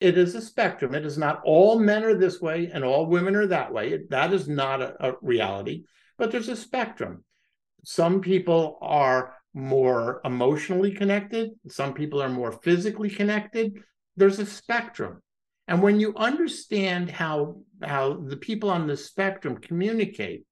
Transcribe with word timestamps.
it 0.00 0.16
is 0.16 0.34
a 0.34 0.40
spectrum. 0.40 0.94
It 0.94 1.04
is 1.04 1.18
not 1.18 1.42
all 1.44 1.78
men 1.78 2.04
are 2.04 2.14
this 2.14 2.40
way 2.40 2.70
and 2.72 2.82
all 2.82 3.06
women 3.06 3.36
are 3.36 3.46
that 3.46 3.72
way. 3.72 3.92
It, 3.92 4.10
that 4.10 4.32
is 4.32 4.48
not 4.48 4.80
a, 4.80 5.10
a 5.10 5.14
reality, 5.20 5.84
but 6.16 6.30
there's 6.30 6.48
a 6.48 6.56
spectrum. 6.56 7.22
Some 7.84 8.20
people 8.20 8.78
are 8.80 9.34
more 9.52 10.20
emotionally 10.24 10.92
connected, 10.92 11.50
some 11.68 11.92
people 11.92 12.22
are 12.22 12.28
more 12.28 12.52
physically 12.52 13.10
connected. 13.10 13.78
There's 14.16 14.38
a 14.38 14.46
spectrum. 14.46 15.22
And 15.68 15.82
when 15.82 16.00
you 16.00 16.14
understand 16.16 17.10
how 17.10 17.62
how 17.82 18.14
the 18.14 18.36
people 18.36 18.70
on 18.70 18.86
the 18.86 18.96
spectrum 18.96 19.56
communicate, 19.56 20.44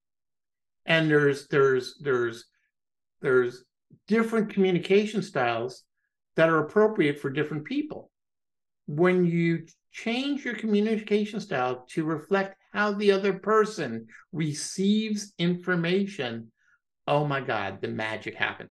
and 0.87 1.11
there's 1.11 1.49
there's 1.49 1.99
there's 2.01 2.45
there's 3.21 3.65
different 4.07 4.51
communication 4.51 5.23
styles 5.23 5.85
that 6.37 6.49
are 6.49 6.61
appropriate 6.61 7.19
for 7.19 7.30
different 7.30 7.65
people. 7.65 8.11
When 8.89 9.27
you 9.27 9.66
change 9.93 10.46
your 10.46 10.55
communication 10.55 11.41
style 11.41 11.84
to 11.91 12.05
reflect 12.05 12.56
how 12.73 12.92
the 12.92 13.12
other 13.12 13.34
person 13.34 14.06
receives 14.33 15.34
information, 15.38 16.51
oh 17.06 17.27
my 17.27 17.43
God, 17.43 17.82
the 17.82 17.88
magic 17.88 18.34
happens. 18.34 18.70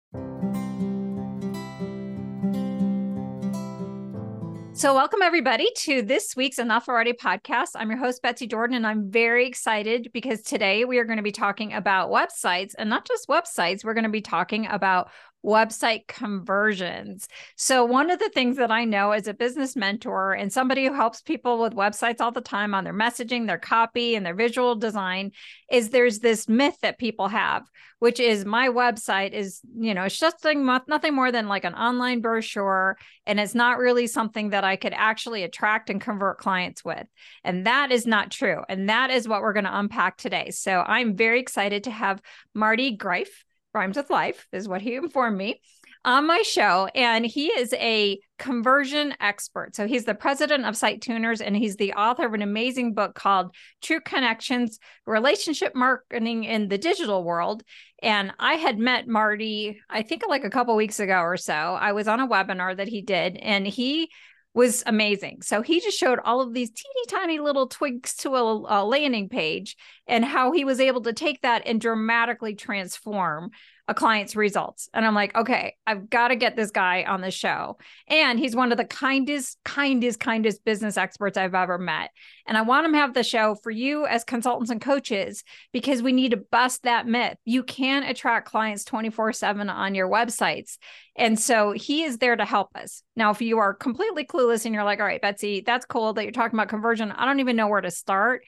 So, 4.78 4.94
welcome 4.94 5.22
everybody 5.22 5.70
to 5.80 6.02
this 6.02 6.36
week's 6.36 6.60
Enough 6.60 6.88
Already 6.88 7.14
podcast. 7.14 7.70
I'm 7.76 7.90
your 7.90 7.98
host, 7.98 8.22
Betsy 8.22 8.48
Jordyn, 8.48 8.76
and 8.76 8.86
I'm 8.86 9.10
very 9.10 9.48
excited 9.48 10.10
because 10.14 10.42
today 10.42 10.86
we 10.86 10.98
are 10.98 11.06
going 11.06 11.18
to 11.18 11.24
be 11.24 11.32
talking 11.32 11.74
about 11.74 12.10
websites 12.10 12.74
and 12.78 12.90
not 12.90 13.08
just 13.08 13.28
websites. 13.28 13.84
We're 13.84 13.94
going 13.94 14.04
to 14.04 14.10
be 14.10 14.22
talking 14.22 14.68
about 14.68 15.12
website 15.46 16.08
conversions. 16.08 17.28
So, 17.56 17.86
one 17.86 18.10
of 18.10 18.20
the 18.20 18.30
things 18.30 18.58
that 18.58 18.72
I 18.72 18.84
know 18.84 19.12
as 19.12 19.28
a 19.28 19.34
business 19.34 19.76
mentor 19.76 20.34
and 20.34 20.52
somebody 20.52 20.86
who 20.86 20.94
helps 20.94 21.22
people 21.22 21.60
with 21.60 21.74
websites 21.74 22.20
all 22.20 22.32
the 22.32 22.42
time 22.42 22.74
on 22.74 22.84
their 22.84 22.94
messaging, 22.94 23.46
their 23.46 23.60
copy, 23.60 24.16
and 24.16 24.26
their 24.26 24.34
visual 24.34 24.76
design 24.76 25.32
is 25.72 25.90
there's 25.90 26.20
this 26.20 26.50
myth 26.50 26.78
that 26.82 26.98
people 26.98 27.28
have, 27.28 27.64
which 28.00 28.20
is 28.20 28.44
my 28.44 28.70
website 28.70 29.34
is, 29.34 29.62
you 29.78 29.94
know, 29.94 30.04
it's 30.04 30.18
just 30.18 30.44
nothing 30.44 31.14
more 31.14 31.32
than 31.32 31.48
like 31.48 31.64
an 31.64 31.76
online 31.76 32.22
brochure. 32.22 32.98
And 33.28 33.40
it's 33.40 33.56
not 33.56 33.78
really 33.78 34.08
something 34.08 34.50
that 34.50 34.64
I 34.64 34.76
could 34.76 34.94
actually 34.96 35.44
attract 35.44 35.90
and 35.90 36.02
convert 36.02 36.40
clients 36.40 36.84
with. 36.84 37.06
And 37.44 37.68
that 37.68 37.92
is 37.92 38.08
not 38.08 38.32
true. 38.32 38.64
And 38.68 38.90
that 38.90 39.12
is 39.12 39.28
what 39.28 39.42
we're 39.42 39.54
going 39.54 39.66
to 39.66 39.80
unpack 39.80 40.18
today. 40.18 40.50
So, 40.50 40.84
I'm 40.86 41.16
very 41.16 41.40
excited 41.40 41.84
to 41.84 41.92
have 41.92 42.22
Marty 42.54 42.96
Greif 42.96 43.46
rhymes 43.76 43.98
with 43.98 44.10
life 44.10 44.48
is 44.52 44.68
what 44.68 44.82
he 44.82 44.96
informed 44.96 45.38
me 45.38 45.62
on 46.06 46.28
my 46.28 46.44
show 46.44 46.88
and 46.94 47.26
he 47.26 47.48
is 47.48 47.74
a 47.74 48.20
conversion 48.38 49.14
expert. 49.20 49.76
So 49.76 49.88
he's 49.88 50.06
the 50.06 50.14
president 50.14 50.66
of 50.66 50.76
SiteTuners 50.76 51.42
and 51.44 51.56
he's 51.56 51.78
the 51.78 51.94
author 51.94 52.28
of 52.28 52.34
an 52.34 52.44
amazing 52.44 52.94
book 52.94 53.16
called 53.16 53.54
true 53.82 54.00
connections 54.00 54.80
relationship 55.08 55.76
marketing 55.76 56.44
in 56.44 56.68
the 56.68 56.78
digital 56.78 57.24
world. 57.24 57.64
And 58.04 58.32
i 58.40 58.54
had 58.54 58.78
met 58.78 59.08
marty 59.08 59.82
i 59.90 60.04
think 60.04 60.24
like 60.28 60.44
a 60.44 60.50
couple 60.50 60.76
weeks 60.76 61.00
ago 61.00 61.20
or 61.20 61.38
so. 61.38 61.54
I 61.54 61.92
was 61.94 62.08
on 62.08 62.20
a 62.20 62.28
webinar 62.28 62.78
that 62.78 62.88
he 62.88 63.02
did 63.02 63.38
and 63.38 63.66
he 63.66 64.10
was 64.56 64.84
amazing. 64.86 65.42
So 65.42 65.62
he 65.62 65.82
just 65.82 66.00
showed 66.00 66.20
all 66.24 66.40
of 66.40 66.54
these 66.54 66.72
teeny 66.72 67.06
tiny 67.10 67.40
little 67.40 67.68
twigs 67.68 68.16
to 68.18 68.36
a, 68.36 68.84
a, 68.84 68.86
landing 68.86 69.28
page 69.28 69.76
and 70.08 70.24
how 70.24 70.52
he 70.52 70.66
was 70.66 70.80
able 70.80 71.02
to 71.02 71.14
take 71.14 71.42
that 71.42 71.64
and 71.66 71.82
dramatically 71.82 72.56
transform 72.56 73.52
a 73.88 73.94
client's 73.94 74.36
results. 74.36 74.90
And 74.94 75.06
I'm 75.06 75.14
like, 75.14 75.36
okay, 75.36 75.76
I've 75.86 76.10
got 76.10 76.30
to 76.30 76.36
get 76.36 76.56
this 76.56 76.72
guy 76.72 77.04
on 77.04 77.22
the 77.22 77.30
show. 77.30 77.78
And 78.08 78.40
he's 78.40 78.56
one 78.56 78.72
of 78.72 78.80
the 78.80 78.86
kindest, 78.86 79.60
kindest, 79.64 80.20
kindest 80.20 80.66
business 80.66 80.98
experts 80.98 81.38
I've 81.38 81.54
ever 81.54 81.78
met. 81.78 82.10
And 82.48 82.58
I 82.58 82.64
want 82.64 82.86
him 82.86 82.94
to 82.94 82.98
have 82.98 83.14
the 83.14 83.24
show 83.24 83.56
for 83.62 83.70
you 83.70 84.08
as 84.08 84.24
consultants 84.24 84.72
and 84.72 84.82
coaches 84.82 85.44
because 85.72 86.02
we 86.02 86.14
need 86.14 86.32
to 86.32 86.38
bust 86.38 86.84
that 86.84 87.06
myth. 87.06 87.38
You 87.46 87.62
can 87.62 88.04
attract 88.04 88.50
clients 88.50 88.86
24 88.86 89.34
7 89.34 89.70
on 89.70 89.94
your 89.94 90.10
websites. 90.10 90.78
And 91.16 91.40
so 91.40 91.72
he 91.72 92.04
is 92.04 92.18
there 92.18 92.36
to 92.36 92.44
help 92.44 92.76
us. 92.76 93.04
Now, 93.16 93.32
if 93.32 93.42
you 93.42 93.60
are 93.60 93.74
completely 93.74 94.26
clueless 94.26 94.66
and 94.66 94.74
you're 94.74 94.84
like, 94.84 95.00
all 95.00 95.06
right, 95.06 95.22
Betsy, 95.22 95.62
that's 95.62 95.86
cool 95.86 96.14
that 96.14 96.24
you're 96.24 96.32
talking 96.32 96.58
about 96.58 96.70
conversion. 96.70 97.12
I 97.12 97.26
don't 97.26 97.40
even 97.40 97.56
know 97.56 97.68
where 97.68 97.82
to 97.82 97.92
start 97.92 98.44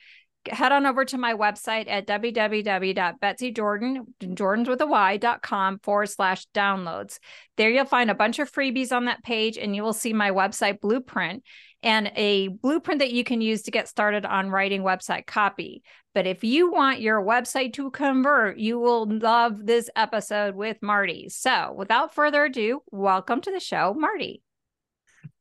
head 0.49 0.71
on 0.71 0.85
over 0.85 1.05
to 1.05 1.17
my 1.17 1.33
website 1.33 1.89
at 1.89 2.07
www.betsyjordyn, 2.07 4.05
Jordyn's 4.21 4.69
with 4.69 4.81
a 4.81 4.87
Y.com 4.87 5.79
forward 5.79 6.07
slash 6.07 6.47
downloads. 6.53 7.19
There 7.57 7.69
you'll 7.69 7.85
find 7.85 8.09
a 8.09 8.15
bunch 8.15 8.39
of 8.39 8.51
freebies 8.51 8.91
on 8.91 9.05
that 9.05 9.23
page 9.23 9.57
and 9.57 9.75
you 9.75 9.83
will 9.83 9.93
see 9.93 10.13
my 10.13 10.31
website 10.31 10.79
blueprint 10.79 11.43
and 11.83 12.11
a 12.15 12.47
blueprint 12.47 12.99
that 12.99 13.11
you 13.11 13.23
can 13.23 13.41
use 13.41 13.63
to 13.63 13.71
get 13.71 13.87
started 13.87 14.25
on 14.25 14.49
writing 14.49 14.81
website 14.81 15.27
copy. 15.27 15.83
But 16.13 16.25
if 16.25 16.43
you 16.43 16.71
want 16.71 17.01
your 17.01 17.21
website 17.21 17.73
to 17.73 17.91
convert, 17.91 18.57
you 18.57 18.79
will 18.79 19.07
love 19.07 19.65
this 19.65 19.89
episode 19.95 20.55
with 20.55 20.77
Marty. 20.81 21.29
So 21.29 21.73
without 21.77 22.15
further 22.15 22.45
ado, 22.45 22.81
welcome 22.91 23.41
to 23.41 23.51
the 23.51 23.59
show, 23.59 23.93
Marty. 23.93 24.41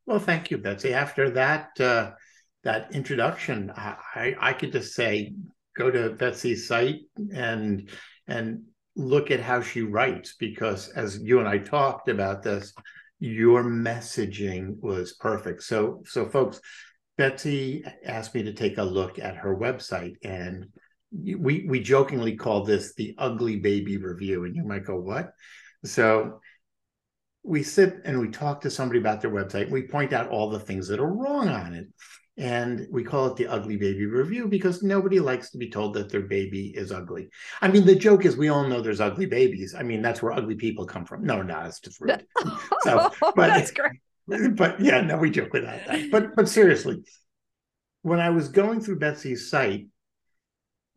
Well, 0.05 0.19
thank 0.19 0.51
you, 0.51 0.57
Betsy. 0.57 0.93
After 0.93 1.31
that, 1.31 1.79
uh 1.79 2.11
that 2.67 2.93
introduction, 2.93 3.71
I, 3.73 4.35
I 4.37 4.51
could 4.51 4.73
just 4.73 4.93
say, 4.93 5.33
go 5.77 5.89
to 5.89 6.09
Betsy's 6.09 6.67
site 6.67 6.99
and 7.33 7.89
and 8.27 8.63
look 8.97 9.31
at 9.31 9.39
how 9.39 9.61
she 9.61 9.83
writes 9.83 10.35
because 10.37 10.89
as 10.89 11.19
you 11.21 11.39
and 11.39 11.47
I 11.47 11.59
talked 11.59 12.09
about 12.09 12.43
this, 12.43 12.73
your 13.19 13.63
messaging 13.63 14.81
was 14.81 15.13
perfect. 15.13 15.63
So 15.63 16.03
so 16.05 16.25
folks, 16.25 16.59
Betsy 17.17 17.85
asked 18.05 18.35
me 18.35 18.43
to 18.43 18.53
take 18.53 18.77
a 18.77 18.83
look 18.83 19.17
at 19.17 19.37
her 19.37 19.55
website 19.55 20.15
and 20.23 20.65
we 21.13 21.65
we 21.69 21.79
jokingly 21.79 22.35
call 22.35 22.65
this 22.65 22.93
the 22.95 23.15
ugly 23.17 23.55
baby 23.55 23.95
review 23.95 24.43
and 24.43 24.53
you 24.57 24.65
might 24.65 24.83
go 24.83 24.99
what? 24.99 25.31
So 25.85 26.41
we 27.43 27.63
sit 27.63 28.01
and 28.03 28.19
we 28.19 28.27
talk 28.27 28.59
to 28.61 28.69
somebody 28.69 28.99
about 28.99 29.21
their 29.21 29.31
website. 29.31 29.71
We 29.71 29.83
point 29.83 30.11
out 30.11 30.27
all 30.27 30.49
the 30.49 30.59
things 30.59 30.89
that 30.89 30.99
are 30.99 31.13
wrong 31.13 31.47
on 31.47 31.73
it. 31.73 31.87
And 32.37 32.87
we 32.91 33.03
call 33.03 33.25
it 33.27 33.35
the 33.35 33.47
ugly 33.47 33.77
baby 33.77 34.05
review 34.05 34.47
because 34.47 34.83
nobody 34.83 35.19
likes 35.19 35.49
to 35.51 35.57
be 35.57 35.71
told 35.71 35.95
that 35.95 36.11
their 36.11 36.21
baby 36.21 36.67
is 36.75 36.91
ugly. 36.91 37.29
I 37.61 37.67
mean, 37.67 37.83
the 37.83 37.95
joke 37.95 38.25
is 38.25 38.37
we 38.37 38.49
all 38.49 38.67
know 38.67 38.79
there's 38.79 39.01
ugly 39.01 39.25
babies. 39.25 39.73
I 39.73 39.81
mean, 39.81 40.03
that's 40.03 40.21
where 40.21 40.33
ugly 40.33 40.55
people 40.55 40.85
come 40.85 41.03
from. 41.03 41.23
No, 41.23 41.41
no, 41.41 41.59
it's 41.61 41.79
just 41.79 41.99
rude. 41.99 42.25
Oh, 42.39 42.69
so, 42.83 43.11
but 43.35 43.47
that's 43.47 43.71
great. 43.71 43.99
But 44.55 44.81
yeah, 44.81 45.01
no, 45.01 45.17
we 45.17 45.31
joke 45.31 45.53
without 45.53 45.85
that. 45.87 46.11
But 46.11 46.35
but 46.35 46.49
seriously, 46.49 47.01
when 48.01 48.19
I 48.19 48.29
was 48.29 48.49
going 48.49 48.81
through 48.81 48.99
Betsy's 48.99 49.49
site, 49.49 49.87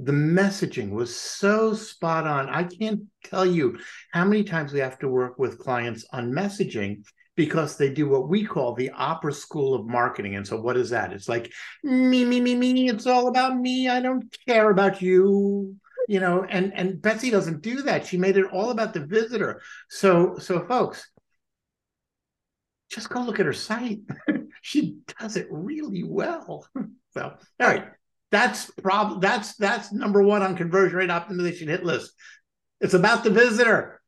the 0.00 0.12
messaging 0.12 0.90
was 0.90 1.14
so 1.14 1.74
spot 1.74 2.26
on. 2.26 2.48
I 2.48 2.64
can't 2.64 3.02
tell 3.22 3.44
you 3.44 3.78
how 4.12 4.24
many 4.24 4.44
times 4.44 4.72
we 4.72 4.80
have 4.80 4.98
to 5.00 5.08
work 5.08 5.38
with 5.38 5.58
clients 5.58 6.06
on 6.12 6.32
messaging 6.32 7.04
because 7.36 7.76
they 7.76 7.92
do 7.92 8.08
what 8.08 8.28
we 8.28 8.44
call 8.44 8.74
the 8.74 8.90
opera 8.90 9.32
school 9.32 9.74
of 9.74 9.86
marketing. 9.86 10.36
And 10.36 10.46
so, 10.46 10.60
what 10.60 10.76
is 10.76 10.90
that? 10.90 11.12
It's 11.12 11.28
like 11.28 11.52
me, 11.82 12.24
me, 12.24 12.40
me, 12.40 12.54
me. 12.54 12.88
It's 12.88 13.06
all 13.06 13.28
about 13.28 13.56
me. 13.56 13.88
I 13.88 14.00
don't 14.00 14.24
care 14.46 14.70
about 14.70 15.00
you. 15.00 15.76
You 16.08 16.20
know, 16.20 16.44
and 16.44 16.72
and 16.74 17.00
Betsy 17.00 17.30
doesn't 17.30 17.62
do 17.62 17.82
that. 17.82 18.06
She 18.06 18.16
made 18.16 18.36
it 18.36 18.46
all 18.52 18.70
about 18.70 18.94
the 18.94 19.06
visitor. 19.06 19.62
So, 19.88 20.36
so 20.38 20.66
folks, 20.66 21.08
just 22.90 23.08
go 23.08 23.22
look 23.22 23.38
at 23.38 23.46
her 23.46 23.52
site. 23.52 24.00
she 24.62 24.96
does 25.20 25.36
it 25.36 25.46
really 25.50 26.02
well. 26.02 26.66
so, 27.14 27.22
all 27.60 27.66
right, 27.66 27.86
that's 28.30 28.70
problem. 28.82 29.20
That's 29.20 29.54
that's 29.56 29.92
number 29.92 30.22
one 30.22 30.42
on 30.42 30.56
conversion 30.56 30.96
rate 30.96 31.10
optimization 31.10 31.68
hit 31.68 31.84
list. 31.84 32.12
It's 32.80 32.94
about 32.94 33.24
the 33.24 33.30
visitor. 33.30 34.00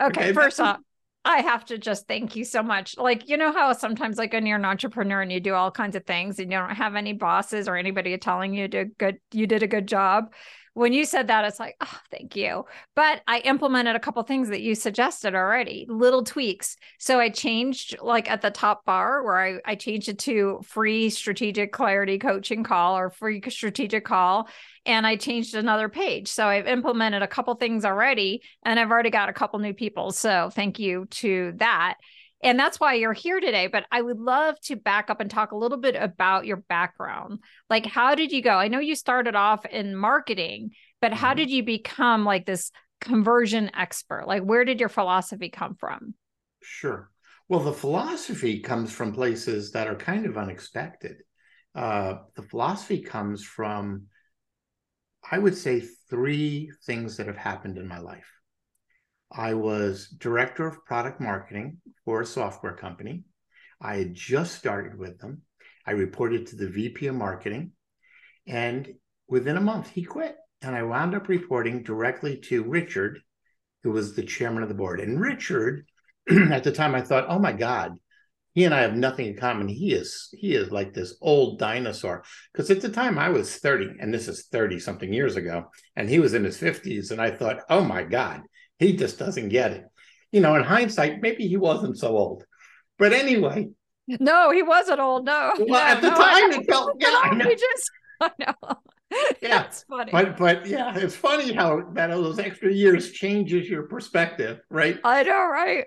Okay, 0.00 0.20
okay 0.20 0.32
first 0.32 0.58
off, 0.58 0.78
I 1.24 1.42
have 1.42 1.64
to 1.66 1.78
just 1.78 2.08
thank 2.08 2.34
you 2.34 2.44
so 2.44 2.62
much. 2.62 2.96
Like, 2.98 3.28
you 3.28 3.36
know 3.36 3.52
how 3.52 3.72
sometimes 3.74 4.18
like 4.18 4.32
when 4.32 4.44
you're 4.44 4.58
an 4.58 4.64
entrepreneur 4.64 5.22
and 5.22 5.30
you 5.30 5.38
do 5.38 5.54
all 5.54 5.70
kinds 5.70 5.94
of 5.94 6.04
things 6.04 6.38
and 6.40 6.50
you 6.50 6.58
don't 6.58 6.74
have 6.74 6.96
any 6.96 7.12
bosses 7.12 7.68
or 7.68 7.76
anybody 7.76 8.16
telling 8.18 8.54
you 8.54 8.66
to 8.68 8.86
good 8.98 9.18
you 9.32 9.46
did 9.46 9.62
a 9.62 9.68
good 9.68 9.86
job 9.86 10.32
when 10.74 10.94
you 10.94 11.04
said 11.04 11.26
that, 11.28 11.44
it's 11.44 11.60
like, 11.60 11.76
oh, 11.82 12.00
thank 12.10 12.34
you. 12.34 12.64
But 12.94 13.20
I 13.26 13.40
implemented 13.40 13.94
a 13.94 14.00
couple 14.00 14.22
things 14.22 14.48
that 14.48 14.62
you 14.62 14.74
suggested 14.74 15.34
already, 15.34 15.84
little 15.88 16.24
tweaks. 16.24 16.76
So 16.98 17.20
I 17.20 17.28
changed 17.28 17.98
like 18.00 18.30
at 18.30 18.40
the 18.40 18.50
top 18.50 18.86
bar 18.86 19.22
where 19.22 19.38
I, 19.38 19.58
I 19.66 19.74
changed 19.74 20.08
it 20.08 20.18
to 20.20 20.60
free 20.64 21.10
strategic 21.10 21.72
clarity 21.72 22.18
coaching 22.18 22.64
call 22.64 22.96
or 22.96 23.10
free 23.10 23.42
strategic 23.48 24.06
call. 24.06 24.48
And 24.86 25.06
I 25.06 25.16
changed 25.16 25.54
another 25.54 25.90
page. 25.90 26.28
So 26.28 26.46
I've 26.46 26.66
implemented 26.66 27.22
a 27.22 27.28
couple 27.28 27.54
things 27.54 27.84
already 27.84 28.42
and 28.64 28.80
I've 28.80 28.90
already 28.90 29.10
got 29.10 29.28
a 29.28 29.34
couple 29.34 29.58
new 29.58 29.74
people. 29.74 30.10
So 30.10 30.50
thank 30.50 30.78
you 30.78 31.06
to 31.10 31.52
that. 31.56 31.98
And 32.42 32.58
that's 32.58 32.80
why 32.80 32.94
you're 32.94 33.12
here 33.12 33.40
today. 33.40 33.68
But 33.68 33.84
I 33.90 34.02
would 34.02 34.18
love 34.18 34.58
to 34.62 34.76
back 34.76 35.10
up 35.10 35.20
and 35.20 35.30
talk 35.30 35.52
a 35.52 35.56
little 35.56 35.78
bit 35.78 35.94
about 35.96 36.46
your 36.46 36.58
background. 36.68 37.40
Like, 37.70 37.86
how 37.86 38.14
did 38.14 38.32
you 38.32 38.42
go? 38.42 38.52
I 38.52 38.68
know 38.68 38.80
you 38.80 38.96
started 38.96 39.34
off 39.36 39.64
in 39.66 39.94
marketing, 39.94 40.70
but 41.00 41.12
how 41.12 41.30
mm-hmm. 41.30 41.38
did 41.38 41.50
you 41.50 41.62
become 41.62 42.24
like 42.24 42.46
this 42.46 42.70
conversion 43.00 43.70
expert? 43.74 44.26
Like, 44.26 44.42
where 44.42 44.64
did 44.64 44.80
your 44.80 44.88
philosophy 44.88 45.50
come 45.50 45.76
from? 45.76 46.14
Sure. 46.62 47.10
Well, 47.48 47.60
the 47.60 47.72
philosophy 47.72 48.60
comes 48.60 48.92
from 48.92 49.12
places 49.12 49.72
that 49.72 49.86
are 49.86 49.96
kind 49.96 50.26
of 50.26 50.38
unexpected. 50.38 51.16
Uh, 51.74 52.14
the 52.34 52.42
philosophy 52.42 53.02
comes 53.02 53.44
from, 53.44 54.06
I 55.30 55.38
would 55.38 55.56
say, 55.56 55.82
three 56.08 56.72
things 56.86 57.16
that 57.16 57.26
have 57.26 57.36
happened 57.36 57.78
in 57.78 57.86
my 57.86 57.98
life. 57.98 58.30
I 59.34 59.54
was 59.54 60.08
director 60.08 60.66
of 60.66 60.84
product 60.84 61.20
marketing 61.20 61.78
for 62.04 62.20
a 62.20 62.26
software 62.26 62.74
company. 62.74 63.24
I 63.80 63.96
had 63.96 64.14
just 64.14 64.54
started 64.54 64.98
with 64.98 65.18
them. 65.18 65.42
I 65.86 65.92
reported 65.92 66.46
to 66.48 66.56
the 66.56 66.68
VP 66.68 67.06
of 67.06 67.16
marketing, 67.16 67.72
and 68.46 68.88
within 69.28 69.56
a 69.56 69.60
month, 69.60 69.90
he 69.90 70.04
quit. 70.04 70.36
And 70.60 70.76
I 70.76 70.82
wound 70.84 71.14
up 71.14 71.28
reporting 71.28 71.82
directly 71.82 72.36
to 72.42 72.62
Richard, 72.62 73.20
who 73.82 73.90
was 73.90 74.14
the 74.14 74.22
chairman 74.22 74.62
of 74.62 74.68
the 74.68 74.76
board. 74.76 75.00
And 75.00 75.20
Richard, 75.20 75.86
at 76.30 76.62
the 76.62 76.70
time, 76.70 76.94
I 76.94 77.00
thought, 77.00 77.26
oh 77.28 77.40
my 77.40 77.52
God, 77.52 77.96
he 78.54 78.64
and 78.64 78.74
I 78.74 78.82
have 78.82 78.94
nothing 78.94 79.26
in 79.26 79.36
common. 79.36 79.66
He 79.66 79.92
is 79.92 80.28
he 80.32 80.54
is 80.54 80.70
like 80.70 80.92
this 80.92 81.16
old 81.20 81.58
dinosaur. 81.58 82.22
Because 82.52 82.70
at 82.70 82.82
the 82.82 82.90
time 82.90 83.18
I 83.18 83.30
was 83.30 83.56
30, 83.56 83.94
and 83.98 84.12
this 84.12 84.28
is 84.28 84.46
30 84.52 84.78
something 84.78 85.12
years 85.12 85.36
ago, 85.36 85.70
and 85.96 86.08
he 86.08 86.18
was 86.18 86.34
in 86.34 86.44
his 86.44 86.58
50s. 86.58 87.10
And 87.10 87.20
I 87.20 87.30
thought, 87.30 87.60
oh 87.70 87.82
my 87.82 88.02
God, 88.04 88.42
he 88.82 88.96
just 88.96 89.18
doesn't 89.18 89.48
get 89.48 89.72
it. 89.72 89.84
You 90.32 90.40
know, 90.40 90.54
in 90.54 90.62
hindsight, 90.62 91.20
maybe 91.20 91.46
he 91.46 91.56
wasn't 91.56 91.98
so 91.98 92.16
old. 92.16 92.44
But 92.98 93.12
anyway. 93.12 93.70
No, 94.08 94.50
he 94.50 94.62
wasn't 94.62 95.00
old. 95.00 95.24
No. 95.24 95.54
Well, 95.58 95.66
no, 95.68 95.76
at 95.76 96.00
the 96.00 96.10
no, 96.10 96.16
time 96.16 96.52
it 96.52 96.66
felt 96.68 96.96
yeah, 96.98 97.20
I 97.22 97.34
know. 97.34 97.46
We 97.46 97.56
just 97.56 97.90
I 98.20 98.30
know. 98.38 98.54
Yeah. 99.42 99.48
That's 99.58 99.82
funny. 99.82 100.10
But 100.10 100.38
but 100.38 100.66
yeah, 100.66 100.96
it's 100.96 101.14
funny 101.14 101.52
how 101.52 101.82
that 101.92 102.08
those 102.08 102.38
extra 102.38 102.72
years 102.72 103.12
changes 103.12 103.68
your 103.68 103.82
perspective, 103.82 104.60
right? 104.70 104.98
I 105.04 105.22
know, 105.22 105.48
right? 105.48 105.84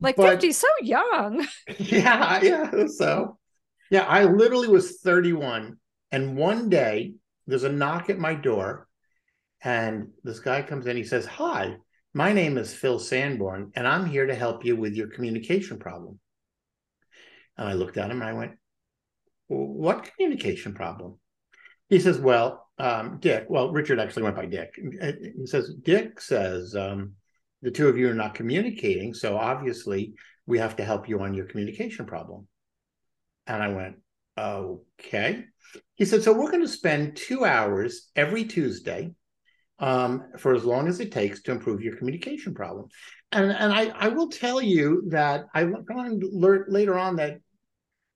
Like 0.00 0.16
But- 0.16 0.32
50, 0.32 0.52
so 0.52 0.66
young. 0.82 1.46
yeah, 1.78 2.42
yeah. 2.42 2.86
So, 2.86 3.38
yeah, 3.90 4.02
I 4.02 4.24
literally 4.24 4.68
was 4.68 5.00
31. 5.00 5.78
And 6.12 6.36
one 6.36 6.68
day 6.68 7.14
there's 7.46 7.64
a 7.64 7.72
knock 7.72 8.10
at 8.10 8.18
my 8.18 8.34
door, 8.34 8.86
and 9.62 10.08
this 10.22 10.40
guy 10.40 10.60
comes 10.60 10.86
in. 10.86 10.98
He 10.98 11.04
says, 11.04 11.24
Hi, 11.24 11.76
my 12.12 12.32
name 12.32 12.58
is 12.58 12.74
Phil 12.74 12.98
Sanborn, 12.98 13.72
and 13.74 13.86
I'm 13.86 14.06
here 14.06 14.26
to 14.26 14.34
help 14.34 14.64
you 14.64 14.76
with 14.76 14.94
your 14.94 15.08
communication 15.08 15.78
problem. 15.78 16.18
And 17.56 17.68
I 17.68 17.74
looked 17.74 17.96
at 17.96 18.10
him 18.10 18.20
and 18.22 18.30
I 18.30 18.32
went, 18.32 18.52
What 19.48 20.10
communication 20.16 20.74
problem? 20.74 21.18
He 21.88 22.00
says, 22.00 22.18
Well, 22.18 22.66
um, 22.78 23.18
Dick, 23.20 23.46
well, 23.48 23.70
Richard 23.70 24.00
actually 24.00 24.22
went 24.22 24.36
by 24.36 24.46
Dick. 24.46 24.74
He 24.74 25.46
says, 25.46 25.74
Dick 25.82 26.20
says, 26.20 26.74
um, 26.74 27.12
the 27.60 27.70
two 27.70 27.88
of 27.88 27.98
you 27.98 28.08
are 28.08 28.14
not 28.14 28.34
communicating. 28.34 29.12
So 29.12 29.36
obviously, 29.36 30.14
we 30.46 30.58
have 30.58 30.76
to 30.76 30.84
help 30.84 31.06
you 31.06 31.20
on 31.20 31.34
your 31.34 31.44
communication 31.44 32.06
problem. 32.06 32.48
And 33.46 33.62
I 33.62 33.68
went, 33.68 33.96
okay. 34.38 35.44
He 35.94 36.06
said, 36.06 36.22
so 36.22 36.32
we're 36.32 36.50
going 36.50 36.62
to 36.62 36.68
spend 36.68 37.16
two 37.16 37.44
hours 37.44 38.10
every 38.16 38.44
Tuesday 38.44 39.10
um, 39.80 40.24
for 40.38 40.54
as 40.54 40.64
long 40.64 40.86
as 40.86 41.00
it 41.00 41.10
takes 41.10 41.42
to 41.42 41.52
improve 41.52 41.80
your 41.80 41.96
communication 41.96 42.54
problem. 42.54 42.86
And, 43.32 43.50
and 43.50 43.72
I, 43.72 43.88
I 43.88 44.08
will 44.08 44.28
tell 44.28 44.60
you 44.60 45.04
that 45.08 45.46
I 45.54 45.64
learned 45.64 46.24
later 46.68 46.98
on 46.98 47.16
that 47.16 47.38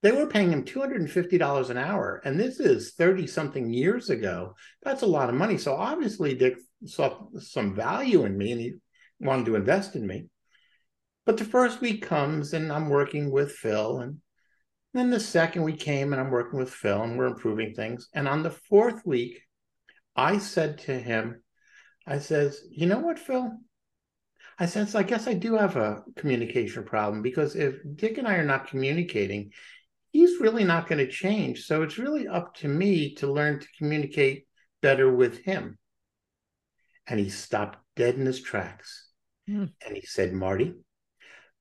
they 0.03 0.11
were 0.11 0.27
paying 0.27 0.51
him 0.51 0.63
$250 0.63 1.69
an 1.69 1.77
hour. 1.77 2.21
And 2.23 2.39
this 2.39 2.59
is 2.59 2.93
30 2.93 3.25
something 3.25 3.73
years 3.73 4.11
ago. 4.11 4.53
That's 4.83 5.01
a 5.01 5.07
lot 5.07 5.29
of 5.29 5.35
money. 5.35 5.57
So 5.57 5.75
obviously, 5.75 6.35
Dick 6.35 6.57
saw 6.85 7.25
some 7.39 7.75
value 7.75 8.25
in 8.25 8.37
me 8.37 8.51
and 8.51 8.61
he 8.61 8.73
wanted 9.19 9.47
to 9.47 9.55
invest 9.55 9.95
in 9.95 10.05
me. 10.05 10.27
But 11.25 11.37
the 11.37 11.45
first 11.45 11.81
week 11.81 12.03
comes 12.03 12.53
and 12.53 12.71
I'm 12.71 12.89
working 12.89 13.31
with 13.31 13.51
Phil. 13.51 14.01
And 14.01 14.19
then 14.93 15.09
the 15.09 15.19
second 15.19 15.63
week 15.63 15.79
came 15.79 16.13
and 16.13 16.21
I'm 16.21 16.29
working 16.29 16.59
with 16.59 16.69
Phil 16.69 17.01
and 17.01 17.17
we're 17.17 17.25
improving 17.25 17.73
things. 17.73 18.07
And 18.13 18.27
on 18.27 18.43
the 18.43 18.51
fourth 18.51 19.01
week, 19.05 19.41
I 20.15 20.37
said 20.37 20.77
to 20.79 20.99
him, 20.99 21.41
I 22.07 22.19
says, 22.19 22.61
you 22.69 22.85
know 22.85 22.99
what, 22.99 23.19
Phil? 23.19 23.51
I 24.57 24.67
says, 24.67 24.95
I 24.95 25.03
guess 25.03 25.27
I 25.27 25.33
do 25.33 25.55
have 25.55 25.75
a 25.75 26.03
communication 26.15 26.83
problem 26.83 27.21
because 27.21 27.55
if 27.55 27.75
Dick 27.95 28.17
and 28.17 28.27
I 28.27 28.35
are 28.35 28.45
not 28.45 28.67
communicating, 28.67 29.51
he's 30.11 30.39
really 30.39 30.63
not 30.63 30.87
going 30.87 31.05
to 31.05 31.11
change. 31.11 31.65
So 31.65 31.83
it's 31.83 31.97
really 31.97 32.27
up 32.27 32.55
to 32.57 32.67
me 32.67 33.15
to 33.15 33.31
learn 33.31 33.59
to 33.59 33.67
communicate 33.77 34.47
better 34.81 35.13
with 35.13 35.39
him. 35.39 35.77
And 37.07 37.19
he 37.19 37.29
stopped 37.29 37.79
dead 37.95 38.15
in 38.15 38.25
his 38.25 38.41
tracks. 38.41 39.09
Mm. 39.49 39.71
And 39.85 39.95
he 39.95 40.05
said, 40.05 40.31
Marty, 40.31 40.73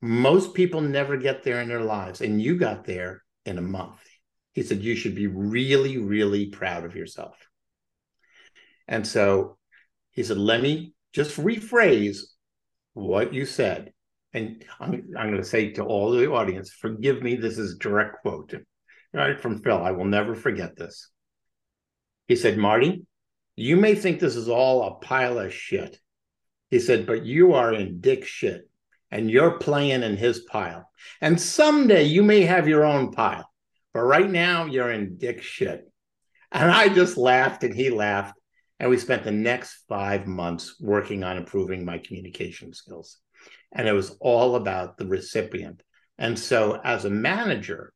most 0.00 0.54
people 0.54 0.82
never 0.82 1.16
get 1.16 1.42
there 1.42 1.60
in 1.62 1.68
their 1.68 1.82
lives, 1.82 2.20
and 2.20 2.40
you 2.40 2.58
got 2.58 2.84
there 2.84 3.22
in 3.44 3.58
a 3.58 3.62
month. 3.62 4.00
He 4.52 4.62
said, 4.62 4.82
You 4.82 4.94
should 4.94 5.14
be 5.14 5.26
really, 5.26 5.98
really 5.98 6.46
proud 6.46 6.84
of 6.84 6.94
yourself. 6.94 7.36
And 8.86 9.06
so 9.06 9.56
he 10.14 10.22
said, 10.22 10.38
Let 10.38 10.62
me 10.62 10.92
just 11.12 11.36
rephrase 11.36 12.20
what 12.94 13.34
you 13.34 13.46
said. 13.46 13.92
And 14.32 14.64
I'm, 14.80 15.12
I'm 15.16 15.30
going 15.30 15.36
to 15.36 15.44
say 15.44 15.72
to 15.72 15.84
all 15.84 16.10
the 16.10 16.30
audience, 16.30 16.72
forgive 16.72 17.22
me, 17.22 17.36
this 17.36 17.56
is 17.56 17.78
direct 17.78 18.22
quote 18.22 18.54
right 19.12 19.40
from 19.40 19.62
Phil. 19.62 19.80
I 19.80 19.92
will 19.92 20.06
never 20.06 20.34
forget 20.34 20.76
this. 20.76 21.10
He 22.26 22.34
said, 22.36 22.58
Marty, 22.58 23.06
you 23.54 23.76
may 23.76 23.94
think 23.94 24.18
this 24.18 24.34
is 24.34 24.48
all 24.48 24.82
a 24.82 24.94
pile 24.96 25.38
of 25.38 25.54
shit. 25.54 25.98
He 26.70 26.80
said, 26.80 27.06
but 27.06 27.24
you 27.24 27.54
are 27.54 27.72
in 27.72 28.00
dick 28.00 28.24
shit 28.24 28.68
and 29.10 29.30
you're 29.30 29.58
playing 29.58 30.02
in 30.02 30.16
his 30.16 30.40
pile. 30.40 30.90
And 31.20 31.40
someday 31.40 32.04
you 32.04 32.22
may 32.22 32.42
have 32.42 32.66
your 32.66 32.84
own 32.84 33.12
pile, 33.12 33.48
but 33.92 34.00
right 34.00 34.28
now 34.28 34.64
you're 34.64 34.90
in 34.90 35.16
dick 35.16 35.42
shit. 35.42 35.88
And 36.50 36.70
I 36.70 36.88
just 36.88 37.16
laughed 37.16 37.62
and 37.62 37.74
he 37.74 37.90
laughed. 37.90 38.34
And 38.80 38.90
we 38.90 38.98
spent 38.98 39.24
the 39.24 39.30
next 39.30 39.84
five 39.88 40.26
months 40.26 40.80
working 40.80 41.22
on 41.24 41.36
improving 41.36 41.84
my 41.84 41.98
communication 41.98 42.72
skills. 42.72 43.18
And 43.72 43.88
it 43.88 43.92
was 43.92 44.16
all 44.20 44.56
about 44.56 44.98
the 44.98 45.06
recipient. 45.06 45.82
And 46.18 46.38
so, 46.38 46.80
as 46.84 47.04
a 47.04 47.10
manager 47.10 47.92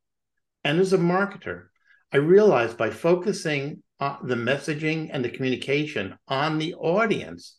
and 0.64 0.80
as 0.80 0.92
a 0.92 0.98
marketer, 0.98 1.66
I 2.12 2.19
realized 2.19 2.76
by 2.76 2.90
focusing 2.90 3.82
on 4.00 4.19
the 4.25 4.34
messaging 4.34 5.10
and 5.12 5.25
the 5.25 5.30
communication 5.30 6.16
on 6.26 6.58
the 6.58 6.75
audience, 6.75 7.56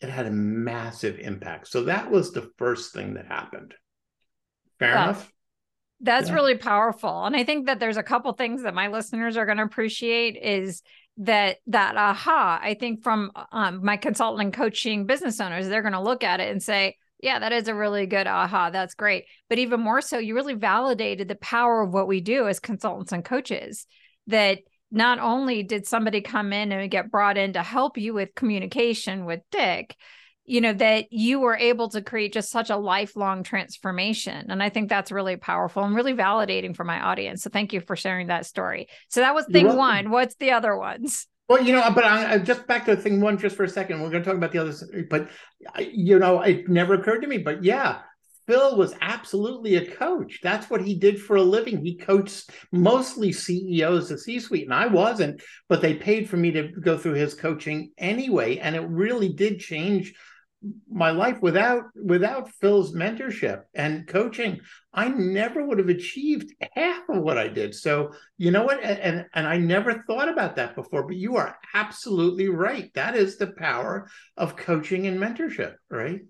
it 0.00 0.08
had 0.08 0.26
a 0.26 0.30
massive 0.30 1.18
impact. 1.18 1.68
So 1.68 1.84
that 1.84 2.10
was 2.10 2.32
the 2.32 2.50
first 2.56 2.92
thing 2.92 3.14
that 3.14 3.26
happened. 3.26 3.74
Fair 4.78 4.90
Yeah. 4.90 5.04
enough? 5.04 5.32
That's 6.00 6.28
Yeah. 6.28 6.34
really 6.36 6.56
powerful. 6.56 7.24
And 7.24 7.34
I 7.34 7.42
think 7.42 7.66
that 7.66 7.80
there's 7.80 7.96
a 7.96 8.02
couple 8.02 8.32
things 8.32 8.62
that 8.62 8.74
my 8.74 8.88
listeners 8.88 9.36
are 9.36 9.46
going 9.46 9.58
to 9.58 9.64
appreciate 9.64 10.36
is 10.40 10.82
that 11.18 11.56
that 11.66 11.96
aha, 11.96 12.60
I 12.62 12.74
think 12.74 13.02
from 13.02 13.32
um, 13.52 13.84
my 13.84 13.96
consultant 13.96 14.42
and 14.42 14.52
coaching 14.54 15.06
business 15.06 15.40
owners, 15.40 15.68
they're 15.68 15.82
going 15.82 15.92
to 15.92 16.00
look 16.00 16.22
at 16.22 16.40
it 16.40 16.50
and 16.50 16.62
say, 16.62 16.96
yeah, 17.20 17.40
that 17.40 17.52
is 17.52 17.66
a 17.66 17.74
really 17.74 18.06
good 18.06 18.26
aha. 18.26 18.70
That's 18.70 18.94
great. 18.94 19.24
But 19.48 19.58
even 19.58 19.80
more 19.80 20.00
so, 20.00 20.18
you 20.18 20.34
really 20.34 20.54
validated 20.54 21.26
the 21.26 21.34
power 21.34 21.82
of 21.82 21.92
what 21.92 22.06
we 22.06 22.20
do 22.20 22.46
as 22.46 22.60
consultants 22.60 23.12
and 23.12 23.24
coaches. 23.24 23.86
That 24.28 24.60
not 24.90 25.18
only 25.18 25.62
did 25.62 25.86
somebody 25.86 26.20
come 26.20 26.52
in 26.52 26.70
and 26.70 26.90
get 26.90 27.10
brought 27.10 27.36
in 27.36 27.54
to 27.54 27.62
help 27.62 27.98
you 27.98 28.14
with 28.14 28.34
communication 28.34 29.24
with 29.24 29.40
Dick, 29.50 29.96
you 30.48 30.60
know, 30.60 30.72
that 30.72 31.12
you 31.12 31.40
were 31.40 31.56
able 31.56 31.88
to 31.90 32.02
create 32.02 32.32
just 32.32 32.50
such 32.50 32.70
a 32.70 32.76
lifelong 32.76 33.42
transformation. 33.42 34.50
And 34.50 34.62
I 34.62 34.70
think 34.70 34.88
that's 34.88 35.12
really 35.12 35.36
powerful 35.36 35.84
and 35.84 35.94
really 35.94 36.14
validating 36.14 36.74
for 36.74 36.84
my 36.84 37.00
audience. 37.00 37.42
So 37.42 37.50
thank 37.50 37.72
you 37.72 37.80
for 37.80 37.96
sharing 37.96 38.28
that 38.28 38.46
story. 38.46 38.88
So 39.08 39.20
that 39.20 39.34
was 39.34 39.44
thing 39.46 39.76
one. 39.76 40.10
What's 40.10 40.36
the 40.36 40.52
other 40.52 40.76
ones? 40.76 41.26
Well, 41.48 41.62
you 41.62 41.72
know, 41.72 41.90
but 41.94 42.04
I, 42.04 42.34
I 42.34 42.38
just 42.38 42.66
back 42.66 42.84
to 42.86 42.96
thing 42.96 43.20
one 43.20 43.38
just 43.38 43.56
for 43.56 43.64
a 43.64 43.68
second. 43.68 44.02
We're 44.02 44.10
going 44.10 44.22
to 44.22 44.28
talk 44.28 44.36
about 44.36 44.52
the 44.52 44.58
others, 44.58 44.84
but 45.08 45.30
you 45.78 46.18
know, 46.18 46.42
it 46.42 46.68
never 46.68 46.94
occurred 46.94 47.20
to 47.20 47.26
me. 47.26 47.38
But 47.38 47.64
yeah, 47.64 48.00
Phil 48.46 48.76
was 48.76 48.94
absolutely 49.02 49.76
a 49.76 49.90
coach. 49.90 50.40
That's 50.42 50.70
what 50.70 50.82
he 50.82 50.94
did 50.94 51.20
for 51.20 51.36
a 51.36 51.42
living. 51.42 51.84
He 51.84 51.96
coached 51.96 52.50
mostly 52.72 53.32
CEOs 53.32 54.10
of 54.10 54.20
C-suite, 54.20 54.64
and 54.64 54.72
I 54.72 54.86
wasn't, 54.86 55.42
but 55.68 55.82
they 55.82 55.94
paid 55.94 56.30
for 56.30 56.38
me 56.38 56.50
to 56.52 56.68
go 56.68 56.96
through 56.96 57.14
his 57.14 57.34
coaching 57.34 57.92
anyway, 57.98 58.56
and 58.56 58.74
it 58.74 58.88
really 58.88 59.28
did 59.28 59.60
change 59.60 60.14
my 60.90 61.10
life 61.10 61.40
without 61.40 61.84
without 61.94 62.50
Phil's 62.50 62.92
mentorship 62.92 63.62
and 63.74 64.08
coaching 64.08 64.60
I 64.92 65.08
never 65.08 65.64
would 65.64 65.78
have 65.78 65.88
achieved 65.88 66.52
half 66.74 67.08
of 67.08 67.22
what 67.22 67.38
I 67.38 67.46
did. 67.46 67.74
So 67.74 68.12
you 68.38 68.50
know 68.50 68.64
what? 68.64 68.82
And 68.82 69.26
and, 69.32 69.46
I 69.46 69.58
never 69.58 70.02
thought 70.06 70.28
about 70.28 70.56
that 70.56 70.74
before 70.74 71.06
but 71.06 71.16
you 71.16 71.36
are 71.36 71.56
absolutely 71.74 72.48
right. 72.48 72.92
That 72.94 73.14
is 73.14 73.36
the 73.36 73.52
power 73.52 74.08
of 74.36 74.56
coaching 74.56 75.06
and 75.06 75.20
mentorship 75.20 75.74
right? 75.90 76.20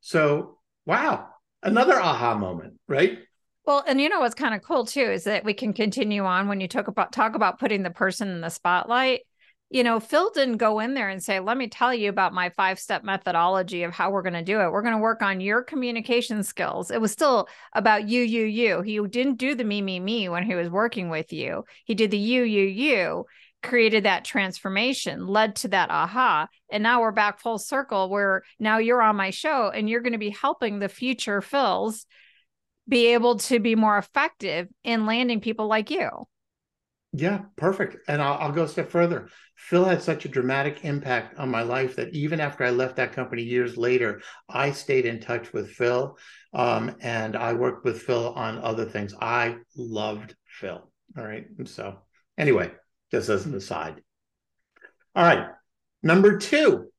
So 0.00 0.58
wow 0.84 1.28
another 1.62 2.00
aha 2.00 2.34
moment 2.36 2.74
right? 2.88 3.18
Well, 3.66 3.82
and 3.86 4.00
you 4.00 4.08
know 4.08 4.20
what's 4.20 4.34
kind 4.34 4.54
of 4.54 4.62
cool 4.62 4.84
too 4.86 5.00
is 5.00 5.24
that 5.24 5.44
we 5.44 5.54
can 5.54 5.72
continue 5.72 6.24
on 6.24 6.48
when 6.48 6.60
you 6.60 6.68
talk 6.68 6.88
about 6.88 7.12
talk 7.12 7.34
about 7.36 7.60
putting 7.60 7.82
the 7.82 7.90
person 7.90 8.28
in 8.28 8.40
the 8.40 8.50
spotlight 8.50 9.20
you 9.68 9.82
know, 9.82 9.98
Phil 9.98 10.30
didn't 10.30 10.58
go 10.58 10.78
in 10.78 10.94
there 10.94 11.08
and 11.08 11.22
say, 11.22 11.40
let 11.40 11.56
me 11.56 11.68
tell 11.68 11.92
you 11.92 12.08
about 12.08 12.32
my 12.32 12.50
five 12.50 12.78
step 12.78 13.02
methodology 13.02 13.82
of 13.82 13.92
how 13.92 14.10
we're 14.10 14.22
going 14.22 14.32
to 14.34 14.42
do 14.42 14.60
it. 14.60 14.70
We're 14.70 14.82
going 14.82 14.94
to 14.94 14.98
work 14.98 15.22
on 15.22 15.40
your 15.40 15.62
communication 15.62 16.44
skills. 16.44 16.92
It 16.92 17.00
was 17.00 17.10
still 17.10 17.48
about 17.72 18.08
you, 18.08 18.22
you, 18.22 18.44
you. 18.44 18.82
He 18.82 19.00
didn't 19.08 19.38
do 19.38 19.56
the 19.56 19.64
me, 19.64 19.82
me, 19.82 19.98
me 19.98 20.28
when 20.28 20.44
he 20.44 20.54
was 20.54 20.70
working 20.70 21.08
with 21.08 21.32
you. 21.32 21.64
He 21.84 21.96
did 21.96 22.12
the 22.12 22.18
you, 22.18 22.44
you, 22.44 22.64
you, 22.64 23.24
created 23.64 24.04
that 24.04 24.24
transformation, 24.24 25.26
led 25.26 25.56
to 25.56 25.68
that 25.68 25.90
aha. 25.90 26.46
And 26.70 26.84
now 26.84 27.00
we're 27.00 27.10
back 27.10 27.40
full 27.40 27.58
circle 27.58 28.08
where 28.08 28.44
now 28.60 28.78
you're 28.78 29.02
on 29.02 29.16
my 29.16 29.30
show 29.30 29.70
and 29.70 29.90
you're 29.90 30.02
going 30.02 30.12
to 30.12 30.18
be 30.18 30.30
helping 30.30 30.78
the 30.78 30.88
future 30.88 31.40
Phils 31.40 32.06
be 32.88 33.14
able 33.14 33.38
to 33.38 33.58
be 33.58 33.74
more 33.74 33.98
effective 33.98 34.68
in 34.84 35.06
landing 35.06 35.40
people 35.40 35.66
like 35.66 35.90
you. 35.90 36.08
Yeah, 37.18 37.44
perfect. 37.56 37.96
And 38.08 38.20
I'll, 38.20 38.34
I'll, 38.34 38.52
go 38.52 38.64
a 38.64 38.68
step 38.68 38.90
further. 38.90 39.30
Phil 39.54 39.86
had 39.86 40.02
such 40.02 40.26
a 40.26 40.28
dramatic 40.28 40.84
impact 40.84 41.38
on 41.38 41.48
my 41.48 41.62
life 41.62 41.96
that 41.96 42.14
even 42.14 42.40
after 42.40 42.62
I 42.62 42.68
left 42.68 42.96
that 42.96 43.14
company 43.14 43.42
years 43.42 43.78
later, 43.78 44.20
I 44.50 44.72
stayed 44.72 45.06
in 45.06 45.20
touch 45.20 45.50
with 45.54 45.70
Phil. 45.70 46.18
Um, 46.52 46.94
and 47.00 47.34
I 47.34 47.54
worked 47.54 47.86
with 47.86 48.02
Phil 48.02 48.34
on 48.34 48.58
other 48.58 48.84
things. 48.84 49.14
I 49.18 49.56
loved 49.78 50.34
Phil. 50.46 50.90
All 51.16 51.24
right. 51.24 51.46
So, 51.64 52.00
anyway, 52.36 52.72
just 53.10 53.30
as 53.30 53.46
an 53.46 53.54
aside. 53.54 54.02
All 55.14 55.24
right. 55.24 55.46
Number 56.02 56.36
two, 56.36 56.92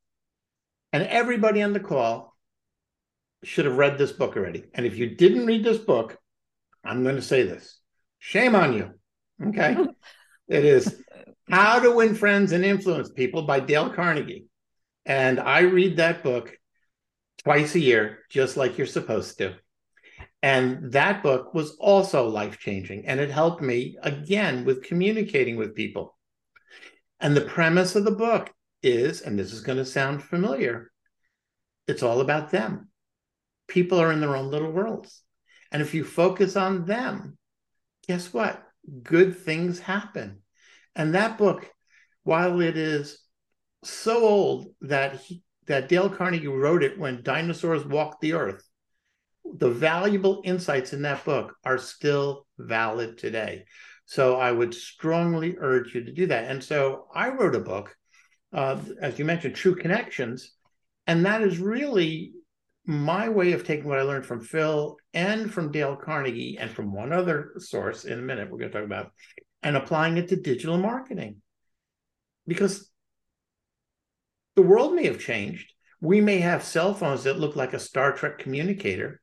and 0.93 1.03
everybody 1.03 1.61
on 1.61 1.73
the 1.73 1.79
call 1.79 2.35
should 3.43 3.65
have 3.65 3.77
read 3.77 3.99
this 3.99 4.13
book 4.13 4.35
already. 4.35 4.63
And 4.73 4.83
if 4.83 4.97
you 4.97 5.15
didn't 5.15 5.45
read 5.45 5.63
this 5.63 5.77
book, 5.77 6.17
I'm 6.83 7.03
going 7.03 7.17
to 7.17 7.21
say 7.21 7.43
this 7.43 7.79
shame 8.17 8.55
on 8.55 8.73
you. 8.73 8.96
Okay. 9.45 9.77
it 10.47 10.65
is 10.65 11.03
How 11.49 11.79
to 11.79 11.91
Win 11.91 12.15
Friends 12.15 12.51
and 12.51 12.65
Influence 12.65 13.09
People 13.09 13.43
by 13.43 13.59
Dale 13.59 13.89
Carnegie. 13.89 14.47
And 15.05 15.39
I 15.39 15.59
read 15.59 15.97
that 15.97 16.23
book 16.23 16.57
twice 17.43 17.75
a 17.75 17.79
year, 17.79 18.19
just 18.29 18.57
like 18.57 18.77
you're 18.77 18.87
supposed 18.87 19.37
to. 19.37 19.55
And 20.43 20.91
that 20.91 21.23
book 21.23 21.53
was 21.53 21.75
also 21.79 22.27
life 22.27 22.59
changing. 22.59 23.05
And 23.05 23.19
it 23.19 23.31
helped 23.31 23.61
me 23.61 23.97
again 24.01 24.65
with 24.65 24.83
communicating 24.83 25.55
with 25.55 25.75
people. 25.75 26.17
And 27.19 27.35
the 27.35 27.41
premise 27.41 27.95
of 27.95 28.05
the 28.05 28.11
book 28.11 28.53
is, 28.83 29.21
and 29.21 29.37
this 29.37 29.53
is 29.53 29.61
going 29.61 29.77
to 29.77 29.85
sound 29.85 30.23
familiar, 30.23 30.91
it's 31.87 32.03
all 32.03 32.21
about 32.21 32.51
them. 32.51 32.89
People 33.67 33.99
are 33.99 34.11
in 34.11 34.21
their 34.21 34.35
own 34.35 34.51
little 34.51 34.71
worlds. 34.71 35.23
And 35.71 35.81
if 35.81 35.93
you 35.93 36.03
focus 36.03 36.55
on 36.55 36.85
them, 36.85 37.37
guess 38.07 38.33
what? 38.33 38.63
Good 39.03 39.37
things 39.37 39.79
happen. 39.79 40.41
And 40.95 41.15
that 41.15 41.37
book, 41.37 41.69
while 42.23 42.61
it 42.61 42.77
is 42.77 43.19
so 43.83 44.23
old 44.23 44.67
that 44.81 45.21
he, 45.21 45.43
that 45.67 45.89
Dale 45.89 46.09
Carnegie 46.09 46.47
wrote 46.47 46.83
it 46.83 46.97
when 46.97 47.23
dinosaurs 47.23 47.85
walked 47.85 48.21
the 48.21 48.33
earth, 48.33 48.63
the 49.55 49.69
valuable 49.69 50.41
insights 50.43 50.93
in 50.93 51.01
that 51.03 51.23
book 51.23 51.55
are 51.63 51.77
still 51.77 52.47
valid 52.57 53.17
today. 53.17 53.65
So 54.05 54.37
I 54.37 54.51
would 54.51 54.73
strongly 54.73 55.57
urge 55.59 55.93
you 55.93 56.03
to 56.05 56.11
do 56.11 56.27
that. 56.27 56.45
And 56.45 56.63
so 56.63 57.07
I 57.13 57.29
wrote 57.29 57.55
a 57.55 57.59
book, 57.59 57.95
uh, 58.53 58.79
as 59.01 59.19
you 59.19 59.25
mentioned, 59.25 59.55
True 59.55 59.75
Connections, 59.75 60.53
and 61.05 61.25
that 61.25 61.41
is 61.41 61.59
really 61.59 62.33
my 62.87 63.27
way 63.27 63.51
of 63.51 63.65
taking 63.65 63.85
what 63.85 63.99
I 63.99 64.03
learned 64.03 64.25
from 64.25 64.39
Phil 64.39 64.95
and 65.13 65.53
from 65.53 65.73
Dale 65.73 65.97
Carnegie 65.97 66.57
and 66.57 66.71
from 66.71 66.93
one 66.93 67.11
other 67.11 67.51
source 67.57 68.05
in 68.05 68.17
a 68.17 68.21
minute, 68.21 68.49
we're 68.49 68.59
going 68.59 68.71
to 68.71 68.77
talk 68.77 68.85
about, 68.85 69.11
and 69.61 69.75
applying 69.75 70.15
it 70.15 70.29
to 70.29 70.37
digital 70.37 70.77
marketing. 70.77 71.41
Because 72.47 72.89
the 74.55 74.61
world 74.61 74.93
may 74.93 75.05
have 75.05 75.19
changed. 75.19 75.69
We 75.99 76.21
may 76.21 76.37
have 76.39 76.63
cell 76.63 76.93
phones 76.93 77.25
that 77.25 77.39
look 77.39 77.57
like 77.57 77.73
a 77.73 77.79
Star 77.79 78.13
Trek 78.13 78.39
communicator, 78.39 79.19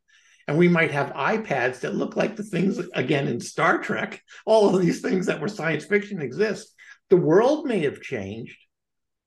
and 0.47 0.59
we 0.59 0.69
might 0.69 0.91
have 0.91 1.15
iPads 1.15 1.81
that 1.81 1.95
look 1.95 2.17
like 2.17 2.37
the 2.37 2.43
things, 2.43 2.79
again, 2.93 3.29
in 3.29 3.41
Star 3.41 3.79
Trek. 3.79 4.21
All 4.45 4.75
of 4.75 4.83
these 4.83 5.01
things 5.01 5.25
that 5.27 5.41
were 5.41 5.49
science 5.49 5.87
fiction 5.87 6.21
exist. 6.21 6.75
The 7.09 7.17
world 7.17 7.67
may 7.67 7.81
have 7.81 8.03
changed, 8.03 8.59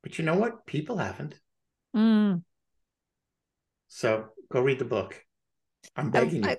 but 0.04 0.20
you 0.20 0.26
know 0.26 0.36
what? 0.36 0.68
People 0.68 0.98
haven't. 0.98 1.34
Mm. 1.96 2.44
So 3.88 4.30
go 4.52 4.62
read 4.62 4.80
the 4.80 4.86
book. 4.86 5.24
I'm 5.96 6.12
begging 6.12 6.46
I, 6.46 6.50
you. 6.50 6.54
I, 6.54 6.58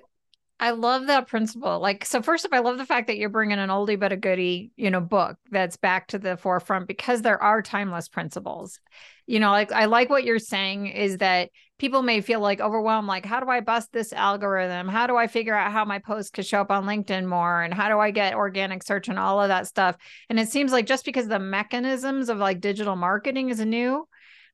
I 0.61 0.71
love 0.71 1.07
that 1.07 1.27
principle. 1.27 1.79
Like, 1.79 2.03
so 2.03 2.21
first 2.21 2.43
of 2.43 2.51
all, 2.51 2.59
I 2.59 2.61
love 2.61 2.77
the 2.77 2.85
fact 2.85 3.07
that 3.07 3.17
you're 3.17 3.29
bringing 3.29 3.59
an 3.59 3.69
oldie 3.69 3.99
but 3.99 4.11
a 4.11 4.17
goodie, 4.17 4.71
you 4.75 4.91
know, 4.91 4.99
book 4.99 5.37
that's 5.49 5.77
back 5.77 6.07
to 6.07 6.19
the 6.19 6.35
forefront 6.35 6.87
because 6.87 7.21
there 7.21 7.41
are 7.41 7.61
timeless 7.61 8.09
principles. 8.09 8.79
You 9.25 9.39
know, 9.39 9.51
like 9.51 9.71
I 9.71 9.85
like 9.85 10.09
what 10.09 10.25
you're 10.25 10.37
saying 10.37 10.87
is 10.87 11.19
that 11.19 11.49
people 11.77 12.01
may 12.01 12.19
feel 12.19 12.41
like 12.41 12.59
overwhelmed, 12.59 13.07
like, 13.07 13.25
how 13.25 13.39
do 13.39 13.47
I 13.47 13.61
bust 13.61 13.93
this 13.93 14.11
algorithm? 14.11 14.89
How 14.89 15.07
do 15.07 15.15
I 15.15 15.27
figure 15.27 15.55
out 15.55 15.71
how 15.71 15.85
my 15.85 15.99
post 15.99 16.33
could 16.33 16.45
show 16.45 16.59
up 16.59 16.71
on 16.71 16.85
LinkedIn 16.85 17.25
more? 17.25 17.61
And 17.61 17.73
how 17.73 17.87
do 17.87 17.97
I 17.97 18.11
get 18.11 18.33
organic 18.33 18.83
search 18.83 19.07
and 19.07 19.17
all 19.17 19.41
of 19.41 19.47
that 19.47 19.65
stuff? 19.65 19.95
And 20.29 20.37
it 20.37 20.49
seems 20.49 20.73
like 20.73 20.87
just 20.87 21.05
because 21.05 21.29
the 21.29 21.39
mechanisms 21.39 22.27
of 22.27 22.37
like 22.37 22.59
digital 22.59 22.97
marketing 22.97 23.47
is 23.47 23.61
new, 23.61 24.05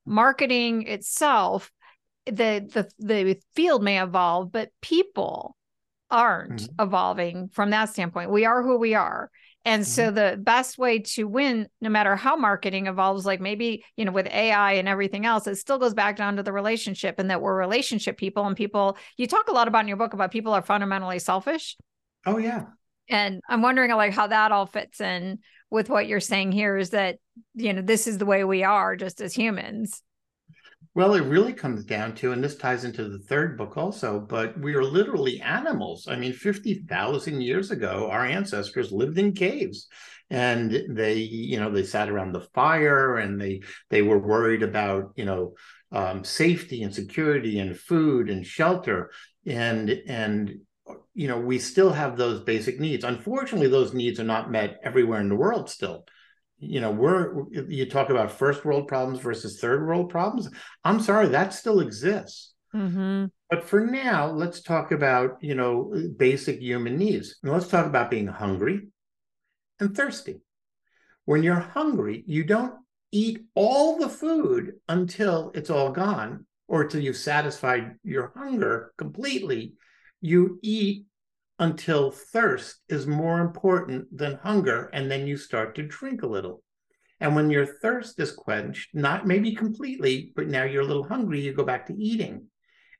marketing 0.05 0.87
itself 0.87 1.71
the 2.25 2.67
the 2.71 2.89
the 2.99 3.39
field 3.55 3.83
may 3.83 4.01
evolve, 4.01 4.51
but 4.51 4.69
people 4.81 5.55
aren't 6.09 6.61
mm-hmm. 6.61 6.81
evolving 6.81 7.49
from 7.49 7.71
that 7.71 7.89
standpoint. 7.89 8.31
We 8.31 8.45
are 8.45 8.61
who 8.61 8.77
we 8.77 8.93
are. 8.93 9.31
And 9.65 9.81
mm-hmm. 9.81 9.89
so 9.89 10.11
the 10.11 10.37
best 10.39 10.77
way 10.77 10.99
to 10.99 11.23
win, 11.27 11.67
no 11.81 11.89
matter 11.89 12.15
how 12.15 12.35
marketing 12.35 12.85
evolves, 12.85 13.25
like 13.25 13.41
maybe, 13.41 13.83
you 13.97 14.05
know, 14.05 14.11
with 14.11 14.27
AI 14.27 14.73
and 14.73 14.87
everything 14.87 15.25
else, 15.25 15.47
it 15.47 15.55
still 15.55 15.79
goes 15.79 15.95
back 15.95 16.15
down 16.17 16.35
to 16.35 16.43
the 16.43 16.53
relationship 16.53 17.15
and 17.17 17.31
that 17.31 17.41
we're 17.41 17.57
relationship 17.57 18.17
people 18.17 18.45
and 18.45 18.55
people, 18.55 18.97
you 19.17 19.25
talk 19.25 19.49
a 19.49 19.53
lot 19.53 19.67
about 19.67 19.81
in 19.81 19.87
your 19.87 19.97
book 19.97 20.13
about 20.13 20.31
people 20.31 20.53
are 20.53 20.61
fundamentally 20.61 21.17
selfish. 21.17 21.75
Oh 22.27 22.37
yeah. 22.37 22.65
And 23.09 23.41
I'm 23.49 23.63
wondering 23.63 23.91
like 23.91 24.13
how 24.13 24.27
that 24.27 24.51
all 24.51 24.67
fits 24.67 25.01
in 25.01 25.39
with 25.71 25.89
what 25.89 26.07
you're 26.07 26.19
saying 26.19 26.51
here 26.51 26.77
is 26.77 26.91
that, 26.91 27.17
you 27.55 27.73
know, 27.73 27.81
this 27.81 28.07
is 28.07 28.19
the 28.19 28.25
way 28.25 28.43
we 28.43 28.63
are 28.63 28.95
just 28.95 29.19
as 29.19 29.33
humans. 29.33 30.01
Well, 30.95 31.13
it 31.15 31.23
really 31.23 31.51
comes 31.51 31.83
down 31.83 32.15
to, 32.15 32.31
and 32.31 32.41
this 32.41 32.55
ties 32.55 32.85
into 32.85 33.09
the 33.09 33.19
third 33.19 33.57
book 33.57 33.75
also, 33.75 34.17
but 34.17 34.57
we 34.57 34.75
are 34.75 34.83
literally 34.83 35.41
animals. 35.41 36.07
I 36.07 36.15
mean, 36.15 36.31
50,000 36.31 37.41
years 37.41 37.69
ago, 37.69 38.09
our 38.09 38.25
ancestors 38.25 38.93
lived 38.93 39.17
in 39.17 39.33
caves 39.33 39.89
and 40.29 40.71
they, 40.89 41.15
you 41.15 41.59
know, 41.59 41.69
they 41.69 41.83
sat 41.83 42.09
around 42.09 42.31
the 42.31 42.47
fire 42.53 43.17
and 43.17 43.39
they, 43.39 43.61
they 43.89 44.03
were 44.03 44.17
worried 44.17 44.63
about, 44.63 45.11
you 45.17 45.25
know, 45.25 45.55
um, 45.91 46.23
safety 46.23 46.81
and 46.83 46.95
security 46.95 47.59
and 47.59 47.77
food 47.77 48.29
and 48.29 48.47
shelter. 48.47 49.11
And, 49.45 49.89
and, 50.07 50.61
you 51.13 51.27
know, 51.27 51.39
we 51.39 51.59
still 51.59 51.91
have 51.91 52.15
those 52.15 52.39
basic 52.39 52.79
needs. 52.79 53.03
Unfortunately, 53.03 53.67
those 53.67 53.93
needs 53.93 54.17
are 54.21 54.23
not 54.23 54.49
met 54.49 54.79
everywhere 54.81 55.19
in 55.19 55.27
the 55.27 55.35
world 55.35 55.69
still 55.69 56.05
you 56.59 56.81
know 56.81 56.91
we're 56.91 57.49
you 57.51 57.85
talk 57.85 58.09
about 58.09 58.31
first 58.31 58.63
world 58.65 58.87
problems 58.87 59.19
versus 59.19 59.59
third 59.59 59.85
world 59.87 60.09
problems. 60.09 60.49
I'm 60.83 60.99
sorry 60.99 61.27
that 61.29 61.53
still 61.53 61.79
exists. 61.79 62.53
Mm-hmm. 62.73 63.27
but 63.49 63.63
for 63.63 63.85
now 63.85 64.29
let's 64.29 64.61
talk 64.61 64.91
about 64.91 65.37
you 65.39 65.55
know 65.55 65.93
basic 66.17 66.59
human 66.59 66.97
needs. 66.97 67.37
And 67.41 67.51
let's 67.51 67.67
talk 67.67 67.85
about 67.85 68.11
being 68.11 68.27
hungry 68.27 68.87
and 69.79 69.95
thirsty. 69.95 70.41
When 71.25 71.43
you're 71.43 71.55
hungry 71.55 72.23
you 72.27 72.43
don't 72.43 72.75
eat 73.11 73.45
all 73.55 73.97
the 73.97 74.09
food 74.09 74.73
until 74.89 75.51
it's 75.55 75.69
all 75.69 75.91
gone 75.91 76.45
or 76.67 76.81
until 76.81 77.01
you've 77.01 77.17
satisfied 77.17 77.95
your 78.03 78.33
hunger 78.35 78.91
completely. 78.97 79.73
You 80.21 80.59
eat 80.61 81.05
until 81.59 82.11
thirst 82.11 82.77
is 82.89 83.07
more 83.07 83.39
important 83.39 84.05
than 84.15 84.39
hunger, 84.43 84.89
and 84.93 85.09
then 85.09 85.25
you 85.27 85.37
start 85.37 85.75
to 85.75 85.83
drink 85.83 86.21
a 86.21 86.27
little. 86.27 86.61
And 87.19 87.35
when 87.35 87.49
your 87.49 87.65
thirst 87.65 88.19
is 88.19 88.31
quenched, 88.31 88.89
not 88.93 89.25
maybe 89.25 89.55
completely, 89.55 90.33
but 90.35 90.47
now 90.47 90.63
you're 90.63 90.81
a 90.81 90.87
little 90.87 91.07
hungry, 91.07 91.41
you 91.41 91.53
go 91.53 91.63
back 91.63 91.87
to 91.87 91.95
eating. 91.95 92.47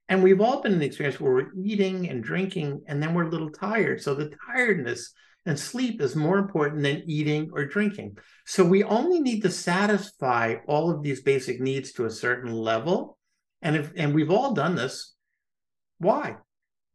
And 0.07 0.23
we've 0.23 0.39
all 0.39 0.61
been 0.61 0.73
in 0.73 0.79
the 0.79 0.85
experience 0.85 1.19
where 1.19 1.33
we're 1.33 1.51
eating 1.61 2.09
and 2.09 2.23
drinking, 2.23 2.83
and 2.87 3.01
then 3.01 3.13
we're 3.13 3.27
a 3.27 3.29
little 3.29 3.49
tired. 3.49 4.01
So 4.01 4.13
the 4.13 4.31
tiredness 4.47 5.13
and 5.45 5.59
sleep 5.59 6.01
is 6.01 6.15
more 6.15 6.37
important 6.37 6.83
than 6.83 7.03
eating 7.07 7.49
or 7.53 7.65
drinking. 7.65 8.17
So 8.45 8.63
we 8.63 8.83
only 8.83 9.19
need 9.19 9.41
to 9.41 9.51
satisfy 9.51 10.55
all 10.67 10.89
of 10.89 11.03
these 11.03 11.21
basic 11.21 11.59
needs 11.59 11.91
to 11.93 12.05
a 12.05 12.11
certain 12.11 12.51
level. 12.51 13.17
And 13.61 13.75
if 13.75 13.91
and 13.95 14.13
we've 14.13 14.31
all 14.31 14.53
done 14.53 14.75
this. 14.75 15.13
Why? 15.97 16.37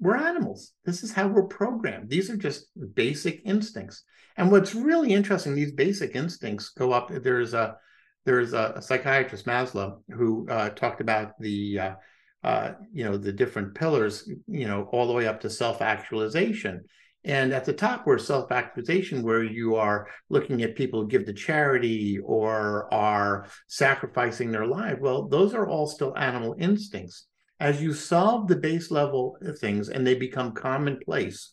We're 0.00 0.16
animals. 0.16 0.72
This 0.84 1.02
is 1.02 1.12
how 1.12 1.28
we're 1.28 1.46
programmed. 1.46 2.08
These 2.08 2.30
are 2.30 2.36
just 2.36 2.66
basic 2.94 3.42
instincts. 3.44 4.02
And 4.36 4.50
what's 4.50 4.74
really 4.74 5.12
interesting, 5.12 5.54
these 5.54 5.72
basic 5.72 6.16
instincts 6.16 6.70
go 6.70 6.92
up. 6.92 7.10
There's 7.10 7.52
a 7.54 7.76
there's 8.24 8.52
a, 8.52 8.74
a 8.76 8.82
psychiatrist 8.82 9.46
Maslow 9.46 9.98
who 10.10 10.48
uh, 10.48 10.70
talked 10.70 11.00
about 11.00 11.38
the 11.38 11.78
uh, 11.78 11.94
uh, 12.42 12.72
you 12.92 13.04
know 13.04 13.18
the 13.18 13.32
different 13.32 13.74
pillars, 13.74 14.28
you 14.46 14.66
know, 14.66 14.88
all 14.92 15.06
the 15.06 15.12
way 15.12 15.26
up 15.26 15.40
to 15.42 15.50
self 15.50 15.82
actualization. 15.82 16.84
And 17.22 17.52
at 17.52 17.66
the 17.66 17.74
top, 17.74 18.06
where 18.06 18.18
self 18.18 18.50
actualization, 18.50 19.22
where 19.22 19.44
you 19.44 19.76
are 19.76 20.08
looking 20.30 20.62
at 20.62 20.76
people 20.76 21.02
who 21.02 21.08
give 21.08 21.26
to 21.26 21.34
charity 21.34 22.18
or 22.18 22.92
are 22.92 23.48
sacrificing 23.66 24.50
their 24.50 24.66
life. 24.66 24.98
Well, 24.98 25.28
those 25.28 25.52
are 25.52 25.68
all 25.68 25.86
still 25.86 26.16
animal 26.16 26.56
instincts. 26.58 27.26
As 27.60 27.82
you 27.82 27.92
solve 27.92 28.48
the 28.48 28.56
base 28.56 28.90
level 28.90 29.36
things 29.58 29.90
and 29.90 30.06
they 30.06 30.14
become 30.14 30.52
commonplace, 30.52 31.52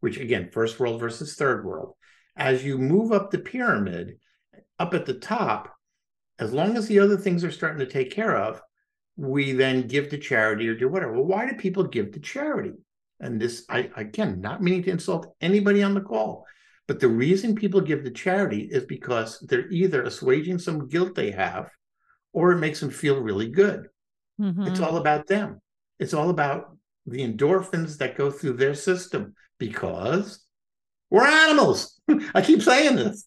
which 0.00 0.16
again, 0.18 0.50
first 0.52 0.78
world 0.78 1.00
versus 1.00 1.34
third 1.34 1.64
world, 1.64 1.94
as 2.36 2.64
you 2.64 2.78
move 2.78 3.10
up 3.10 3.30
the 3.30 3.38
pyramid, 3.38 4.18
up 4.78 4.94
at 4.94 5.04
the 5.04 5.14
top, 5.14 5.74
as 6.38 6.52
long 6.52 6.76
as 6.76 6.86
the 6.86 7.00
other 7.00 7.16
things 7.16 7.42
are 7.42 7.50
starting 7.50 7.80
to 7.80 7.92
take 7.92 8.12
care 8.12 8.36
of, 8.36 8.62
we 9.16 9.50
then 9.50 9.88
give 9.88 10.08
to 10.10 10.18
charity 10.18 10.68
or 10.68 10.76
do 10.76 10.88
whatever. 10.88 11.12
Well, 11.12 11.24
why 11.24 11.48
do 11.50 11.56
people 11.56 11.82
give 11.82 12.12
to 12.12 12.20
charity? 12.20 12.74
And 13.18 13.40
this, 13.40 13.64
I 13.68 13.90
again, 13.96 14.40
not 14.40 14.62
meaning 14.62 14.84
to 14.84 14.90
insult 14.92 15.34
anybody 15.40 15.82
on 15.82 15.94
the 15.94 16.00
call, 16.00 16.46
but 16.86 17.00
the 17.00 17.08
reason 17.08 17.56
people 17.56 17.80
give 17.80 18.04
to 18.04 18.12
charity 18.12 18.68
is 18.70 18.84
because 18.84 19.40
they're 19.40 19.68
either 19.70 20.04
assuaging 20.04 20.60
some 20.60 20.86
guilt 20.86 21.16
they 21.16 21.32
have 21.32 21.68
or 22.32 22.52
it 22.52 22.58
makes 22.58 22.78
them 22.78 22.90
feel 22.90 23.20
really 23.20 23.48
good. 23.48 23.88
Mm-hmm. 24.40 24.66
It's 24.68 24.80
all 24.80 24.96
about 24.96 25.26
them. 25.26 25.60
It's 25.98 26.14
all 26.14 26.30
about 26.30 26.76
the 27.06 27.20
endorphins 27.20 27.98
that 27.98 28.16
go 28.16 28.30
through 28.30 28.54
their 28.54 28.74
system 28.74 29.34
because 29.58 30.40
we're 31.10 31.26
animals. 31.26 32.00
I 32.34 32.42
keep 32.42 32.62
saying 32.62 32.96
this, 32.96 33.24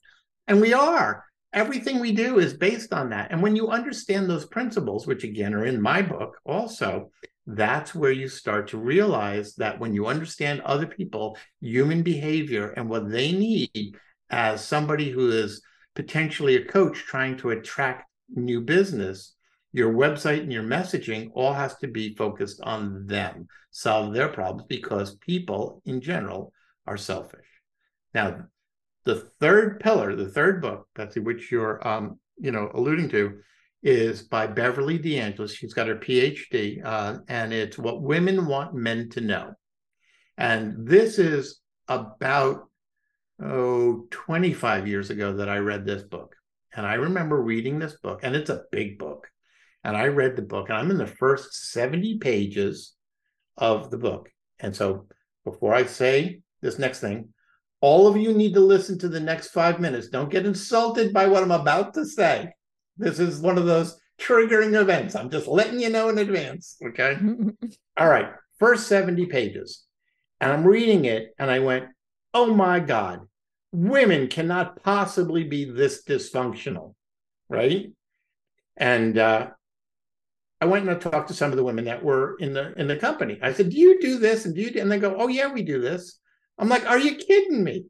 and 0.48 0.62
we 0.62 0.74
are. 0.74 1.26
Everything 1.54 2.00
we 2.00 2.14
do 2.14 2.40
is 2.40 2.54
based 2.54 2.94
on 2.94 3.10
that. 3.10 3.32
And 3.32 3.42
when 3.42 3.56
you 3.56 3.70
understand 3.70 4.30
those 4.30 4.46
principles, 4.46 5.06
which 5.06 5.24
again 5.24 5.54
are 5.54 5.66
in 5.66 5.82
my 5.82 6.02
book 6.02 6.38
also, 6.46 7.12
that's 7.46 7.94
where 7.94 8.12
you 8.12 8.30
start 8.30 8.70
to 8.70 8.78
realize 8.78 9.56
that 9.56 9.80
when 9.80 9.94
you 9.94 10.08
understand 10.08 10.62
other 10.62 10.86
people, 10.86 11.38
human 11.60 12.04
behavior, 12.04 12.70
and 12.78 12.90
what 12.90 13.10
they 13.10 13.32
need 13.32 13.98
as 14.30 14.64
somebody 14.64 15.10
who 15.10 15.30
is 15.32 15.62
potentially 15.96 16.56
a 16.56 16.66
coach 16.66 17.00
trying 17.00 17.36
to 17.38 17.50
attract 17.50 18.10
new 18.30 18.62
business, 18.62 19.36
your 19.74 19.94
website 19.94 20.42
and 20.42 20.52
your 20.52 20.64
messaging 20.64 21.32
all 21.34 21.54
has 21.54 21.76
to 21.78 21.88
be 21.88 22.16
focused 22.16 22.60
on 22.62 23.06
them, 23.08 23.48
solve 23.72 24.14
their 24.14 24.28
problems 24.28 24.66
because 24.68 25.16
people 25.18 25.82
in 25.86 26.02
general 26.02 26.52
are 26.86 26.98
selfish. 26.98 27.46
Now, 28.14 28.46
the 29.06 29.16
third 29.16 29.80
pillar, 29.80 30.16
the 30.16 30.30
third 30.30 30.62
book, 30.62 30.88
Betsy, 30.96 31.20
which 31.20 31.52
you're 31.52 31.86
um, 31.88 32.20
you 32.38 32.52
know 32.52 32.70
alluding 32.74 33.10
to, 33.10 33.40
is 33.84 34.22
by 34.22 34.48
Beverly 34.48 34.98
De 34.98 35.20
Angelis. 35.20 35.54
She's 35.54 35.74
got 35.74 35.88
her 35.88 35.96
PhD, 35.96 36.84
uh, 36.84 37.20
and 37.28 37.54
it's 37.54 37.78
What 37.78 38.02
Women 38.02 38.46
Want 38.46 38.74
Men 38.76 39.10
to 39.10 39.22
Know. 39.22 39.54
And 40.38 40.88
this 40.88 41.18
is 41.20 41.60
about, 41.88 42.70
oh, 43.42 44.06
25 44.12 44.88
years 44.88 45.10
ago 45.10 45.34
that 45.34 45.50
I 45.50 45.58
read 45.58 45.86
this 45.86 46.04
book. 46.04 46.36
And 46.74 46.86
I 46.86 46.94
remember 46.96 47.42
reading 47.42 47.80
this 47.80 47.98
book, 48.02 48.22
and 48.24 48.36
it's 48.36 48.50
a 48.50 48.64
big 48.72 48.98
book. 48.98 49.28
And 49.84 49.98
I 49.98 50.08
read 50.08 50.36
the 50.36 50.42
book, 50.44 50.70
and 50.70 50.78
I'm 50.78 50.92
in 50.92 50.98
the 50.98 51.08
first 51.08 51.72
70 51.72 52.20
pages 52.20 52.94
of 53.58 53.90
the 53.90 53.98
book. 53.98 54.32
And 54.60 54.76
so 54.76 55.08
before 55.44 55.74
I 55.74 55.86
say 55.86 56.42
this 56.62 56.78
next 56.78 57.00
thing, 57.00 57.30
all 57.82 58.08
of 58.08 58.16
you 58.16 58.34
need 58.34 58.54
to 58.54 58.60
listen 58.60 59.00
to 59.00 59.10
the 59.10 59.20
next 59.20 59.48
five 59.48 59.80
minutes. 59.80 60.10
Don't 60.10 60.30
get 60.30 60.46
insulted 60.46 61.14
by 61.14 61.26
what 61.26 61.42
I'm 61.42 61.52
about 61.52 61.96
to 61.96 62.06
say 62.06 62.52
this 62.98 63.20
is 63.20 63.40
one 63.40 63.58
of 63.58 63.66
those 63.66 64.00
triggering 64.20 64.80
events. 64.80 65.16
I'm 65.16 65.30
just 65.30 65.48
letting 65.48 65.80
you 65.80 65.90
know 65.90 66.10
in 66.10 66.20
advance. 66.20 66.78
Okay. 66.86 67.18
All 67.98 68.08
right. 68.08 68.28
First 68.60 68.88
70 68.88 69.26
pages. 69.26 69.84
And 70.40 70.52
I'm 70.52 70.64
reading 70.64 71.06
it 71.06 71.34
and 71.40 71.50
I 71.50 71.60
went, 71.60 71.86
oh 72.34 72.54
my 72.54 72.80
God, 72.80 73.22
women 73.72 74.28
cannot 74.28 74.84
possibly 74.84 75.44
be 75.44 75.66
this 75.66 76.04
dysfunctional. 76.04 76.94
Right. 77.50 77.92
And 78.78 79.18
uh, 79.18 79.48
I 80.62 80.66
went 80.66 80.88
and 80.88 80.96
I 80.96 81.00
talked 81.00 81.28
to 81.30 81.34
some 81.34 81.52
of 81.52 81.58
the 81.58 81.64
women 81.64 81.86
that 81.86 82.04
were 82.04 82.38
in 82.40 82.54
the 82.54 82.74
in 82.80 82.88
the 82.88 82.96
company. 82.96 83.40
I 83.42 83.52
said, 83.52 83.72
"Do 83.72 83.78
you 83.78 84.00
do 84.00 84.20
this?" 84.20 84.46
And 84.46 84.56
do 84.56 84.62
you? 84.62 84.72
Do? 84.72 84.80
And 84.80 84.92
they 84.92 85.00
go, 85.00 85.16
"Oh 85.18 85.28
yeah, 85.28 85.52
we 85.52 85.64
do 85.64 85.82
this." 85.82 86.20
I'm 86.58 86.70
like, 86.70 86.86
"Are 86.86 87.00
you 87.00 87.16
kidding 87.16 87.64
me?" 87.64 87.86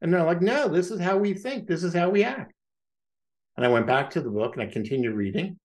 And 0.00 0.12
they're 0.12 0.22
like, 0.22 0.42
"No, 0.42 0.68
this 0.68 0.90
is 0.90 1.00
how 1.00 1.16
we 1.16 1.34
think. 1.34 1.66
This 1.66 1.82
is 1.82 1.94
how 1.94 2.10
we 2.10 2.22
act." 2.22 2.52
And 3.56 3.64
I 3.64 3.68
went 3.68 3.86
back 3.86 4.10
to 4.10 4.20
the 4.20 4.30
book 4.30 4.54
and 4.54 4.62
I 4.62 4.66
continued 4.66 5.14
reading. 5.14 5.58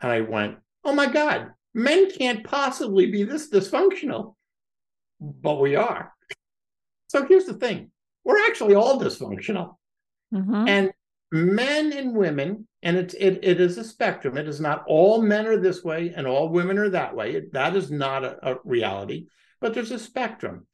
And 0.00 0.12
I 0.12 0.20
went, 0.20 0.56
oh 0.84 0.94
my 0.94 1.06
God, 1.06 1.50
men 1.74 2.10
can't 2.10 2.44
possibly 2.44 3.10
be 3.10 3.24
this 3.24 3.50
dysfunctional. 3.50 4.34
But 5.20 5.60
we 5.60 5.76
are. 5.76 6.12
So 7.08 7.26
here's 7.26 7.46
the 7.46 7.54
thing 7.54 7.90
we're 8.24 8.44
actually 8.46 8.74
all 8.74 9.00
dysfunctional. 9.00 9.76
Mm-hmm. 10.32 10.68
And 10.68 10.92
men 11.32 11.92
and 11.92 12.14
women, 12.14 12.66
and 12.82 12.96
it's 12.96 13.14
it, 13.14 13.40
it 13.42 13.60
is 13.60 13.78
a 13.78 13.84
spectrum. 13.84 14.36
It 14.36 14.48
is 14.48 14.60
not 14.60 14.84
all 14.86 15.22
men 15.22 15.46
are 15.46 15.58
this 15.58 15.82
way 15.82 16.12
and 16.14 16.26
all 16.26 16.48
women 16.48 16.78
are 16.78 16.90
that 16.90 17.14
way. 17.14 17.42
That 17.52 17.74
is 17.76 17.90
not 17.90 18.24
a, 18.24 18.52
a 18.52 18.56
reality, 18.64 19.26
but 19.60 19.74
there's 19.74 19.90
a 19.90 19.98
spectrum. 19.98 20.66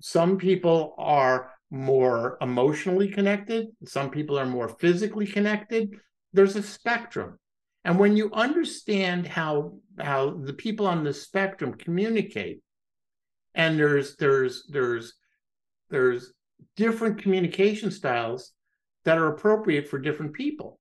Some 0.00 0.38
people 0.38 0.94
are 0.98 1.52
more 1.70 2.38
emotionally 2.40 3.08
connected, 3.08 3.68
some 3.84 4.10
people 4.10 4.38
are 4.38 4.46
more 4.46 4.68
physically 4.68 5.26
connected. 5.26 5.94
There's 6.32 6.56
a 6.56 6.62
spectrum. 6.62 7.38
And 7.84 7.98
when 7.98 8.16
you 8.16 8.30
understand 8.32 9.26
how 9.26 9.78
how 9.98 10.30
the 10.30 10.52
people 10.52 10.86
on 10.86 11.04
the 11.04 11.14
spectrum 11.14 11.74
communicate, 11.74 12.60
and 13.54 13.78
there's 13.78 14.16
there's 14.16 14.64
there's 14.68 15.14
there's 15.90 16.32
different 16.76 17.22
communication 17.22 17.90
styles 17.90 18.52
that 19.04 19.18
are 19.18 19.28
appropriate 19.28 19.88
for 19.88 19.98
different 19.98 20.32
people. 20.32 20.78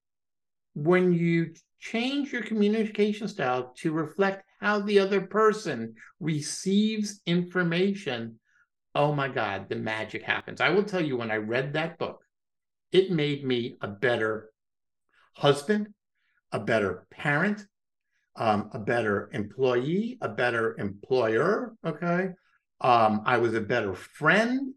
When 0.74 1.14
you 1.14 1.54
change 1.80 2.32
your 2.32 2.44
communication 2.44 3.28
style 3.28 3.74
to 3.78 3.92
reflect 3.92 4.44
how 4.60 4.82
the 4.82 5.00
other 5.00 5.22
person 5.22 5.96
receives 6.20 7.22
information, 7.26 8.40
oh 8.94 9.14
my 9.14 9.30
God, 9.30 9.70
the 9.70 9.76
magic 9.76 10.24
happens. 10.24 10.62
I 10.62 10.70
will 10.70 10.84
tell 10.84 11.04
you, 11.04 11.18
when 11.18 11.32
I 11.32 11.38
read 11.38 11.74
that 11.74 11.98
book, 11.98 12.22
it 12.92 13.12
made 13.12 13.46
me 13.46 13.78
a 13.82 13.88
better 13.88 14.50
husband, 15.34 15.88
a 16.52 16.60
better 16.60 17.08
parent, 17.10 17.66
um, 18.36 18.70
a 18.74 18.80
better 18.80 19.30
employee, 19.34 20.18
a 20.22 20.30
better 20.30 20.78
employer. 20.78 21.74
Okay. 21.86 22.30
Um, 22.82 23.22
I 23.26 23.38
was 23.38 23.54
a 23.54 23.62
better 23.62 23.94
friend. 23.94 24.74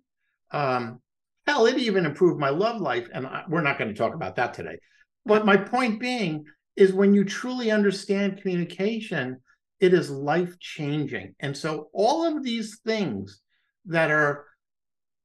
Um, 0.50 1.00
hell, 1.46 1.66
it 1.66 1.78
even 1.78 2.07
improved 2.07 2.38
my 2.38 2.50
love 2.50 2.81
life. 2.81 3.09
And 3.12 3.26
I, 3.26 3.44
we're 3.48 3.62
not 3.62 3.78
going 3.78 3.88
to 3.90 3.98
talk 3.98 4.14
about 4.14 4.37
that 4.37 4.55
today. 4.55 4.78
But 5.24 5.46
my 5.46 5.57
point 5.57 6.00
being 6.00 6.44
is 6.76 6.92
when 6.92 7.14
you 7.14 7.24
truly 7.24 7.70
understand 7.70 8.40
communication, 8.40 9.38
it 9.81 9.92
is 9.92 10.11
life 10.11 10.59
changing. 10.59 11.35
And 11.40 11.57
so 11.57 11.88
all 11.92 12.24
of 12.24 12.42
these 12.42 12.78
things 12.85 13.40
that 13.87 14.11
are 14.11 14.46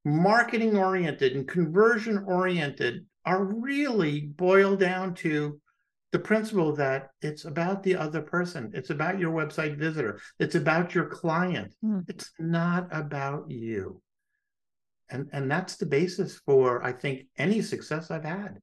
marketing 0.03 0.77
oriented 0.77 1.33
and 1.33 1.47
conversion 1.47 2.23
oriented 2.25 3.05
are 3.25 3.43
really 3.43 4.21
boiled 4.21 4.79
down 4.79 5.13
to 5.13 5.59
the 6.11 6.19
principle 6.19 6.73
that 6.75 7.09
it's 7.21 7.43
about 7.43 7.83
the 7.83 7.95
other 7.95 8.21
person 8.21 8.71
it's 8.73 8.89
about 8.89 9.19
your 9.19 9.31
website 9.33 9.77
visitor 9.77 10.19
it's 10.39 10.55
about 10.55 10.95
your 10.95 11.05
client 11.05 11.73
mm. 11.83 12.03
it's 12.07 12.31
not 12.39 12.87
about 12.91 13.43
you 13.51 14.01
and 15.09 15.27
and 15.31 15.49
that's 15.49 15.75
the 15.77 15.85
basis 15.85 16.39
for 16.45 16.83
i 16.83 16.91
think 16.91 17.25
any 17.37 17.61
success 17.61 18.11
i've 18.11 18.25
had 18.25 18.57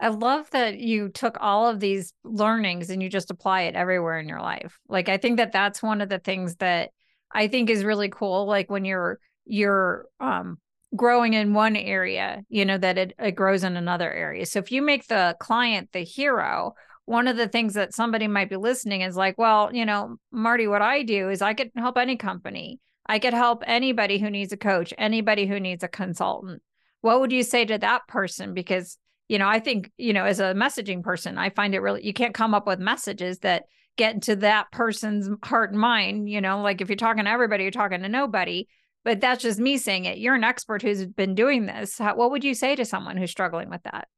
I 0.00 0.08
love 0.08 0.50
that 0.50 0.80
you 0.80 1.08
took 1.08 1.38
all 1.40 1.68
of 1.68 1.80
these 1.80 2.12
learnings 2.24 2.90
and 2.90 3.02
you 3.02 3.08
just 3.08 3.30
apply 3.30 3.62
it 3.62 3.76
everywhere 3.76 4.18
in 4.18 4.28
your 4.28 4.40
life. 4.40 4.78
Like 4.88 5.08
I 5.08 5.18
think 5.18 5.36
that 5.36 5.52
that's 5.52 5.82
one 5.82 6.00
of 6.00 6.08
the 6.08 6.18
things 6.18 6.56
that 6.56 6.90
I 7.32 7.48
think 7.48 7.70
is 7.70 7.84
really 7.84 8.08
cool. 8.08 8.44
Like 8.46 8.68
when 8.68 8.84
you're 8.84 9.18
you're 9.46 10.06
um 10.20 10.58
growing 10.94 11.34
in 11.34 11.54
one 11.54 11.76
area, 11.76 12.42
you 12.48 12.64
know, 12.64 12.78
that 12.78 12.98
it, 12.98 13.14
it 13.18 13.32
grows 13.32 13.64
in 13.64 13.76
another 13.76 14.12
area. 14.12 14.46
So 14.46 14.58
if 14.58 14.70
you 14.70 14.82
make 14.82 15.06
the 15.06 15.36
client 15.40 15.90
the 15.92 16.04
hero, 16.04 16.74
one 17.04 17.28
of 17.28 17.36
the 17.36 17.48
things 17.48 17.74
that 17.74 17.94
somebody 17.94 18.28
might 18.28 18.50
be 18.50 18.56
listening 18.56 19.02
is 19.02 19.16
like, 19.16 19.36
well, 19.36 19.74
you 19.74 19.84
know, 19.84 20.16
Marty, 20.30 20.66
what 20.66 20.82
I 20.82 21.02
do 21.02 21.30
is 21.30 21.42
I 21.42 21.54
can 21.54 21.70
help 21.76 21.98
any 21.98 22.16
company. 22.16 22.80
I 23.06 23.18
could 23.18 23.34
help 23.34 23.62
anybody 23.66 24.18
who 24.18 24.30
needs 24.30 24.52
a 24.52 24.56
coach, 24.56 24.94
anybody 24.96 25.46
who 25.46 25.60
needs 25.60 25.84
a 25.84 25.88
consultant. 25.88 26.62
What 27.00 27.20
would 27.20 27.32
you 27.32 27.42
say 27.42 27.64
to 27.66 27.78
that 27.78 28.06
person? 28.08 28.54
Because, 28.54 28.96
you 29.28 29.38
know, 29.38 29.48
I 29.48 29.58
think, 29.60 29.90
you 29.98 30.12
know, 30.12 30.24
as 30.24 30.40
a 30.40 30.54
messaging 30.54 31.02
person, 31.02 31.36
I 31.36 31.50
find 31.50 31.74
it 31.74 31.80
really, 31.80 32.06
you 32.06 32.14
can't 32.14 32.34
come 32.34 32.54
up 32.54 32.66
with 32.66 32.78
messages 32.78 33.40
that 33.40 33.64
get 33.96 34.14
into 34.14 34.36
that 34.36 34.72
person's 34.72 35.28
heart 35.44 35.70
and 35.70 35.78
mind. 35.78 36.30
You 36.30 36.40
know, 36.40 36.62
like 36.62 36.80
if 36.80 36.88
you're 36.88 36.96
talking 36.96 37.24
to 37.24 37.30
everybody, 37.30 37.64
you're 37.64 37.70
talking 37.70 38.02
to 38.02 38.08
nobody. 38.08 38.68
But 39.04 39.20
that's 39.20 39.42
just 39.42 39.60
me 39.60 39.76
saying 39.76 40.06
it. 40.06 40.16
You're 40.16 40.34
an 40.34 40.44
expert 40.44 40.80
who's 40.80 41.04
been 41.04 41.34
doing 41.34 41.66
this. 41.66 41.98
How, 41.98 42.16
what 42.16 42.30
would 42.30 42.42
you 42.42 42.54
say 42.54 42.74
to 42.74 42.86
someone 42.86 43.18
who's 43.18 43.30
struggling 43.30 43.68
with 43.68 43.82
that? 43.82 44.08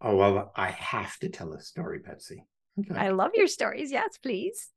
Oh, 0.00 0.14
well, 0.14 0.52
I 0.54 0.70
have 0.70 1.18
to 1.18 1.28
tell 1.28 1.52
a 1.54 1.60
story, 1.60 1.98
Betsy. 1.98 2.44
Okay. 2.78 2.94
I 2.96 3.08
love 3.08 3.32
your 3.34 3.48
stories. 3.48 3.90
Yes, 3.90 4.16
please. 4.22 4.68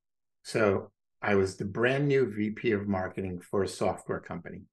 So 0.41 0.89
I 1.21 1.36
was 1.36 1.55
the 1.55 1.65
brand 1.65 2.07
new 2.07 2.25
VP 2.25 2.71
of 2.71 2.88
marketing 2.88 3.41
for 3.41 3.63
a 3.63 3.67
software 3.67 4.19
company. 4.19 4.63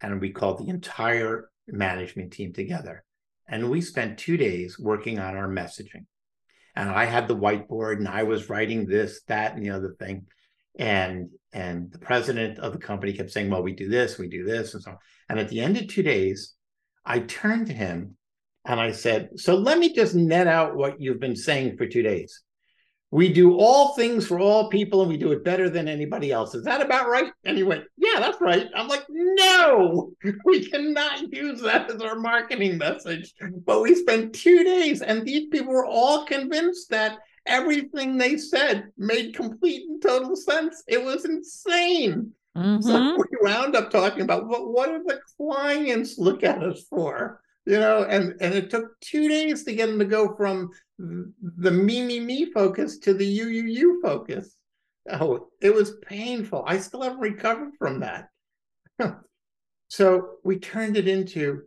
and 0.00 0.20
we 0.20 0.30
called 0.30 0.58
the 0.58 0.68
entire 0.68 1.50
management 1.66 2.32
team 2.32 2.52
together. 2.52 3.04
And 3.48 3.70
we 3.70 3.80
spent 3.80 4.18
two 4.18 4.36
days 4.36 4.78
working 4.78 5.18
on 5.18 5.36
our 5.36 5.48
messaging. 5.48 6.06
And 6.76 6.90
I 6.90 7.04
had 7.04 7.28
the 7.28 7.36
whiteboard 7.36 7.98
and 7.98 8.08
I 8.08 8.24
was 8.24 8.50
writing 8.50 8.86
this, 8.86 9.22
that, 9.28 9.54
and 9.54 9.64
the 9.64 9.70
other 9.70 9.94
thing. 9.98 10.26
And 10.78 11.30
and 11.52 11.92
the 11.92 12.00
president 12.00 12.58
of 12.58 12.72
the 12.72 12.78
company 12.78 13.12
kept 13.12 13.30
saying, 13.30 13.48
Well, 13.48 13.62
we 13.62 13.74
do 13.74 13.88
this, 13.88 14.18
we 14.18 14.28
do 14.28 14.44
this, 14.44 14.74
and 14.74 14.82
so 14.82 14.90
on. 14.92 14.98
And 15.28 15.38
at 15.38 15.48
the 15.48 15.60
end 15.60 15.76
of 15.76 15.86
two 15.86 16.02
days, 16.02 16.54
I 17.04 17.20
turned 17.20 17.68
to 17.68 17.72
him 17.72 18.16
and 18.64 18.80
I 18.80 18.90
said, 18.90 19.30
So 19.36 19.54
let 19.54 19.78
me 19.78 19.94
just 19.94 20.14
net 20.14 20.48
out 20.48 20.74
what 20.76 21.00
you've 21.00 21.20
been 21.20 21.36
saying 21.36 21.76
for 21.76 21.86
two 21.86 22.02
days 22.02 22.42
we 23.14 23.32
do 23.32 23.56
all 23.56 23.94
things 23.94 24.26
for 24.26 24.40
all 24.40 24.68
people 24.68 25.00
and 25.00 25.08
we 25.08 25.16
do 25.16 25.30
it 25.30 25.44
better 25.44 25.70
than 25.70 25.86
anybody 25.86 26.32
else. 26.32 26.52
Is 26.52 26.64
that 26.64 26.80
about 26.80 27.08
right? 27.08 27.30
And 27.44 27.56
he 27.56 27.62
went, 27.62 27.84
Yeah, 27.96 28.18
that's 28.18 28.40
right. 28.40 28.66
I'm 28.74 28.88
like, 28.88 29.04
No, 29.08 30.10
we 30.44 30.68
cannot 30.68 31.32
use 31.32 31.60
that 31.60 31.88
as 31.92 32.00
our 32.00 32.16
marketing 32.16 32.76
message. 32.76 33.32
But 33.64 33.82
we 33.82 33.94
spent 33.94 34.34
two 34.34 34.64
days, 34.64 35.00
and 35.00 35.24
these 35.24 35.46
people 35.46 35.72
were 35.72 35.86
all 35.86 36.24
convinced 36.24 36.90
that 36.90 37.20
everything 37.46 38.18
they 38.18 38.36
said 38.36 38.88
made 38.98 39.36
complete 39.36 39.88
and 39.88 40.02
total 40.02 40.34
sense. 40.34 40.82
It 40.88 41.04
was 41.04 41.24
insane. 41.24 42.32
Mm-hmm. 42.56 42.82
So 42.82 43.16
we 43.16 43.38
wound 43.42 43.76
up 43.76 43.92
talking 43.92 44.22
about 44.22 44.48
what, 44.48 44.66
what 44.66 44.88
do 44.88 45.04
the 45.06 45.20
clients 45.36 46.18
look 46.18 46.42
at 46.42 46.64
us 46.64 46.82
for? 46.90 47.42
You 47.66 47.78
know 47.78 48.04
and 48.04 48.34
and 48.40 48.54
it 48.54 48.70
took 48.70 48.98
two 49.00 49.28
days 49.28 49.64
to 49.64 49.74
get 49.74 49.88
him 49.88 49.98
to 49.98 50.04
go 50.04 50.34
from 50.36 50.70
the 50.98 51.70
me 51.70 52.04
me 52.04 52.20
me 52.20 52.52
focus 52.52 52.98
to 52.98 53.14
the 53.14 53.26
you 53.26 53.48
you 53.48 53.64
you 53.64 54.00
focus. 54.02 54.56
Oh 55.10 55.48
it 55.60 55.74
was 55.74 55.96
painful. 56.06 56.64
I 56.66 56.78
still 56.78 57.02
haven't 57.02 57.20
recovered 57.20 57.72
from 57.78 58.00
that. 58.00 58.28
So 59.88 60.38
we 60.42 60.58
turned 60.58 60.96
it 60.96 61.06
into 61.06 61.62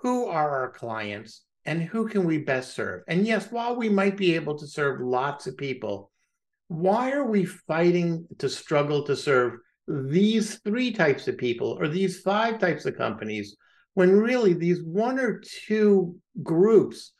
who 0.00 0.26
are 0.26 0.50
our 0.50 0.70
clients 0.70 1.42
and 1.64 1.82
who 1.82 2.06
can 2.06 2.24
we 2.24 2.38
best 2.38 2.74
serve? 2.74 3.02
And 3.08 3.26
yes 3.26 3.50
while 3.50 3.74
we 3.74 3.88
might 3.88 4.16
be 4.16 4.36
able 4.36 4.56
to 4.58 4.68
serve 4.68 5.00
lots 5.00 5.48
of 5.48 5.56
people 5.56 6.12
why 6.68 7.12
are 7.12 7.26
we 7.26 7.44
fighting 7.44 8.26
to 8.38 8.48
struggle 8.48 9.04
to 9.04 9.16
serve 9.16 9.58
these 9.86 10.56
three 10.56 10.90
types 10.90 11.28
of 11.28 11.38
people 11.38 11.76
or 11.80 11.88
these 11.88 12.20
five 12.20 12.58
types 12.58 12.86
of 12.86 12.96
companies 12.96 13.56
when 13.96 14.14
really 14.14 14.52
these 14.52 14.82
one 14.82 15.18
or 15.18 15.40
two 15.64 16.14
groups 16.42 17.12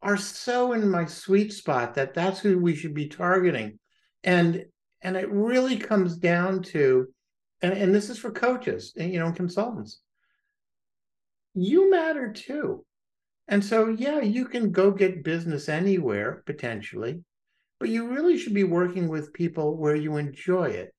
are 0.00 0.16
so 0.16 0.72
in 0.72 0.88
my 0.88 1.04
sweet 1.04 1.52
spot 1.52 1.92
that 1.96 2.14
that's 2.14 2.40
who 2.40 2.58
we 2.58 2.74
should 2.74 2.94
be 2.94 3.08
targeting. 3.08 3.78
And 4.24 4.64
and 5.02 5.18
it 5.18 5.30
really 5.30 5.76
comes 5.76 6.16
down 6.16 6.62
to 6.62 7.08
and, 7.60 7.74
and 7.74 7.94
this 7.94 8.08
is 8.08 8.16
for 8.16 8.30
coaches 8.30 8.94
and 8.96 9.12
you 9.12 9.18
know 9.18 9.32
consultants. 9.32 10.00
You 11.52 11.90
matter 11.90 12.32
too. 12.32 12.86
And 13.46 13.62
so 13.62 13.88
yeah 13.88 14.20
you 14.20 14.46
can 14.46 14.72
go 14.72 14.92
get 14.92 15.24
business 15.24 15.68
anywhere 15.68 16.42
potentially 16.46 17.22
but 17.78 17.90
you 17.90 18.08
really 18.08 18.38
should 18.38 18.54
be 18.54 18.64
working 18.64 19.08
with 19.08 19.34
people 19.34 19.76
where 19.76 19.96
you 19.96 20.16
enjoy 20.16 20.70
it. 20.70 20.94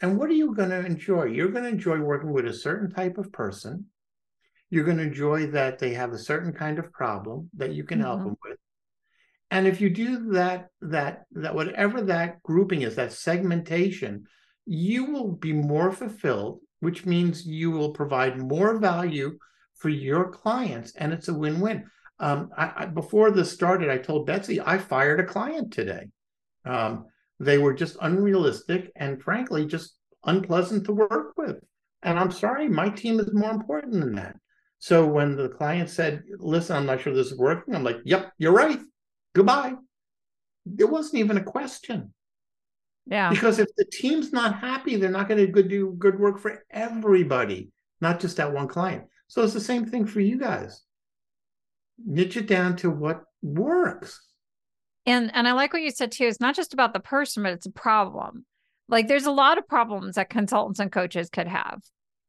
And 0.00 0.16
what 0.16 0.30
are 0.30 0.40
you 0.40 0.54
going 0.54 0.70
to 0.70 0.86
enjoy? 0.86 1.24
You're 1.24 1.50
going 1.50 1.64
to 1.64 1.70
enjoy 1.70 1.98
working 1.98 2.32
with 2.32 2.46
a 2.46 2.54
certain 2.54 2.90
type 2.90 3.18
of 3.18 3.30
person 3.30 3.84
you're 4.70 4.84
going 4.84 4.96
to 4.96 5.02
enjoy 5.02 5.48
that 5.48 5.78
they 5.78 5.92
have 5.94 6.12
a 6.12 6.18
certain 6.18 6.52
kind 6.52 6.78
of 6.78 6.92
problem 6.92 7.50
that 7.56 7.72
you 7.72 7.84
can 7.84 7.98
mm-hmm. 7.98 8.06
help 8.06 8.20
them 8.20 8.36
with. 8.44 8.56
And 9.50 9.66
if 9.66 9.80
you 9.80 9.90
do 9.90 10.30
that 10.32 10.68
that 10.80 11.24
that 11.32 11.54
whatever 11.54 12.02
that 12.02 12.42
grouping 12.44 12.82
is 12.82 12.94
that 12.94 13.12
segmentation 13.12 14.24
you 14.64 15.06
will 15.06 15.32
be 15.32 15.52
more 15.52 15.90
fulfilled 15.90 16.60
which 16.78 17.04
means 17.04 17.44
you 17.44 17.70
will 17.70 17.90
provide 17.90 18.38
more 18.38 18.78
value 18.78 19.36
for 19.74 19.88
your 19.88 20.30
clients 20.30 20.94
and 20.96 21.12
it's 21.12 21.28
a 21.28 21.34
win-win. 21.34 21.84
Um, 22.20 22.50
I, 22.56 22.72
I, 22.76 22.86
before 22.86 23.30
this 23.30 23.50
started 23.50 23.90
i 23.90 23.98
told 23.98 24.26
betsy 24.26 24.60
i 24.60 24.78
fired 24.78 25.18
a 25.18 25.24
client 25.24 25.72
today. 25.72 26.06
Um, 26.64 27.06
they 27.40 27.58
were 27.58 27.74
just 27.74 27.96
unrealistic 28.00 28.92
and 28.94 29.20
frankly 29.20 29.66
just 29.66 29.96
unpleasant 30.24 30.84
to 30.84 30.92
work 30.92 31.32
with. 31.36 31.56
And 32.04 32.20
i'm 32.20 32.30
sorry 32.30 32.68
my 32.68 32.88
team 32.88 33.18
is 33.18 33.34
more 33.34 33.50
important 33.50 33.94
than 33.94 34.14
that 34.14 34.36
so 34.80 35.06
when 35.06 35.36
the 35.36 35.50
client 35.50 35.90
said, 35.90 36.24
listen, 36.38 36.74
I'm 36.74 36.86
not 36.86 37.02
sure 37.02 37.14
this 37.14 37.30
is 37.30 37.38
working, 37.38 37.74
I'm 37.74 37.84
like, 37.84 37.98
yep, 38.04 38.32
you're 38.38 38.52
right. 38.52 38.80
Goodbye. 39.34 39.74
It 40.78 40.90
wasn't 40.90 41.20
even 41.20 41.36
a 41.36 41.44
question. 41.44 42.14
Yeah. 43.06 43.28
Because 43.28 43.58
if 43.58 43.68
the 43.76 43.84
team's 43.84 44.32
not 44.32 44.58
happy, 44.58 44.96
they're 44.96 45.10
not 45.10 45.28
going 45.28 45.52
to 45.52 45.62
do 45.62 45.94
good 45.98 46.18
work 46.18 46.38
for 46.38 46.64
everybody, 46.70 47.70
not 48.00 48.20
just 48.20 48.38
that 48.38 48.52
one 48.52 48.68
client. 48.68 49.04
So 49.28 49.44
it's 49.44 49.52
the 49.52 49.60
same 49.60 49.84
thing 49.84 50.06
for 50.06 50.20
you 50.20 50.38
guys. 50.38 50.80
Niche 52.02 52.38
it 52.38 52.46
down 52.46 52.76
to 52.76 52.90
what 52.90 53.22
works. 53.42 54.18
And 55.04 55.30
and 55.34 55.46
I 55.46 55.52
like 55.52 55.74
what 55.74 55.82
you 55.82 55.90
said 55.90 56.12
too. 56.12 56.24
It's 56.24 56.40
not 56.40 56.56
just 56.56 56.72
about 56.72 56.94
the 56.94 57.00
person, 57.00 57.42
but 57.42 57.52
it's 57.52 57.66
a 57.66 57.70
problem. 57.70 58.46
Like 58.88 59.08
there's 59.08 59.26
a 59.26 59.30
lot 59.30 59.58
of 59.58 59.68
problems 59.68 60.14
that 60.14 60.30
consultants 60.30 60.80
and 60.80 60.90
coaches 60.90 61.28
could 61.28 61.48
have 61.48 61.80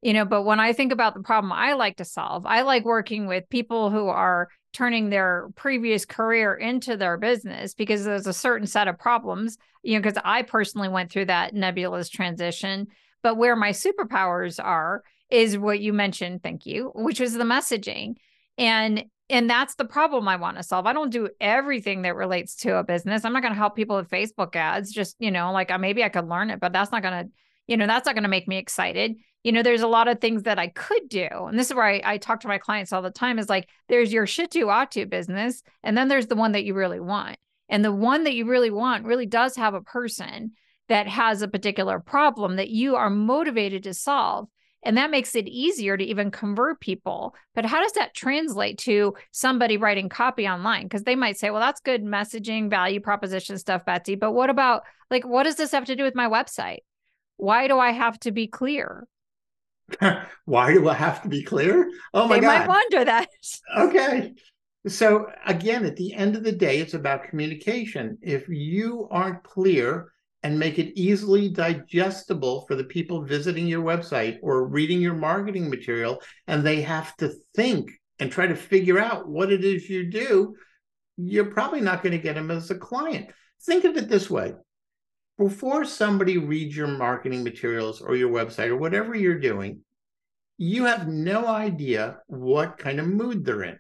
you 0.02 0.14
know 0.14 0.26
but 0.26 0.44
when 0.44 0.60
i 0.60 0.74
think 0.74 0.92
about 0.92 1.14
the 1.14 1.22
problem 1.22 1.52
i 1.52 1.74
like 1.74 1.98
to 1.98 2.06
solve 2.06 2.46
i 2.46 2.62
like 2.62 2.86
working 2.86 3.28
with 3.28 3.50
people 3.50 3.90
who 3.90 4.08
are 4.08 4.50
turning 4.74 5.10
their 5.10 5.50
previous 5.56 6.06
career 6.06 6.54
into 6.54 6.96
their 6.96 7.18
business 7.18 7.74
because 7.74 8.06
there's 8.06 8.28
a 8.28 8.34
certain 8.34 8.68
set 8.68 8.88
of 8.88 8.98
problems 8.98 9.58
you 9.84 9.94
know 9.94 10.02
because 10.02 10.22
i 10.24 10.42
personally 10.42 10.90
went 10.90 11.12
through 11.12 11.26
that 11.26 11.54
nebulous 11.54 12.10
transition. 12.10 12.88
But 13.24 13.38
where 13.38 13.56
my 13.56 13.70
superpowers 13.70 14.64
are 14.64 15.04
is 15.30 15.58
what 15.58 15.80
you 15.80 15.94
mentioned 15.94 16.42
thank 16.44 16.66
you 16.66 16.92
which 16.96 17.20
was 17.20 17.34
the 17.34 17.44
messaging. 17.44 18.16
And 18.58 19.06
and 19.30 19.50
that's 19.50 19.76
the 19.76 19.86
problem 19.86 20.28
i 20.28 20.36
want 20.36 20.58
to 20.58 20.64
solve. 20.64 20.86
I 20.86 20.94
don't 20.94 21.12
do 21.12 21.30
everything 21.40 22.02
that 22.04 22.16
relates 22.16 22.56
to 22.58 22.78
a 22.78 22.84
business. 22.84 23.24
I'm 23.24 23.34
not 23.34 23.42
going 23.42 23.54
to 23.54 23.60
help 23.60 23.76
people 23.76 23.98
with 23.98 24.10
facebook 24.10 24.56
ads 24.56 24.92
just 24.92 25.16
you 25.20 25.32
know 25.32 25.52
like 25.52 25.78
maybe 25.80 26.04
i 26.04 26.10
could 26.10 26.28
learn 26.28 26.50
it 26.50 26.60
but 26.60 26.74
that's 26.74 26.92
not 26.92 27.04
going 27.04 27.26
to 27.26 27.32
you 27.68 27.78
know 27.78 27.88
that's 27.88 28.06
not 28.06 28.16
going 28.16 28.24
to 28.24 28.30
make 28.30 28.48
me 28.48 28.58
excited 28.58 29.16
you 29.43 29.51
know, 29.51 29.63
there's 29.63 29.82
a 29.82 29.88
lot 29.88 30.08
of 30.08 30.19
things 30.19 30.43
that 30.43 30.60
I 30.60 30.67
could 30.67 31.10
do. 31.10 31.27
And 31.32 31.58
this 31.58 31.67
is 31.67 31.73
where 31.73 31.86
I, 31.86 32.01
I 32.04 32.17
talk 32.17 32.41
to 32.41 32.47
my 32.47 32.58
clients 32.58 32.93
all 32.93 33.01
the 33.01 33.10
time 33.10 33.39
is 33.39 33.49
like, 33.49 33.67
there's 33.89 34.13
your 34.13 34.27
shit 34.27 34.51
to 34.51 34.69
ought 34.69 34.91
to 34.91 35.06
business. 35.06 35.63
And 35.84 35.97
then 35.97 36.08
there's 36.08 36.27
the 36.27 36.36
one 36.36 36.51
that 36.51 36.63
you 36.63 36.73
really 36.73 36.99
want. 36.99 37.38
And 37.67 37.84
the 37.84 37.91
one 37.91 38.25
that 38.25 38.36
you 38.36 38.45
really 38.45 38.69
want 38.69 39.06
really 39.06 39.25
does 39.25 39.56
have 39.56 39.73
a 39.73 39.82
person 39.82 40.51
that 40.89 41.08
has 41.08 41.41
a 41.41 41.47
particular 41.47 41.99
problem 41.99 42.58
that 42.58 42.69
you 42.69 42.95
are 42.97 43.10
motivated 43.10 43.84
to 43.84 43.93
solve. 43.93 44.47
And 44.84 44.97
that 44.97 45.12
makes 45.12 45.36
it 45.36 45.47
easier 45.47 45.95
to 45.95 46.04
even 46.04 46.32
convert 46.32 46.82
people. 46.82 47.36
But 47.56 47.65
how 47.65 47.82
does 47.82 47.93
that 47.93 48.13
translate 48.13 48.80
to 48.80 49.13
somebody 49.32 49.77
writing 49.77 50.10
copy 50.10 50.47
online? 50.47 50.84
Because 50.84 51.04
they 51.04 51.15
might 51.15 51.38
say, 51.38 51.49
well, 51.49 51.62
that's 51.62 51.82
good 51.82 52.04
messaging, 52.04 52.69
value 52.69 52.99
proposition 52.99 53.58
stuff, 53.58 53.86
Betsy. 53.86 54.15
But 54.15 54.34
what 54.34 54.49
about, 54.49 54.82
like, 55.10 55.25
what 55.25 55.43
does 55.43 55.56
this 55.56 55.71
have 55.71 55.86
to 55.86 55.95
do 55.95 56.04
with 56.04 56.15
my 56.15 56.27
website? 56.27 56.80
Why 57.38 57.67
do 57.67 57.80
I 57.80 57.91
have 57.91 58.19
to 58.21 58.32
be 58.32 58.47
clear? 58.47 59.08
Why 60.45 60.73
do 60.73 60.89
I 60.89 60.93
have 60.93 61.21
to 61.23 61.30
be 61.30 61.43
clear? 61.43 61.89
Oh 62.13 62.27
my 62.27 62.36
they 62.36 62.41
God. 62.41 62.51
They 62.51 62.60
might 62.60 62.67
wonder 62.67 63.06
that. 63.06 63.27
Okay. 63.77 64.34
So 64.88 65.27
again, 65.45 65.86
at 65.86 65.95
the 65.95 66.13
end 66.13 66.36
of 66.36 66.43
the 66.43 66.51
day, 66.51 66.80
it's 66.80 66.93
about 66.93 67.30
communication. 67.30 68.17
If 68.21 68.47
you 68.49 69.08
aren't 69.12 69.43
clear 69.43 70.12
and 70.43 70.58
make 70.58 70.80
it 70.80 70.99
easily 70.99 71.49
digestible 71.49 72.65
for 72.67 72.75
the 72.75 72.84
people 72.84 73.23
visiting 73.23 73.67
your 73.67 73.84
website 73.84 74.39
or 74.41 74.67
reading 74.67 74.99
your 74.99 75.13
marketing 75.13 75.69
material, 75.69 76.19
and 76.47 76.65
they 76.65 76.82
have 76.82 77.15
to 77.17 77.32
think 77.56 77.91
and 78.19 78.32
try 78.32 78.47
to 78.47 78.56
figure 78.56 78.99
out 78.99 79.27
what 79.27 79.51
it 79.51 79.63
is 79.63 79.89
you 79.89 80.10
do, 80.10 80.56
you're 81.17 81.45
probably 81.45 81.82
not 81.82 82.01
going 82.01 82.13
to 82.13 82.17
get 82.23 82.36
them 82.36 82.49
as 82.49 82.71
a 82.71 82.75
client. 82.75 83.27
Think 83.63 83.84
of 83.84 83.97
it 83.97 84.10
this 84.10 84.30
way 84.30 84.56
before 85.41 85.84
somebody 85.84 86.38
reads 86.38 86.77
your 86.77 86.86
marketing 86.86 87.43
materials 87.43 87.99
or 87.99 88.15
your 88.15 88.30
website 88.30 88.67
or 88.67 88.77
whatever 88.77 89.15
you're 89.15 89.39
doing, 89.39 89.80
you 90.60 90.86
have 90.86 91.08
no 91.08 91.47
idea 91.47 92.19
what 92.27 92.77
kind 92.77 92.99
of 92.99 93.08
mood 93.08 93.43
they're 93.43 93.63
in. 93.63 93.80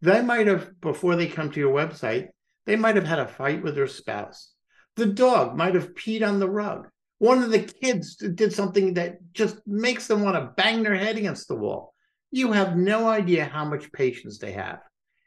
They 0.00 0.22
might 0.22 0.46
have, 0.46 0.80
before 0.80 1.16
they 1.16 1.26
come 1.26 1.50
to 1.50 1.58
your 1.58 1.74
website, 1.74 2.28
they 2.66 2.76
might 2.76 2.94
have 2.94 3.04
had 3.04 3.18
a 3.18 3.26
fight 3.26 3.64
with 3.64 3.74
their 3.74 3.88
spouse. 3.88 4.52
The 4.94 5.06
dog 5.06 5.56
might 5.56 5.74
have 5.74 5.94
peed 5.94 6.24
on 6.24 6.38
the 6.38 6.48
rug. 6.48 6.86
One 7.18 7.42
of 7.42 7.50
the 7.50 7.58
kids 7.58 8.14
did 8.14 8.52
something 8.52 8.94
that 8.94 9.18
just 9.32 9.58
makes 9.66 10.06
them 10.06 10.22
want 10.22 10.36
to 10.36 10.52
bang 10.56 10.84
their 10.84 10.94
head 10.94 11.18
against 11.18 11.48
the 11.48 11.56
wall. 11.56 11.94
You 12.30 12.52
have 12.52 12.76
no 12.76 13.08
idea 13.08 13.44
how 13.44 13.64
much 13.64 13.90
patience 13.90 14.38
they 14.38 14.52
have. 14.52 14.78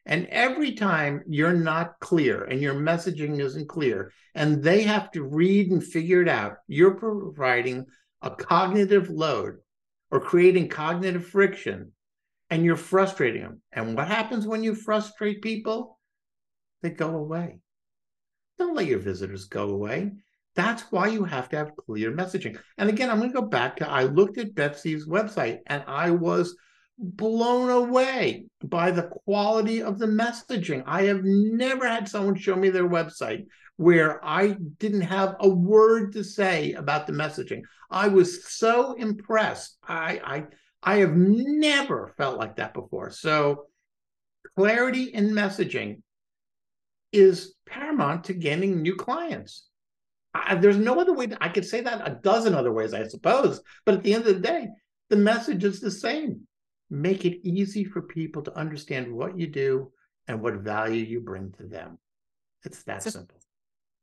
And 0.06 0.26
every 0.28 0.74
time 0.74 1.24
you're 1.28 1.54
not 1.54 2.00
clear 2.00 2.44
and 2.44 2.60
your 2.60 2.74
messaging 2.74 3.40
isn't 3.40 3.70
clear, 3.70 4.12
and 4.34 4.64
they 4.64 4.82
have 4.84 5.12
to 5.12 5.24
read 5.24 5.72
and 5.72 5.84
figure 5.84 6.22
it 6.22 6.28
out, 6.28 6.58
you're 6.68 6.96
providing 6.96 7.86
a 8.22 8.32
cognitive 8.32 9.10
load 9.10 9.58
or 10.10 10.20
creating 10.20 10.68
cognitive 10.68 11.26
friction, 11.26 11.92
and 12.50 12.66
you're 12.66 12.76
frustrating 12.76 13.44
them. 13.44 13.62
And 13.72 13.96
what 13.96 14.08
happens 14.08 14.46
when 14.46 14.64
you 14.64 14.76
frustrate 14.76 15.42
people? 15.42 16.00
They 16.82 16.90
go 16.90 17.16
away. 17.16 17.60
Don't 18.58 18.76
let 18.76 18.88
your 18.88 19.00
visitors 19.00 19.46
go 19.46 19.70
away. 19.70 20.12
That's 20.56 20.82
why 20.92 21.08
you 21.08 21.24
have 21.24 21.48
to 21.50 21.58
have 21.58 21.76
clear 21.76 22.12
messaging. 22.12 22.60
And 22.78 22.90
again, 22.90 23.10
I'm 23.10 23.20
going 23.20 23.32
to 23.32 23.42
go 23.42 23.48
back 23.48 23.78
to 23.78 23.90
I 23.90 24.04
looked 24.04 24.38
at 24.38 24.54
Betsy's 24.54 25.08
website 25.08 25.60
and 25.68 25.84
I 25.88 26.12
was 26.12 26.58
blown 26.98 27.70
away 27.70 28.46
by 28.64 28.92
the 28.92 29.10
quality 29.26 29.82
of 29.82 29.98
the 30.00 30.08
messaging. 30.08 30.84
I 30.86 31.04
have 31.04 31.24
never 31.24 31.88
had 31.88 32.08
someone 32.08 32.36
show 32.36 32.56
me 32.56 32.70
their 32.70 32.88
website 32.88 33.46
where 33.78 34.24
I 34.24 34.56
didn't 34.78 35.02
have 35.02 35.36
a 35.40 35.50
word 35.50 36.14
to 36.14 36.24
say 36.24 36.74
about 36.74 37.08
the 37.08 37.14
messaging. 37.14 37.62
I 37.90 38.08
was 38.08 38.48
so 38.48 38.94
impressed. 38.94 39.78
I 39.88 40.22
I 40.24 40.44
I 40.84 40.98
have 40.98 41.16
never 41.16 42.14
felt 42.18 42.38
like 42.38 42.58
that 42.58 42.74
before. 42.74 43.12
So 43.12 43.66
clarity 44.56 45.06
in 45.06 45.32
messaging 45.32 46.02
is 47.12 47.56
paramount 47.68 48.26
to 48.26 48.34
gaining 48.34 48.82
new 48.82 48.96
clients. 48.96 49.68
I, 50.34 50.56
there's 50.56 50.78
no 50.78 51.00
other 51.00 51.14
way. 51.14 51.28
To, 51.28 51.38
I 51.44 51.50
could 51.50 51.66
say 51.66 51.82
that 51.82 52.08
a 52.08 52.20
dozen 52.22 52.54
other 52.54 52.72
ways, 52.72 52.94
I 52.94 53.08
suppose. 53.08 53.62
But 53.86 53.96
at 53.96 54.04
the 54.04 54.14
end 54.14 54.26
of 54.28 54.36
the 54.36 54.42
day, 54.42 54.68
the 55.10 55.18
message 55.18 55.64
is 55.64 55.82
the 55.82 55.92
same. 55.92 56.48
Make 56.92 57.26
it 57.26 57.40
easy 57.48 57.84
for 57.84 58.04
people 58.04 58.44
to 58.44 58.56
understand 58.56 59.12
what 59.12 59.36
you 59.36 59.48
do 59.48 59.92
and 60.28 60.42
what 60.42 60.56
value 60.56 61.04
you 61.04 61.22
bring 61.22 61.52
to 61.54 61.64
them. 61.64 61.98
It's 62.64 62.84
that 62.84 63.02
so, 63.02 63.10
simple. 63.10 63.38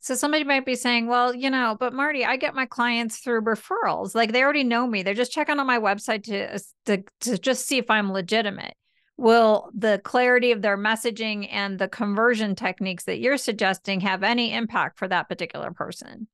So 0.01 0.16
somebody 0.16 0.42
might 0.42 0.66
be 0.66 0.74
saying, 0.74 1.07
well, 1.07 1.33
you 1.33 1.51
know, 1.51 1.77
but 1.79 1.92
Marty, 1.92 2.24
I 2.24 2.37
get 2.37 2.55
my 2.55 2.66
clients 2.66 3.18
through 3.18 3.42
referrals. 3.42 4.14
Like 4.14 4.33
they 4.33 4.42
already 4.42 4.64
know 4.64 4.87
me. 4.87 5.03
They're 5.03 5.14
just 5.14 5.33
checking 5.33 5.61
on 5.61 5.66
my 5.66 5.79
website 5.79 6.24
to, 6.24 6.55
uh, 6.55 6.59
to, 6.87 7.05
to 7.20 7.38
just 7.38 7.66
see 7.66 7.79
if 7.79 7.90
I'm 7.90 8.11
legitimate 8.11 8.74
will 9.18 9.68
the 9.77 10.01
clarity 10.05 10.53
of 10.53 10.62
their 10.62 10.79
messaging 10.79 11.48
and 11.51 11.79
the 11.79 11.88
conversion 11.88 12.55
techniques 12.55 13.05
that 13.05 13.18
you're 13.18 13.37
suggesting 13.37 14.01
have 14.01 14.22
any 14.22 14.55
impact 14.55 14.98
for 14.98 15.09
that 15.09 15.29
particular 15.29 15.72
person? 15.72 16.29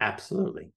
Absolutely. 0.00 0.70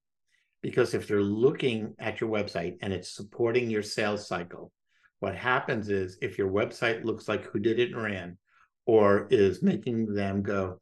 Because 0.61 0.93
if 0.95 1.07
they're 1.07 1.21
looking 1.21 1.93
at 1.99 2.19
your 2.21 2.29
website 2.29 2.77
and 2.81 2.91
it's 2.91 3.13
supporting 3.13 3.69
your 3.69 3.83
sales 3.83 4.27
cycle, 4.27 4.71
what 5.19 5.35
happens 5.35 5.89
is 5.89 6.17
if 6.21 6.37
your 6.37 6.49
website 6.49 7.03
looks 7.03 7.27
like 7.27 7.45
who 7.45 7.59
did 7.59 7.79
it 7.79 7.91
and 7.91 8.01
ran, 8.01 8.37
or 8.85 9.27
is 9.29 9.63
making 9.63 10.13
them 10.13 10.41
go, 10.43 10.79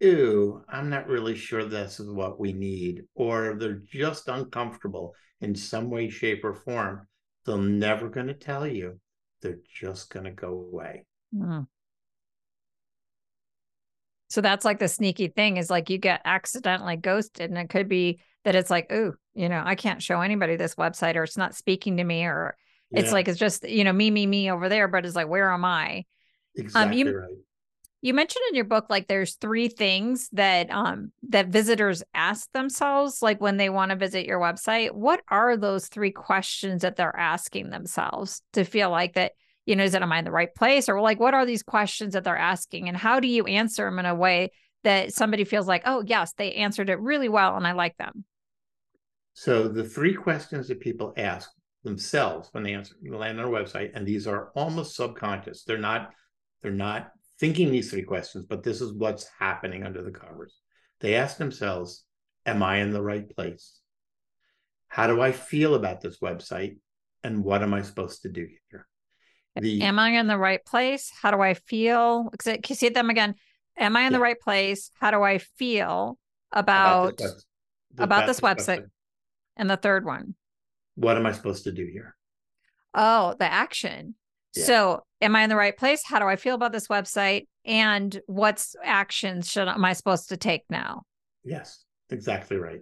Ew, 0.00 0.62
I'm 0.68 0.90
not 0.90 1.08
really 1.08 1.34
sure 1.34 1.64
this 1.64 2.00
is 2.00 2.10
what 2.10 2.38
we 2.38 2.52
need, 2.52 3.04
or 3.14 3.56
they're 3.58 3.80
just 3.86 4.28
uncomfortable 4.28 5.14
in 5.40 5.54
some 5.54 5.90
way, 5.90 6.10
shape, 6.10 6.44
or 6.44 6.54
form, 6.54 7.06
they're 7.46 7.56
never 7.56 8.08
going 8.08 8.26
to 8.26 8.34
tell 8.34 8.66
you 8.66 9.00
they're 9.40 9.58
just 9.72 10.10
going 10.10 10.24
to 10.24 10.32
go 10.32 10.48
away. 10.48 11.04
Mm. 11.34 11.66
So 14.28 14.40
that's 14.40 14.64
like 14.64 14.78
the 14.78 14.88
sneaky 14.88 15.28
thing 15.28 15.56
is 15.56 15.70
like 15.70 15.88
you 15.88 15.98
get 15.98 16.20
accidentally 16.24 16.96
ghosted, 16.96 17.50
and 17.50 17.58
it 17.58 17.70
could 17.70 17.88
be 17.88 18.20
that 18.44 18.54
it's 18.54 18.70
like, 18.70 18.92
oh, 18.92 19.12
you 19.34 19.48
know, 19.48 19.62
I 19.64 19.76
can't 19.76 20.02
show 20.02 20.20
anybody 20.20 20.56
this 20.56 20.74
website, 20.74 21.16
or 21.16 21.22
it's 21.22 21.36
not 21.36 21.54
speaking 21.54 21.96
to 21.98 22.04
me, 22.04 22.24
or 22.24 22.56
yeah. 22.90 23.00
it's 23.00 23.12
like 23.12 23.28
it's 23.28 23.38
just 23.38 23.68
you 23.68 23.84
know 23.84 23.92
me, 23.92 24.10
me, 24.10 24.26
me 24.26 24.50
over 24.50 24.68
there, 24.68 24.88
but 24.88 25.04
it's 25.04 25.16
like, 25.16 25.28
where 25.28 25.50
am 25.50 25.64
I? 25.64 26.04
Exactly 26.54 27.02
um, 27.02 27.06
you, 27.06 27.18
right. 27.18 27.34
you 28.00 28.14
mentioned 28.14 28.42
in 28.48 28.54
your 28.54 28.64
book 28.64 28.86
like 28.88 29.08
there's 29.08 29.34
three 29.34 29.68
things 29.68 30.28
that 30.32 30.70
um 30.70 31.12
that 31.28 31.48
visitors 31.48 32.02
ask 32.14 32.50
themselves 32.52 33.20
like 33.20 33.40
when 33.40 33.56
they 33.56 33.68
want 33.68 33.90
to 33.90 33.96
visit 33.96 34.26
your 34.26 34.40
website. 34.40 34.92
What 34.92 35.22
are 35.28 35.56
those 35.56 35.88
three 35.88 36.12
questions 36.12 36.82
that 36.82 36.96
they're 36.96 37.16
asking 37.16 37.70
themselves 37.70 38.42
to 38.52 38.64
feel 38.64 38.90
like 38.90 39.14
that 39.14 39.32
you 39.66 39.76
know 39.76 39.84
is 39.84 39.92
that 39.92 40.02
am 40.02 40.12
i 40.12 40.18
in 40.18 40.24
the 40.24 40.30
right 40.30 40.54
place? 40.54 40.88
Or 40.88 41.00
like 41.00 41.20
what 41.20 41.34
are 41.34 41.46
these 41.46 41.62
questions 41.62 42.14
that 42.14 42.24
they're 42.24 42.36
asking? 42.36 42.88
And 42.88 42.96
how 42.96 43.20
do 43.20 43.28
you 43.28 43.44
answer 43.44 43.84
them 43.84 43.98
in 43.98 44.06
a 44.06 44.14
way 44.14 44.52
that 44.84 45.12
somebody 45.12 45.44
feels 45.44 45.66
like 45.66 45.82
oh 45.84 46.04
yes 46.06 46.32
they 46.38 46.54
answered 46.54 46.88
it 46.88 47.00
really 47.00 47.28
well 47.28 47.56
and 47.56 47.66
i 47.66 47.72
like 47.72 47.96
them. 47.96 48.24
So 49.34 49.68
the 49.68 49.84
three 49.84 50.14
questions 50.14 50.68
that 50.68 50.80
people 50.80 51.12
ask 51.18 51.50
themselves 51.86 52.48
when 52.52 52.62
they 52.62 52.74
answer 52.74 52.94
land 53.08 53.40
on 53.40 53.46
our 53.46 53.50
website 53.50 53.92
and 53.94 54.06
these 54.06 54.26
are 54.26 54.50
almost 54.54 54.94
subconscious 54.94 55.64
they're 55.64 55.78
not 55.78 56.10
they're 56.62 56.72
not 56.72 57.12
thinking 57.38 57.70
these 57.70 57.90
three 57.90 58.02
questions, 58.02 58.44
but 58.48 58.62
this 58.62 58.80
is 58.80 58.92
what's 58.92 59.28
happening 59.38 59.84
under 59.84 60.02
the 60.02 60.10
covers. 60.10 60.60
They 61.00 61.14
ask 61.14 61.36
themselves, 61.36 62.04
Am 62.44 62.62
I 62.62 62.76
in 62.76 62.92
the 62.92 63.02
right 63.02 63.28
place? 63.28 63.80
How 64.86 65.08
do 65.08 65.20
I 65.20 65.32
feel 65.32 65.74
about 65.74 66.00
this 66.00 66.20
website? 66.20 66.76
And 67.24 67.42
what 67.42 67.62
am 67.62 67.74
I 67.74 67.82
supposed 67.82 68.22
to 68.22 68.28
do 68.28 68.46
here? 68.70 68.86
The, 69.60 69.82
am 69.82 69.98
I 69.98 70.10
in 70.10 70.28
the 70.28 70.38
right 70.38 70.64
place? 70.64 71.10
How 71.20 71.32
do 71.32 71.40
I 71.40 71.54
feel? 71.54 72.30
Can 72.38 72.60
you 72.68 72.74
see 72.76 72.90
them 72.90 73.10
again? 73.10 73.34
Am 73.76 73.96
I 73.96 74.02
in 74.02 74.12
yeah. 74.12 74.18
the 74.18 74.22
right 74.22 74.38
place? 74.38 74.92
How 75.00 75.10
do 75.10 75.22
I 75.22 75.38
feel 75.38 76.18
about 76.52 77.14
about 77.14 77.18
this, 77.18 77.46
about 77.98 78.26
this 78.26 78.40
website? 78.40 78.84
And 79.56 79.68
the 79.68 79.76
third 79.76 80.04
one. 80.04 80.36
What 80.96 81.16
am 81.16 81.26
I 81.26 81.32
supposed 81.32 81.64
to 81.64 81.72
do 81.72 81.86
here? 81.86 82.16
Oh, 82.94 83.34
the 83.38 83.50
action. 83.50 84.14
So, 84.64 85.02
am 85.20 85.36
I 85.36 85.42
in 85.42 85.50
the 85.50 85.56
right 85.56 85.76
place? 85.76 86.02
How 86.04 86.18
do 86.18 86.24
I 86.24 86.36
feel 86.36 86.54
about 86.54 86.72
this 86.72 86.88
website? 86.88 87.46
And 87.64 88.18
what's 88.26 88.74
actions 88.82 89.50
should 89.50 89.68
am 89.68 89.84
I 89.84 89.92
supposed 89.92 90.30
to 90.30 90.36
take 90.36 90.64
now? 90.70 91.02
Yes, 91.44 91.84
exactly 92.10 92.56
right. 92.56 92.80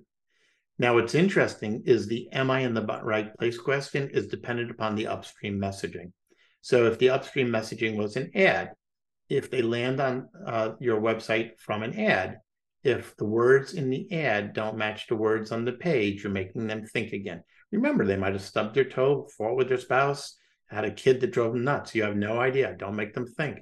Now, 0.78 0.94
what's 0.94 1.14
interesting 1.14 1.82
is 1.86 2.06
the 2.06 2.28
am 2.32 2.50
I 2.50 2.60
in 2.60 2.74
the 2.74 2.82
right 2.82 3.36
place 3.36 3.58
question 3.58 4.10
is 4.10 4.26
dependent 4.26 4.70
upon 4.70 4.94
the 4.94 5.06
upstream 5.06 5.58
messaging. 5.58 6.12
So, 6.60 6.86
if 6.86 6.98
the 6.98 7.10
upstream 7.10 7.48
messaging 7.48 7.96
was 7.96 8.16
an 8.16 8.30
ad, 8.34 8.72
if 9.28 9.50
they 9.50 9.62
land 9.62 10.00
on 10.00 10.28
uh, 10.46 10.72
your 10.80 11.00
website 11.00 11.58
from 11.58 11.82
an 11.82 11.98
ad, 11.98 12.38
if 12.82 13.16
the 13.16 13.24
words 13.24 13.72
in 13.74 13.88
the 13.88 14.12
ad 14.12 14.52
don't 14.52 14.76
match 14.76 15.06
the 15.06 15.16
words 15.16 15.50
on 15.52 15.64
the 15.64 15.72
page, 15.72 16.22
you're 16.22 16.32
making 16.32 16.66
them 16.66 16.84
think 16.86 17.12
again. 17.12 17.42
Remember, 17.72 18.04
they 18.04 18.16
might 18.16 18.32
have 18.32 18.42
stubbed 18.42 18.74
their 18.74 18.84
toe, 18.84 19.28
fought 19.36 19.56
with 19.56 19.68
their 19.68 19.78
spouse, 19.78 20.36
had 20.68 20.84
a 20.84 20.90
kid 20.90 21.20
that 21.20 21.32
drove 21.32 21.52
them 21.52 21.64
nuts. 21.64 21.94
You 21.94 22.02
have 22.04 22.16
no 22.16 22.38
idea. 22.38 22.74
Don't 22.78 22.96
make 22.96 23.14
them 23.14 23.26
think. 23.26 23.58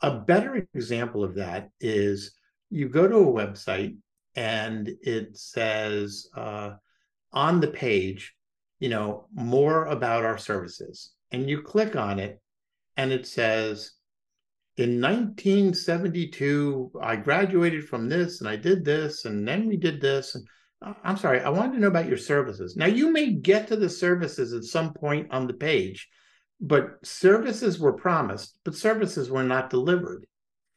A 0.00 0.18
better 0.18 0.66
example 0.74 1.24
of 1.24 1.34
that 1.36 1.70
is 1.80 2.36
you 2.70 2.88
go 2.88 3.06
to 3.08 3.16
a 3.16 3.46
website 3.46 3.96
and 4.34 4.90
it 5.02 5.36
says 5.36 6.28
uh, 6.36 6.72
on 7.32 7.60
the 7.60 7.68
page, 7.68 8.34
you 8.80 8.88
know, 8.88 9.28
more 9.32 9.86
about 9.86 10.24
our 10.24 10.38
services. 10.38 11.12
And 11.30 11.48
you 11.48 11.62
click 11.62 11.96
on 11.96 12.18
it 12.18 12.40
and 12.96 13.12
it 13.12 13.26
says, 13.26 13.92
in 14.76 15.00
1972, 15.00 16.90
I 17.00 17.14
graduated 17.14 17.88
from 17.88 18.08
this 18.08 18.40
and 18.40 18.48
I 18.48 18.56
did 18.56 18.84
this, 18.84 19.24
and 19.24 19.46
then 19.46 19.68
we 19.68 19.76
did 19.76 20.00
this. 20.00 20.34
And 20.34 20.44
I'm 21.02 21.16
sorry, 21.16 21.40
I 21.40 21.48
wanted 21.48 21.74
to 21.74 21.80
know 21.80 21.88
about 21.88 22.08
your 22.08 22.18
services. 22.18 22.76
Now, 22.76 22.86
you 22.86 23.10
may 23.10 23.32
get 23.32 23.68
to 23.68 23.76
the 23.76 23.88
services 23.88 24.52
at 24.52 24.64
some 24.64 24.92
point 24.92 25.28
on 25.30 25.46
the 25.46 25.54
page, 25.54 26.08
but 26.60 26.98
services 27.02 27.78
were 27.78 27.92
promised, 27.92 28.58
but 28.64 28.74
services 28.74 29.30
were 29.30 29.42
not 29.42 29.70
delivered. 29.70 30.26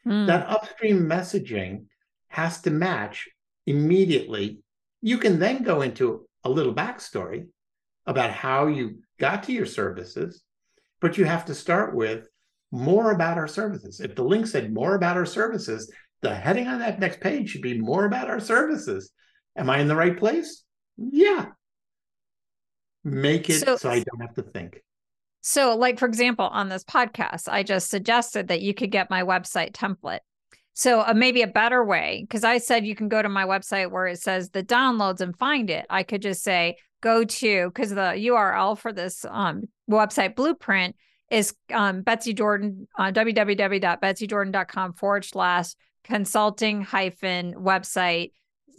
Mm. 0.05 0.27
That 0.27 0.47
upstream 0.47 1.01
messaging 1.01 1.85
has 2.29 2.61
to 2.61 2.69
match 2.69 3.27
immediately. 3.65 4.59
You 5.01 5.17
can 5.17 5.39
then 5.39 5.63
go 5.63 5.81
into 5.81 6.27
a 6.43 6.49
little 6.49 6.73
backstory 6.73 7.47
about 8.05 8.31
how 8.31 8.67
you 8.67 8.99
got 9.19 9.43
to 9.43 9.53
your 9.53 9.65
services, 9.65 10.41
but 11.01 11.17
you 11.17 11.25
have 11.25 11.45
to 11.45 11.55
start 11.55 11.95
with 11.95 12.27
more 12.71 13.11
about 13.11 13.37
our 13.37 13.47
services. 13.47 13.99
If 13.99 14.15
the 14.15 14.23
link 14.23 14.47
said 14.47 14.73
more 14.73 14.95
about 14.95 15.17
our 15.17 15.25
services, 15.25 15.91
the 16.21 16.33
heading 16.33 16.67
on 16.67 16.79
that 16.79 16.99
next 16.99 17.19
page 17.19 17.49
should 17.49 17.61
be 17.61 17.79
more 17.79 18.05
about 18.05 18.29
our 18.29 18.39
services. 18.39 19.11
Am 19.57 19.69
I 19.69 19.79
in 19.79 19.87
the 19.87 19.95
right 19.95 20.17
place? 20.17 20.63
Yeah. 20.97 21.47
Make 23.03 23.49
it 23.49 23.61
so, 23.61 23.75
so 23.75 23.89
I 23.89 24.03
don't 24.03 24.21
have 24.21 24.35
to 24.35 24.43
think. 24.43 24.81
So, 25.41 25.75
like, 25.75 25.97
for 25.97 26.07
example, 26.07 26.45
on 26.45 26.69
this 26.69 26.83
podcast, 26.83 27.47
I 27.47 27.63
just 27.63 27.89
suggested 27.89 28.49
that 28.49 28.61
you 28.61 28.73
could 28.73 28.91
get 28.91 29.09
my 29.09 29.23
website 29.23 29.71
template. 29.71 30.19
So, 30.73 31.01
uh, 31.01 31.13
maybe 31.15 31.41
a 31.41 31.47
better 31.47 31.83
way, 31.83 32.19
because 32.21 32.43
I 32.43 32.57
said 32.57 32.85
you 32.85 32.95
can 32.95 33.07
go 33.07 33.21
to 33.21 33.29
my 33.29 33.45
website 33.45 33.89
where 33.89 34.07
it 34.07 34.19
says 34.19 34.49
the 34.49 34.63
downloads 34.63 35.21
and 35.21 35.35
find 35.37 35.69
it. 35.69 35.85
I 35.89 36.03
could 36.03 36.21
just 36.21 36.43
say, 36.43 36.77
go 37.01 37.23
to, 37.23 37.69
because 37.69 37.91
the 37.91 38.13
URL 38.27 38.77
for 38.77 38.91
this 38.91 39.25
um, 39.29 39.63
website 39.89 40.35
blueprint 40.35 40.95
is 41.31 41.55
um, 41.73 42.01
Betsy 42.01 42.33
Jordyn, 42.33 42.87
uh, 42.97 43.11
www.betsyjordyn.com 43.11 44.93
forward 44.93 45.25
slash 45.25 45.73
consulting 46.03 46.81
hyphen 46.81 47.53
website 47.53 48.31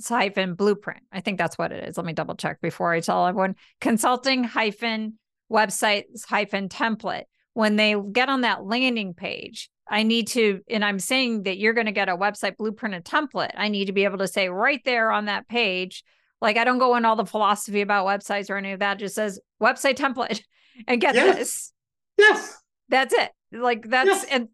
hyphen 0.06 0.54
blueprint. 0.54 1.02
I 1.10 1.20
think 1.20 1.38
that's 1.38 1.58
what 1.58 1.72
it 1.72 1.88
is. 1.88 1.96
Let 1.96 2.06
me 2.06 2.12
double 2.12 2.36
check 2.36 2.60
before 2.60 2.92
I 2.92 3.00
tell 3.00 3.26
everyone 3.26 3.56
consulting 3.80 4.44
hyphen 4.44 5.18
website 5.50 6.04
hyphen 6.28 6.68
template. 6.68 7.24
When 7.54 7.76
they 7.76 7.96
get 8.12 8.28
on 8.28 8.42
that 8.42 8.64
landing 8.64 9.14
page, 9.14 9.68
I 9.90 10.04
need 10.04 10.28
to, 10.28 10.60
and 10.68 10.84
I'm 10.84 11.00
saying 11.00 11.44
that 11.44 11.58
you're 11.58 11.72
going 11.72 11.86
to 11.86 11.92
get 11.92 12.08
a 12.08 12.16
website 12.16 12.56
blueprint 12.56 12.94
and 12.94 13.04
template. 13.04 13.50
I 13.56 13.68
need 13.68 13.86
to 13.86 13.92
be 13.92 14.04
able 14.04 14.18
to 14.18 14.28
say 14.28 14.48
right 14.48 14.80
there 14.84 15.10
on 15.10 15.24
that 15.24 15.48
page, 15.48 16.04
like 16.40 16.56
I 16.56 16.64
don't 16.64 16.78
go 16.78 16.94
in 16.96 17.04
all 17.04 17.16
the 17.16 17.26
philosophy 17.26 17.80
about 17.80 18.06
websites 18.06 18.50
or 18.50 18.56
any 18.56 18.72
of 18.72 18.80
that, 18.80 18.98
it 18.98 19.00
just 19.00 19.14
says 19.14 19.40
website 19.60 19.96
template 19.96 20.42
and 20.86 21.00
get 21.00 21.14
yes. 21.14 21.36
this. 21.36 21.72
Yes. 22.18 22.62
That's 22.88 23.14
it. 23.14 23.30
Like 23.52 23.88
that's 23.88 24.06
yes. 24.06 24.24
and 24.30 24.48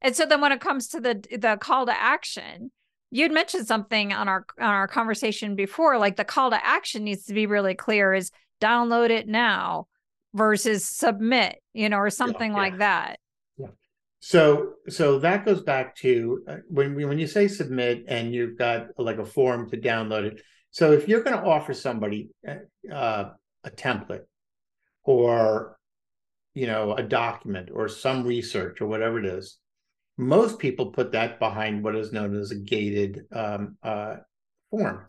and 0.00 0.14
so 0.14 0.24
then 0.26 0.40
when 0.40 0.52
it 0.52 0.60
comes 0.60 0.88
to 0.88 1.00
the 1.00 1.22
the 1.30 1.58
call 1.60 1.86
to 1.86 2.00
action, 2.00 2.70
you 3.10 3.22
had 3.22 3.32
mentioned 3.32 3.66
something 3.66 4.12
on 4.12 4.28
our 4.28 4.44
on 4.58 4.70
our 4.70 4.88
conversation 4.88 5.54
before 5.54 5.98
like 5.98 6.16
the 6.16 6.24
call 6.24 6.50
to 6.50 6.66
action 6.66 7.04
needs 7.04 7.24
to 7.24 7.34
be 7.34 7.46
really 7.46 7.74
clear 7.74 8.14
is 8.14 8.30
download 8.60 9.10
it 9.10 9.26
now 9.26 9.86
versus 10.34 10.86
submit 10.86 11.62
you 11.72 11.88
know 11.88 11.96
or 11.96 12.10
something 12.10 12.52
yeah, 12.52 12.56
yeah. 12.56 12.62
like 12.62 12.78
that 12.78 13.18
yeah 13.56 13.66
so 14.20 14.72
so 14.88 15.18
that 15.18 15.44
goes 15.44 15.62
back 15.62 15.94
to 15.96 16.42
uh, 16.48 16.56
when 16.68 16.94
we, 16.94 17.04
when 17.04 17.18
you 17.18 17.26
say 17.26 17.48
submit 17.48 18.04
and 18.08 18.34
you've 18.34 18.58
got 18.58 18.88
like 18.98 19.18
a 19.18 19.26
form 19.26 19.70
to 19.70 19.76
download 19.76 20.24
it 20.24 20.42
so 20.70 20.92
if 20.92 21.08
you're 21.08 21.22
going 21.22 21.36
to 21.36 21.44
offer 21.44 21.72
somebody 21.72 22.30
uh, 22.46 22.92
uh, 22.92 23.30
a 23.64 23.70
template 23.70 24.24
or 25.04 25.78
you 26.54 26.66
know 26.66 26.94
a 26.94 27.02
document 27.02 27.70
or 27.72 27.88
some 27.88 28.24
research 28.24 28.80
or 28.80 28.86
whatever 28.86 29.18
it 29.18 29.26
is 29.26 29.58
most 30.18 30.58
people 30.58 30.86
put 30.86 31.12
that 31.12 31.38
behind 31.38 31.82
what 31.82 31.94
is 31.94 32.12
known 32.12 32.38
as 32.38 32.50
a 32.50 32.56
gated 32.56 33.24
um, 33.32 33.76
uh, 33.84 34.16
form, 34.70 35.06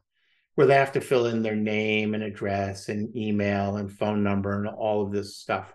where 0.53 0.67
they 0.67 0.75
have 0.75 0.91
to 0.93 1.01
fill 1.01 1.25
in 1.25 1.41
their 1.41 1.55
name 1.55 2.13
and 2.13 2.23
address 2.23 2.89
and 2.89 3.15
email 3.17 3.77
and 3.77 3.91
phone 3.91 4.23
number 4.23 4.53
and 4.53 4.67
all 4.67 5.01
of 5.01 5.11
this 5.11 5.35
stuff. 5.35 5.73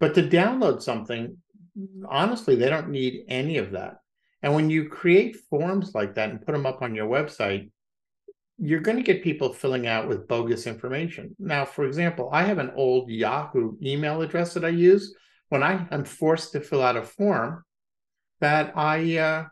But 0.00 0.14
to 0.16 0.22
download 0.22 0.82
something, 0.82 1.36
honestly, 2.08 2.56
they 2.56 2.68
don't 2.68 2.90
need 2.90 3.24
any 3.28 3.58
of 3.58 3.70
that. 3.70 3.98
And 4.42 4.54
when 4.54 4.68
you 4.70 4.88
create 4.88 5.36
forms 5.48 5.94
like 5.94 6.16
that 6.16 6.30
and 6.30 6.44
put 6.44 6.52
them 6.52 6.66
up 6.66 6.82
on 6.82 6.96
your 6.96 7.06
website, 7.06 7.70
you're 8.58 8.80
going 8.80 8.96
to 8.96 9.02
get 9.04 9.22
people 9.22 9.52
filling 9.52 9.86
out 9.86 10.08
with 10.08 10.28
bogus 10.28 10.66
information. 10.66 11.34
Now, 11.38 11.64
for 11.64 11.84
example, 11.84 12.28
I 12.32 12.42
have 12.42 12.58
an 12.58 12.72
old 12.74 13.08
Yahoo 13.08 13.76
email 13.82 14.20
address 14.20 14.54
that 14.54 14.64
I 14.64 14.68
use. 14.68 15.14
When 15.48 15.62
I 15.62 15.86
am 15.92 16.04
forced 16.04 16.52
to 16.52 16.60
fill 16.60 16.82
out 16.82 16.96
a 16.96 17.02
form, 17.02 17.64
that 18.40 18.76
I 18.76 19.16
uh, 19.18 19.44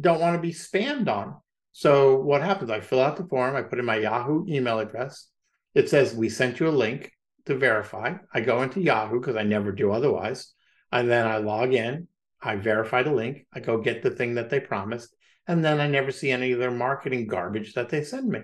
don't 0.00 0.20
want 0.20 0.36
to 0.36 0.42
be 0.42 0.52
spammed 0.52 1.08
on. 1.08 1.36
So 1.72 2.16
what 2.16 2.42
happens? 2.42 2.70
I 2.70 2.80
fill 2.80 3.00
out 3.00 3.16
the 3.16 3.26
form, 3.26 3.56
I 3.56 3.62
put 3.62 3.78
in 3.78 3.84
my 3.84 3.96
Yahoo 3.96 4.46
email 4.48 4.78
address. 4.78 5.28
It 5.74 5.88
says 5.88 6.14
we 6.14 6.28
sent 6.28 6.60
you 6.60 6.68
a 6.68 6.70
link 6.70 7.10
to 7.46 7.56
verify. 7.56 8.14
I 8.32 8.40
go 8.40 8.62
into 8.62 8.80
Yahoo 8.80 9.20
because 9.20 9.36
I 9.36 9.42
never 9.42 9.72
do 9.72 9.90
otherwise. 9.90 10.52
And 10.92 11.10
then 11.10 11.26
I 11.26 11.38
log 11.38 11.74
in, 11.74 12.06
I 12.40 12.56
verify 12.56 13.02
the 13.02 13.12
link, 13.12 13.46
I 13.52 13.60
go 13.60 13.78
get 13.78 14.02
the 14.02 14.10
thing 14.10 14.34
that 14.34 14.50
they 14.50 14.60
promised, 14.60 15.14
and 15.48 15.64
then 15.64 15.80
I 15.80 15.88
never 15.88 16.12
see 16.12 16.30
any 16.30 16.52
of 16.52 16.60
their 16.60 16.70
marketing 16.70 17.26
garbage 17.26 17.74
that 17.74 17.88
they 17.88 18.04
send 18.04 18.28
me. 18.28 18.40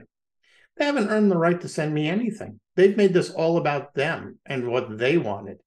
They 0.76 0.86
haven't 0.86 1.08
earned 1.08 1.30
the 1.30 1.38
right 1.38 1.60
to 1.60 1.68
send 1.68 1.94
me 1.94 2.08
anything. 2.08 2.58
They've 2.74 2.96
made 2.96 3.12
this 3.12 3.30
all 3.30 3.58
about 3.58 3.94
them 3.94 4.38
and 4.46 4.68
what 4.68 4.98
they 4.98 5.18
wanted. 5.18 5.58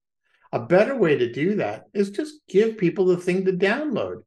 A 0.54 0.60
better 0.60 0.96
way 0.96 1.18
to 1.18 1.32
do 1.32 1.56
that 1.56 1.86
is 1.96 2.12
just 2.12 2.36
give 2.48 2.78
people 2.78 3.08
the 3.08 3.18
thing 3.18 3.44
to 3.46 3.52
download. 3.52 4.22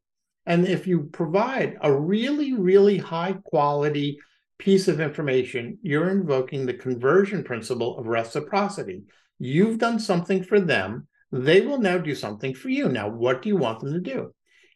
And 0.45 0.67
if 0.67 0.85
you 0.85 1.03
provide 1.03 1.77
a 1.81 1.89
really, 1.89 2.51
really 2.51 2.97
high 2.97 3.37
quality 3.45 4.19
piece 4.57 4.89
of 4.89 4.99
information, 4.99 5.77
you're 5.81 6.09
invoking 6.09 6.65
the 6.65 6.73
conversion 6.73 7.45
principle 7.45 7.97
of 7.97 8.07
reciprocity. 8.07 9.03
You've 9.39 9.77
done 9.77 9.99
something 9.99 10.43
for 10.43 10.59
them, 10.59 11.07
they 11.31 11.61
will 11.61 11.79
now 11.79 11.97
do 11.97 12.13
something 12.13 12.53
for 12.53 12.67
you. 12.67 12.89
Now, 12.89 13.07
what 13.07 13.41
do 13.41 13.47
you 13.47 13.55
want 13.55 13.79
them 13.79 13.93
to 13.93 14.01
do? 14.01 14.33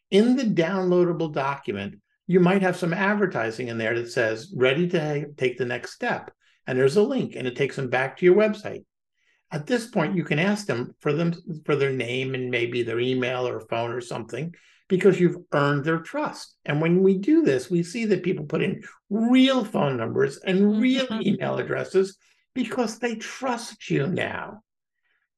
In 0.10 0.38
the 0.38 0.44
downloadable 0.44 1.34
document, 1.34 1.96
you 2.28 2.40
might 2.40 2.62
have 2.62 2.78
some 2.78 2.94
advertising 2.94 3.68
in 3.68 3.78
there 3.78 4.00
that 4.00 4.10
says, 4.10 4.54
ready 4.56 4.88
to 4.88 5.34
take 5.34 5.58
the 5.58 5.66
next 5.66 5.92
step. 5.92 6.32
And 6.66 6.80
there's 6.80 6.96
a 6.96 7.04
link 7.04 7.36
and 7.36 7.46
it 7.46 7.58
takes 7.58 7.76
them 7.76 7.90
back 7.90 8.16
to 8.18 8.26
your 8.26 8.38
website 8.38 8.86
at 9.52 9.68
this 9.68 9.88
point 9.88 10.16
you 10.16 10.24
can 10.24 10.40
ask 10.40 10.66
them 10.66 10.96
for 11.00 11.14
them 11.14 11.34
for 11.66 11.76
their 11.76 11.92
name 11.92 12.36
and 12.36 12.50
maybe 12.50 12.84
their 12.84 13.00
email 13.00 13.48
or 13.48 13.60
phone 13.62 13.92
or 13.92 14.02
something 14.02 14.54
because 14.88 15.20
you've 15.20 15.38
earned 15.54 15.86
their 15.86 16.00
trust. 16.00 16.58
And 16.66 16.82
when 16.82 17.02
we 17.02 17.18
do 17.18 17.44
this 17.44 17.70
we 17.70 17.84
see 17.84 18.06
that 18.06 18.24
people 18.24 18.46
put 18.46 18.62
in 18.62 18.84
real 19.10 19.64
phone 19.64 19.98
numbers 19.98 20.38
and 20.38 20.82
real 20.82 21.06
mm-hmm. 21.06 21.28
email 21.28 21.58
addresses 21.58 22.18
because 22.54 23.00
they 23.00 23.16
trust 23.16 23.90
you 23.90 24.08
now 24.08 24.62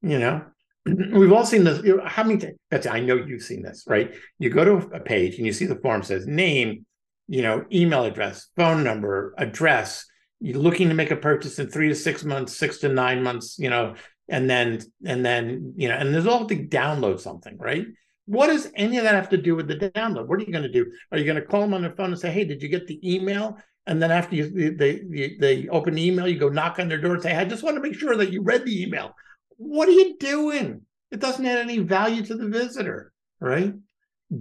you 0.04 0.20
know? 0.20 0.44
We've 0.86 1.32
all 1.32 1.46
seen 1.46 1.64
this 1.64 1.82
how 2.06 2.24
many 2.24 2.40
times 2.40 2.58
Betsy, 2.70 2.90
i 2.90 3.00
know 3.00 3.16
you've 3.16 3.42
seen 3.42 3.64
this 3.64 3.86
right? 3.88 4.14
You 4.38 4.50
go 4.50 4.66
to 4.66 4.96
a 4.96 5.00
page 5.00 5.38
and 5.38 5.46
you 5.46 5.54
see 5.54 5.66
the 5.66 5.78
form 5.78 6.04
says 6.04 6.28
name 6.28 6.86
you 7.28 7.42
know 7.42 7.66
email 7.72 8.04
address 8.04 8.50
phone 8.58 8.84
number 8.84 9.34
address 9.38 10.06
you're 10.44 10.60
looking 10.60 10.90
to 10.90 10.94
make 10.94 11.10
a 11.10 11.16
purchase 11.16 11.58
in 11.58 11.70
three 11.70 11.88
to 11.88 11.96
six 11.96 12.26
months, 12.26 12.56
six 12.56 12.80
to 12.80 12.90
nine 12.90 13.24
months, 13.24 13.58
you 13.58 13.70
know, 13.70 13.96
and 14.28 14.50
then 14.50 14.82
and 15.06 15.26
then 15.26 15.74
you 15.78 15.88
know, 15.88 15.96
and 15.96 16.14
there's 16.14 16.28
all 16.28 16.46
to 16.46 16.68
download 16.68 17.22
something, 17.22 17.58
right? 17.58 17.86
What 18.26 18.48
does 18.48 18.70
any 18.76 18.98
of 18.98 19.06
that 19.06 19.16
have 19.16 19.30
to 19.30 19.38
do 19.38 19.56
with 19.56 19.70
the 19.70 19.76
download? 19.76 20.28
What 20.28 20.40
are 20.40 20.44
you 20.44 20.52
going 20.52 20.64
to 20.64 20.72
do? 20.72 20.92
Are 21.12 21.18
you 21.18 21.24
going 21.24 21.38
to 21.38 21.46
call 21.46 21.62
them 21.62 21.74
on 21.74 21.82
their 21.82 21.96
phone 21.96 22.12
and 22.12 22.20
say, 22.20 22.30
"Hey, 22.30 22.44
did 22.44 22.62
you 22.62 22.68
get 22.68 22.88
the 22.88 23.00
email?" 23.10 23.58
And 23.88 24.02
then 24.02 24.12
after 24.12 24.36
you 24.36 24.76
they 24.76 25.02
they, 25.10 25.38
they 25.40 25.68
open 25.70 25.96
the 25.96 26.06
email, 26.06 26.28
you 26.28 26.38
go 26.38 26.50
knock 26.50 26.78
on 26.78 26.90
their 26.90 27.00
door 27.00 27.14
and 27.14 27.24
say, 27.24 27.36
"I 27.36 27.46
just 27.46 27.64
want 27.64 27.78
to 27.78 27.82
make 27.82 27.96
sure 27.96 28.18
that 28.18 28.34
you 28.34 28.42
read 28.42 28.66
the 28.66 28.84
email." 28.84 29.16
What 29.56 29.88
are 29.88 29.94
you 29.94 30.18
doing? 30.18 30.82
It 31.10 31.22
doesn't 31.22 31.46
add 31.46 31.60
any 31.60 31.80
value 31.80 32.22
to 32.26 32.36
the 32.36 32.50
visitor, 32.50 33.14
right? 33.40 33.74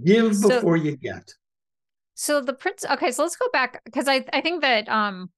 Give 0.03 0.35
so, 0.35 0.49
before 0.49 0.75
you 0.75 0.97
get. 0.97 1.31
So 2.13 2.41
the 2.41 2.53
prince. 2.53 2.83
Okay, 2.91 3.11
so 3.11 3.23
let's 3.23 3.37
go 3.37 3.47
back 3.53 3.81
because 3.85 4.09
I 4.09 4.25
I 4.33 4.41
think 4.41 4.61
that 4.61 4.89
um 4.89 5.29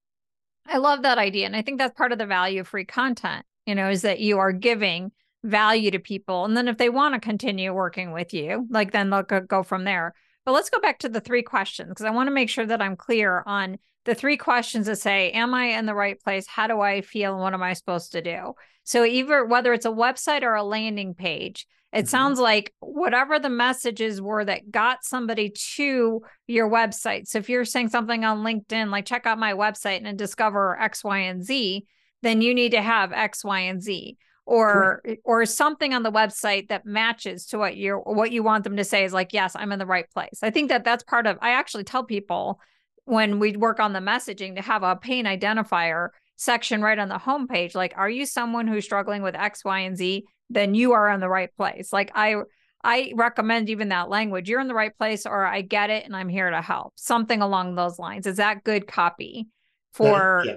I 0.68 0.78
love 0.78 1.02
that 1.02 1.18
idea. 1.18 1.46
And 1.46 1.56
I 1.56 1.62
think 1.62 1.78
that's 1.78 1.96
part 1.96 2.12
of 2.12 2.18
the 2.18 2.26
value 2.26 2.60
of 2.60 2.68
free 2.68 2.84
content, 2.84 3.44
you 3.66 3.74
know, 3.74 3.88
is 3.90 4.02
that 4.02 4.20
you 4.20 4.38
are 4.38 4.52
giving 4.52 5.12
value 5.44 5.90
to 5.90 5.98
people. 5.98 6.44
And 6.44 6.56
then 6.56 6.68
if 6.68 6.78
they 6.78 6.88
want 6.88 7.14
to 7.14 7.20
continue 7.20 7.72
working 7.72 8.12
with 8.12 8.34
you, 8.34 8.66
like 8.70 8.92
then 8.92 9.10
they'll 9.10 9.22
go 9.22 9.62
from 9.62 9.84
there. 9.84 10.14
But 10.44 10.52
let's 10.52 10.70
go 10.70 10.80
back 10.80 11.00
to 11.00 11.08
the 11.08 11.20
three 11.20 11.42
questions 11.42 11.88
because 11.88 12.04
I 12.04 12.10
want 12.10 12.28
to 12.28 12.34
make 12.34 12.48
sure 12.48 12.66
that 12.66 12.80
I'm 12.80 12.96
clear 12.96 13.42
on 13.46 13.78
the 14.04 14.14
three 14.14 14.36
questions 14.36 14.86
that 14.86 14.96
say, 14.96 15.32
Am 15.32 15.52
I 15.54 15.78
in 15.78 15.86
the 15.86 15.94
right 15.94 16.20
place? 16.20 16.46
How 16.46 16.66
do 16.68 16.80
I 16.80 17.00
feel? 17.00 17.32
And 17.32 17.42
what 17.42 17.52
am 17.52 17.62
I 17.62 17.72
supposed 17.72 18.12
to 18.12 18.22
do? 18.22 18.54
So, 18.84 19.04
either 19.04 19.44
whether 19.44 19.72
it's 19.72 19.84
a 19.84 19.90
website 19.90 20.42
or 20.42 20.54
a 20.54 20.62
landing 20.62 21.14
page, 21.14 21.66
it 21.92 21.98
mm-hmm. 21.98 22.06
sounds 22.08 22.38
like 22.38 22.72
whatever 22.80 23.38
the 23.38 23.50
messages 23.50 24.20
were 24.20 24.44
that 24.44 24.70
got 24.70 25.04
somebody 25.04 25.52
to 25.76 26.22
your 26.46 26.70
website. 26.70 27.26
So 27.26 27.38
if 27.38 27.48
you're 27.48 27.64
saying 27.64 27.90
something 27.90 28.24
on 28.24 28.44
LinkedIn, 28.44 28.90
like 28.90 29.06
check 29.06 29.26
out 29.26 29.38
my 29.38 29.52
website 29.52 30.02
and 30.04 30.18
discover 30.18 30.78
X, 30.80 31.04
Y, 31.04 31.18
and 31.18 31.44
Z, 31.44 31.84
then 32.22 32.42
you 32.42 32.54
need 32.54 32.72
to 32.72 32.82
have 32.82 33.12
X, 33.12 33.44
Y, 33.44 33.60
and 33.60 33.82
Z. 33.82 34.16
Or 34.48 35.02
or 35.24 35.44
something 35.44 35.92
on 35.92 36.04
the 36.04 36.12
website 36.12 36.68
that 36.68 36.86
matches 36.86 37.46
to 37.46 37.58
what 37.58 37.76
you're 37.76 37.98
what 37.98 38.30
you 38.30 38.44
want 38.44 38.62
them 38.62 38.76
to 38.76 38.84
say 38.84 39.04
is 39.04 39.12
like, 39.12 39.32
yes, 39.32 39.56
I'm 39.56 39.72
in 39.72 39.80
the 39.80 39.86
right 39.86 40.08
place. 40.14 40.38
I 40.40 40.50
think 40.50 40.68
that 40.68 40.84
that's 40.84 41.02
part 41.02 41.26
of 41.26 41.36
I 41.40 41.50
actually 41.50 41.82
tell 41.82 42.04
people 42.04 42.60
when 43.06 43.40
we 43.40 43.56
work 43.56 43.80
on 43.80 43.92
the 43.92 43.98
messaging 43.98 44.54
to 44.54 44.62
have 44.62 44.84
a 44.84 44.94
pain 44.94 45.24
identifier 45.24 46.10
section 46.36 46.80
right 46.80 46.98
on 46.98 47.08
the 47.08 47.18
homepage. 47.18 47.74
Like, 47.74 47.94
are 47.96 48.08
you 48.08 48.24
someone 48.24 48.68
who's 48.68 48.84
struggling 48.84 49.22
with 49.22 49.34
X, 49.34 49.64
Y, 49.64 49.80
and 49.80 49.96
Z? 49.96 50.24
Then 50.50 50.74
you 50.74 50.92
are 50.92 51.10
in 51.10 51.20
the 51.20 51.28
right 51.28 51.54
place. 51.56 51.92
Like 51.92 52.10
I 52.14 52.36
I 52.84 53.12
recommend 53.16 53.68
even 53.68 53.88
that 53.88 54.08
language. 54.08 54.48
You're 54.48 54.60
in 54.60 54.68
the 54.68 54.74
right 54.74 54.96
place 54.96 55.26
or 55.26 55.44
I 55.44 55.62
get 55.62 55.90
it 55.90 56.04
and 56.04 56.14
I'm 56.14 56.28
here 56.28 56.50
to 56.50 56.62
help. 56.62 56.92
Something 56.96 57.42
along 57.42 57.74
those 57.74 57.98
lines. 57.98 58.26
Is 58.26 58.36
that 58.36 58.64
good 58.64 58.86
copy 58.86 59.48
for 59.92 60.40
uh, 60.40 60.44
yeah. 60.44 60.56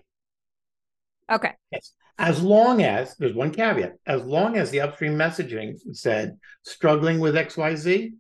Okay. 1.32 1.54
Yes. 1.72 1.94
As 2.18 2.42
long 2.44 2.84
as 2.84 3.16
there's 3.16 3.34
one 3.34 3.52
caveat, 3.52 3.96
as 4.06 4.24
long 4.24 4.58
as 4.58 4.72
the 4.72 4.82
upstream 4.82 5.14
messaging 5.14 5.76
said 5.94 6.38
struggling 6.64 7.20
with 7.20 7.36
XYZ 7.36 8.12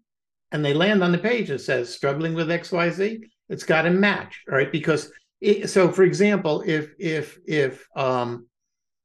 and 0.52 0.66
they 0.66 0.74
land 0.74 1.04
on 1.04 1.12
the 1.12 1.18
page 1.18 1.50
that 1.50 1.60
says 1.60 1.94
struggling 1.94 2.34
with 2.34 2.48
XYZ, 2.48 3.22
it's 3.50 3.64
got 3.64 3.82
to 3.84 3.90
match, 3.90 4.42
right? 4.48 4.72
Because 4.72 5.12
it, 5.42 5.70
so 5.70 5.92
for 5.92 6.04
example, 6.04 6.64
if 6.66 6.94
if 6.98 7.40
if 7.46 7.88
um 7.96 8.48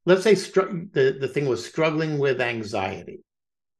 let's 0.06 0.22
say 0.22 0.34
str- 0.34 0.86
the, 0.92 1.16
the 1.20 1.28
thing 1.28 1.46
was 1.46 1.64
struggling 1.64 2.18
with 2.18 2.40
anxiety. 2.40 3.20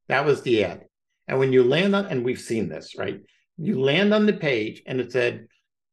That 0.09 0.25
was 0.25 0.43
the 0.43 0.65
ad. 0.65 0.85
And 1.29 1.39
when 1.39 1.53
you 1.53 1.65
land 1.65 1.95
on, 1.95 2.07
and 2.07 2.25
we've 2.25 2.41
seen 2.41 2.69
this, 2.69 2.97
right? 2.99 3.21
You 3.57 3.81
land 3.81 4.13
on 4.13 4.27
the 4.27 4.33
page 4.33 4.83
and 4.87 5.01
it 5.01 5.13
said, 5.13 5.47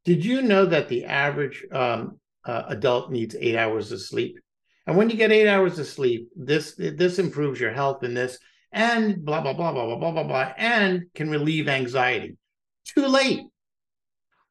Did 0.04 0.26
you 0.26 0.42
know 0.42 0.66
that 0.66 0.90
the 0.90 1.06
average 1.06 1.66
um, 1.72 2.20
uh, 2.46 2.64
adult 2.68 3.12
needs 3.12 3.36
eight 3.40 3.56
hours 3.56 3.92
of 3.92 4.02
sleep? 4.02 4.38
And 4.88 4.98
when 4.98 5.10
you 5.10 5.16
get 5.16 5.32
eight 5.32 5.48
hours 5.48 5.78
of 5.80 5.88
sleep, 5.88 6.30
this 6.36 6.74
this 6.76 7.20
improves 7.20 7.60
your 7.60 7.72
health 7.72 8.04
and 8.04 8.18
this, 8.18 8.40
and 8.72 9.24
blah, 9.24 9.42
blah, 9.42 9.54
blah, 9.54 9.72
blah, 9.72 9.86
blah, 9.86 9.96
blah, 9.98 10.12
blah, 10.12 10.24
blah, 10.24 10.54
and 10.58 11.04
can 11.14 11.30
relieve 11.30 11.68
anxiety. 11.68 12.36
Too 12.86 13.06
late. 13.06 13.42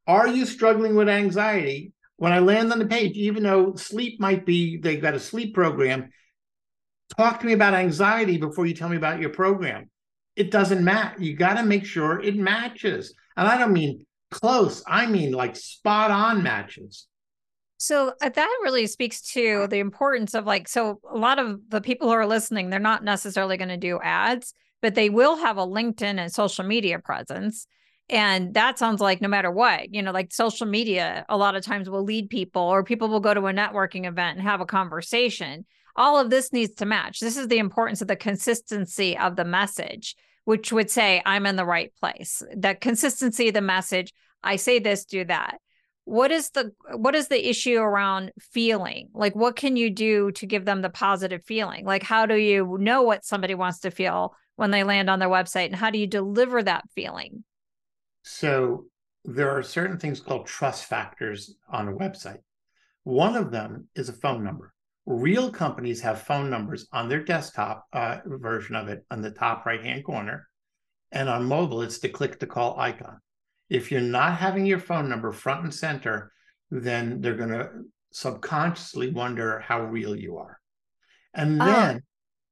Are 0.06 0.28
you 0.28 0.46
struggling 0.46 0.94
with 0.94 1.08
anxiety? 1.08 1.92
When 2.20 2.34
I 2.34 2.38
land 2.38 2.70
on 2.70 2.78
the 2.78 2.84
page, 2.84 3.16
even 3.16 3.42
though 3.42 3.74
sleep 3.76 4.20
might 4.20 4.44
be, 4.44 4.76
they've 4.76 5.00
got 5.00 5.14
a 5.14 5.18
sleep 5.18 5.54
program, 5.54 6.10
talk 7.16 7.40
to 7.40 7.46
me 7.46 7.54
about 7.54 7.72
anxiety 7.72 8.36
before 8.36 8.66
you 8.66 8.74
tell 8.74 8.90
me 8.90 8.98
about 8.98 9.20
your 9.20 9.30
program. 9.30 9.88
It 10.36 10.50
doesn't 10.50 10.84
matter. 10.84 11.22
You 11.22 11.34
got 11.34 11.54
to 11.54 11.62
make 11.62 11.86
sure 11.86 12.20
it 12.20 12.36
matches. 12.36 13.14
And 13.38 13.48
I 13.48 13.56
don't 13.56 13.72
mean 13.72 14.04
close, 14.30 14.84
I 14.86 15.06
mean 15.06 15.32
like 15.32 15.56
spot 15.56 16.10
on 16.10 16.42
matches. 16.42 17.06
So 17.78 18.12
uh, 18.20 18.28
that 18.28 18.58
really 18.62 18.86
speaks 18.86 19.22
to 19.32 19.66
the 19.68 19.78
importance 19.78 20.34
of 20.34 20.44
like, 20.44 20.68
so 20.68 21.00
a 21.10 21.16
lot 21.16 21.38
of 21.38 21.58
the 21.70 21.80
people 21.80 22.08
who 22.08 22.14
are 22.14 22.26
listening, 22.26 22.68
they're 22.68 22.80
not 22.80 23.02
necessarily 23.02 23.56
going 23.56 23.70
to 23.70 23.78
do 23.78 23.98
ads, 24.02 24.52
but 24.82 24.94
they 24.94 25.08
will 25.08 25.36
have 25.36 25.56
a 25.56 25.66
LinkedIn 25.66 26.18
and 26.18 26.30
social 26.30 26.66
media 26.66 26.98
presence 26.98 27.66
and 28.10 28.54
that 28.54 28.76
sounds 28.76 29.00
like 29.00 29.20
no 29.20 29.28
matter 29.28 29.52
what, 29.52 29.94
you 29.94 30.02
know, 30.02 30.10
like 30.10 30.32
social 30.32 30.66
media, 30.66 31.24
a 31.28 31.36
lot 31.36 31.54
of 31.54 31.64
times 31.64 31.88
will 31.88 32.02
lead 32.02 32.28
people, 32.28 32.60
or 32.60 32.82
people 32.82 33.08
will 33.08 33.20
go 33.20 33.32
to 33.32 33.46
a 33.46 33.52
networking 33.52 34.04
event 34.04 34.36
and 34.36 34.46
have 34.46 34.60
a 34.60 34.66
conversation. 34.66 35.64
All 35.94 36.18
of 36.18 36.28
this 36.28 36.52
needs 36.52 36.74
to 36.76 36.86
match. 36.86 37.20
This 37.20 37.36
is 37.36 37.46
the 37.46 37.58
importance 37.58 38.02
of 38.02 38.08
the 38.08 38.16
consistency 38.16 39.16
of 39.16 39.36
the 39.36 39.44
message, 39.44 40.16
which 40.44 40.72
would 40.72 40.90
say, 40.90 41.22
I'm 41.24 41.46
in 41.46 41.54
the 41.54 41.64
right 41.64 41.92
place. 42.00 42.42
The 42.52 42.74
consistency 42.74 43.46
of 43.46 43.54
the 43.54 43.60
message, 43.60 44.12
I 44.42 44.56
say 44.56 44.80
this, 44.80 45.04
do 45.04 45.24
that. 45.26 45.60
What 46.04 46.32
is 46.32 46.50
the 46.50 46.72
what 46.96 47.14
is 47.14 47.28
the 47.28 47.48
issue 47.48 47.78
around 47.78 48.32
feeling? 48.40 49.10
Like 49.14 49.36
what 49.36 49.54
can 49.54 49.76
you 49.76 49.88
do 49.90 50.32
to 50.32 50.46
give 50.46 50.64
them 50.64 50.82
the 50.82 50.90
positive 50.90 51.44
feeling? 51.44 51.84
Like 51.84 52.02
how 52.02 52.26
do 52.26 52.34
you 52.34 52.76
know 52.80 53.02
what 53.02 53.24
somebody 53.24 53.54
wants 53.54 53.80
to 53.80 53.92
feel 53.92 54.34
when 54.56 54.72
they 54.72 54.82
land 54.82 55.08
on 55.08 55.20
their 55.20 55.28
website 55.28 55.66
and 55.66 55.76
how 55.76 55.90
do 55.90 55.98
you 55.98 56.08
deliver 56.08 56.60
that 56.60 56.82
feeling? 56.96 57.44
So 58.22 58.86
there 59.24 59.50
are 59.50 59.62
certain 59.62 59.98
things 59.98 60.20
called 60.20 60.46
trust 60.46 60.84
factors 60.84 61.56
on 61.70 61.88
a 61.88 61.92
website. 61.92 62.40
One 63.04 63.36
of 63.36 63.50
them 63.50 63.88
is 63.94 64.08
a 64.08 64.14
phone 64.14 64.44
number. 64.44 64.72
Real 65.06 65.50
companies 65.50 66.00
have 66.02 66.22
phone 66.22 66.50
numbers 66.50 66.86
on 66.92 67.08
their 67.08 67.24
desktop 67.24 67.86
uh, 67.92 68.18
version 68.24 68.76
of 68.76 68.88
it 68.88 69.04
on 69.10 69.22
the 69.22 69.30
top 69.30 69.66
right 69.66 69.82
hand 69.82 70.04
corner. 70.04 70.46
And 71.12 71.28
on 71.28 71.44
mobile, 71.44 71.82
it's 71.82 71.98
the 71.98 72.08
click 72.08 72.38
to 72.40 72.46
call 72.46 72.78
icon. 72.78 73.18
If 73.68 73.90
you're 73.90 74.00
not 74.00 74.36
having 74.36 74.66
your 74.66 74.78
phone 74.78 75.08
number 75.08 75.32
front 75.32 75.64
and 75.64 75.74
center, 75.74 76.32
then 76.70 77.20
they're 77.20 77.36
going 77.36 77.50
to 77.50 77.70
subconsciously 78.12 79.10
wonder 79.10 79.60
how 79.60 79.82
real 79.82 80.14
you 80.14 80.38
are. 80.38 80.60
And 81.34 81.60
ah. 81.60 81.96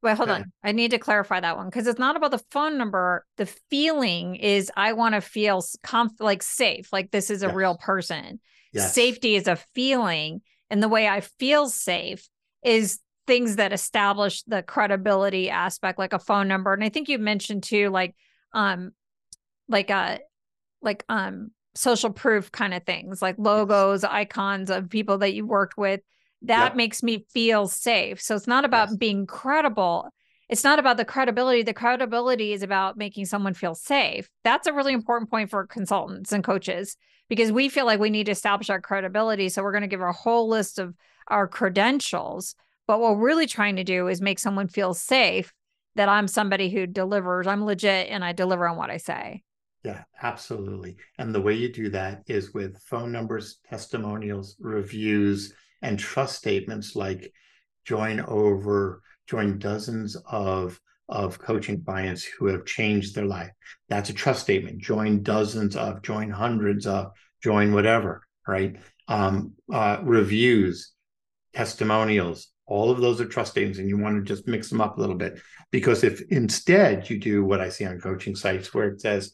Wait, 0.02 0.16
hold 0.16 0.28
okay. 0.28 0.42
on. 0.42 0.52
I 0.62 0.72
need 0.72 0.92
to 0.92 0.98
clarify 0.98 1.40
that 1.40 1.56
one 1.56 1.66
because 1.66 1.86
it's 1.86 1.98
not 1.98 2.16
about 2.16 2.30
the 2.30 2.42
phone 2.50 2.78
number. 2.78 3.24
The 3.36 3.46
feeling 3.68 4.36
is 4.36 4.70
I 4.76 4.92
want 4.92 5.14
to 5.14 5.20
feel 5.20 5.60
comf- 5.84 6.20
like 6.20 6.42
safe, 6.42 6.92
like 6.92 7.10
this 7.10 7.30
is 7.30 7.42
a 7.42 7.46
yes. 7.46 7.54
real 7.54 7.76
person. 7.76 8.40
Yes. 8.72 8.94
Safety 8.94 9.34
is 9.34 9.48
a 9.48 9.56
feeling. 9.74 10.42
And 10.70 10.82
the 10.82 10.88
way 10.88 11.08
I 11.08 11.20
feel 11.20 11.68
safe 11.68 12.28
is 12.62 13.00
things 13.26 13.56
that 13.56 13.72
establish 13.72 14.42
the 14.44 14.62
credibility 14.62 15.50
aspect, 15.50 15.98
like 15.98 16.12
a 16.12 16.18
phone 16.18 16.46
number. 16.46 16.72
And 16.72 16.84
I 16.84 16.90
think 16.90 17.08
you 17.08 17.18
mentioned 17.18 17.62
too, 17.64 17.88
like, 17.90 18.14
um, 18.52 18.92
like, 19.68 19.90
uh, 19.90 20.18
like, 20.80 21.04
um, 21.08 21.50
social 21.74 22.10
proof 22.10 22.50
kind 22.52 22.74
of 22.74 22.84
things, 22.84 23.20
like 23.20 23.36
logos, 23.38 24.02
yes. 24.02 24.10
icons 24.12 24.70
of 24.70 24.90
people 24.90 25.18
that 25.18 25.34
you 25.34 25.46
worked 25.46 25.76
with 25.76 26.00
that 26.42 26.64
yep. 26.64 26.76
makes 26.76 27.02
me 27.02 27.26
feel 27.32 27.66
safe. 27.66 28.20
So 28.20 28.34
it's 28.34 28.46
not 28.46 28.64
about 28.64 28.90
yes. 28.90 28.96
being 28.96 29.26
credible. 29.26 30.08
It's 30.48 30.64
not 30.64 30.78
about 30.78 30.96
the 30.96 31.04
credibility. 31.04 31.62
The 31.62 31.74
credibility 31.74 32.52
is 32.52 32.62
about 32.62 32.96
making 32.96 33.26
someone 33.26 33.54
feel 33.54 33.74
safe. 33.74 34.28
That's 34.44 34.66
a 34.66 34.72
really 34.72 34.92
important 34.92 35.30
point 35.30 35.50
for 35.50 35.66
consultants 35.66 36.32
and 36.32 36.42
coaches 36.42 36.96
because 37.28 37.52
we 37.52 37.68
feel 37.68 37.86
like 37.86 38.00
we 38.00 38.10
need 38.10 38.26
to 38.26 38.32
establish 38.32 38.70
our 38.70 38.80
credibility. 38.80 39.48
So 39.48 39.62
we're 39.62 39.72
going 39.72 39.82
to 39.82 39.88
give 39.88 40.00
a 40.00 40.12
whole 40.12 40.48
list 40.48 40.78
of 40.78 40.94
our 41.28 41.46
credentials. 41.46 42.54
But 42.86 43.00
what 43.00 43.16
we're 43.16 43.26
really 43.26 43.46
trying 43.46 43.76
to 43.76 43.84
do 43.84 44.08
is 44.08 44.22
make 44.22 44.38
someone 44.38 44.68
feel 44.68 44.94
safe 44.94 45.52
that 45.96 46.08
I'm 46.08 46.28
somebody 46.28 46.70
who 46.70 46.86
delivers, 46.86 47.46
I'm 47.46 47.64
legit 47.64 48.08
and 48.08 48.24
I 48.24 48.32
deliver 48.32 48.66
on 48.66 48.76
what 48.76 48.90
I 48.90 48.96
say. 48.96 49.42
Yeah, 49.84 50.04
absolutely. 50.22 50.96
And 51.18 51.34
the 51.34 51.40
way 51.40 51.54
you 51.54 51.72
do 51.72 51.88
that 51.90 52.22
is 52.26 52.54
with 52.54 52.78
phone 52.78 53.12
numbers, 53.12 53.58
testimonials, 53.68 54.56
reviews, 54.58 55.52
and 55.82 55.98
trust 55.98 56.36
statements 56.36 56.96
like 56.96 57.32
join 57.84 58.20
over, 58.20 59.02
join 59.26 59.58
dozens 59.58 60.16
of 60.26 60.80
of 61.08 61.38
coaching 61.38 61.82
clients 61.82 62.22
who 62.22 62.46
have 62.46 62.66
changed 62.66 63.14
their 63.14 63.24
life. 63.24 63.50
That's 63.88 64.10
a 64.10 64.12
trust 64.12 64.42
statement. 64.42 64.82
Join 64.82 65.22
dozens 65.22 65.74
of, 65.74 66.02
join 66.02 66.28
hundreds 66.28 66.86
of, 66.86 67.12
join 67.42 67.72
whatever, 67.72 68.26
right? 68.46 68.76
Um, 69.08 69.54
uh, 69.72 70.00
reviews, 70.02 70.92
testimonials, 71.54 72.48
all 72.68 72.90
of 72.90 73.00
those 73.00 73.20
are 73.20 73.26
trust 73.26 73.52
statements, 73.52 73.78
and 73.78 73.88
you 73.88 73.96
want 73.96 74.16
to 74.16 74.34
just 74.34 74.46
mix 74.46 74.68
them 74.68 74.80
up 74.80 74.98
a 74.98 75.00
little 75.00 75.16
bit. 75.16 75.40
Because 75.70 76.04
if 76.04 76.20
instead 76.30 77.08
you 77.08 77.18
do 77.18 77.42
what 77.42 77.60
I 77.60 77.70
see 77.70 77.86
on 77.86 77.98
coaching 77.98 78.36
sites 78.36 78.72
where 78.74 78.88
it 78.88 79.00
says, 79.00 79.32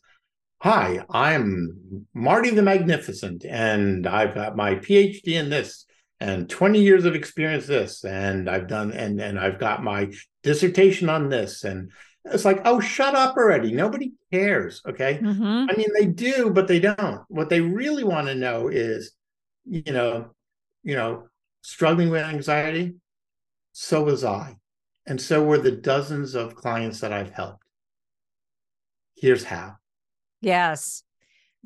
Hi, 0.61 1.05
I'm 1.11 2.07
Marty 2.15 2.51
the 2.51 2.63
Magnificent, 2.63 3.45
and 3.45 4.07
I've 4.07 4.35
got 4.35 4.57
my 4.57 4.77
PhD 4.77 5.35
in 5.35 5.51
this, 5.51 5.85
and 6.25 6.49
20 6.49 6.81
years 6.81 7.05
of 7.05 7.14
experience 7.14 7.66
this 7.66 8.03
and 8.03 8.49
i've 8.49 8.66
done 8.66 8.93
and 8.93 9.20
and 9.20 9.39
i've 9.39 9.59
got 9.59 9.85
my 9.85 10.11
dissertation 10.43 11.11
on 11.11 11.29
this 11.29 11.64
and 11.64 11.93
it's 12.25 12.47
like 12.47 12.62
oh 12.64 12.81
shut 12.81 13.14
up 13.14 13.37
already. 13.37 13.70
Nobody 13.70 14.14
cares 14.33 14.81
okay? 14.89 15.18
Mm-hmm. 15.22 15.66
i 15.70 15.77
mean 15.77 15.89
they 15.95 16.07
do 16.07 16.51
but 16.51 16.66
they 16.66 16.81
don't. 16.81 17.20
What 17.29 17.51
they 17.51 17.61
really 17.61 18.03
want 18.03 18.29
to 18.29 18.35
know 18.35 18.68
is 18.68 19.12
you 19.66 19.93
know 19.93 20.31
you 20.83 20.95
know 20.97 21.29
struggling 21.61 22.09
with 22.09 22.22
anxiety? 22.22 22.95
So 23.72 24.05
was 24.05 24.25
i. 24.25 24.57
And 25.07 25.20
so 25.20 25.45
were 25.45 25.59
the 25.59 25.72
dozens 25.72 26.35
of 26.35 26.55
clients 26.55 27.01
that 27.01 27.12
i've 27.12 27.31
helped. 27.31 27.62
Here's 29.14 29.45
how. 29.45 29.77
Yes 30.41 31.05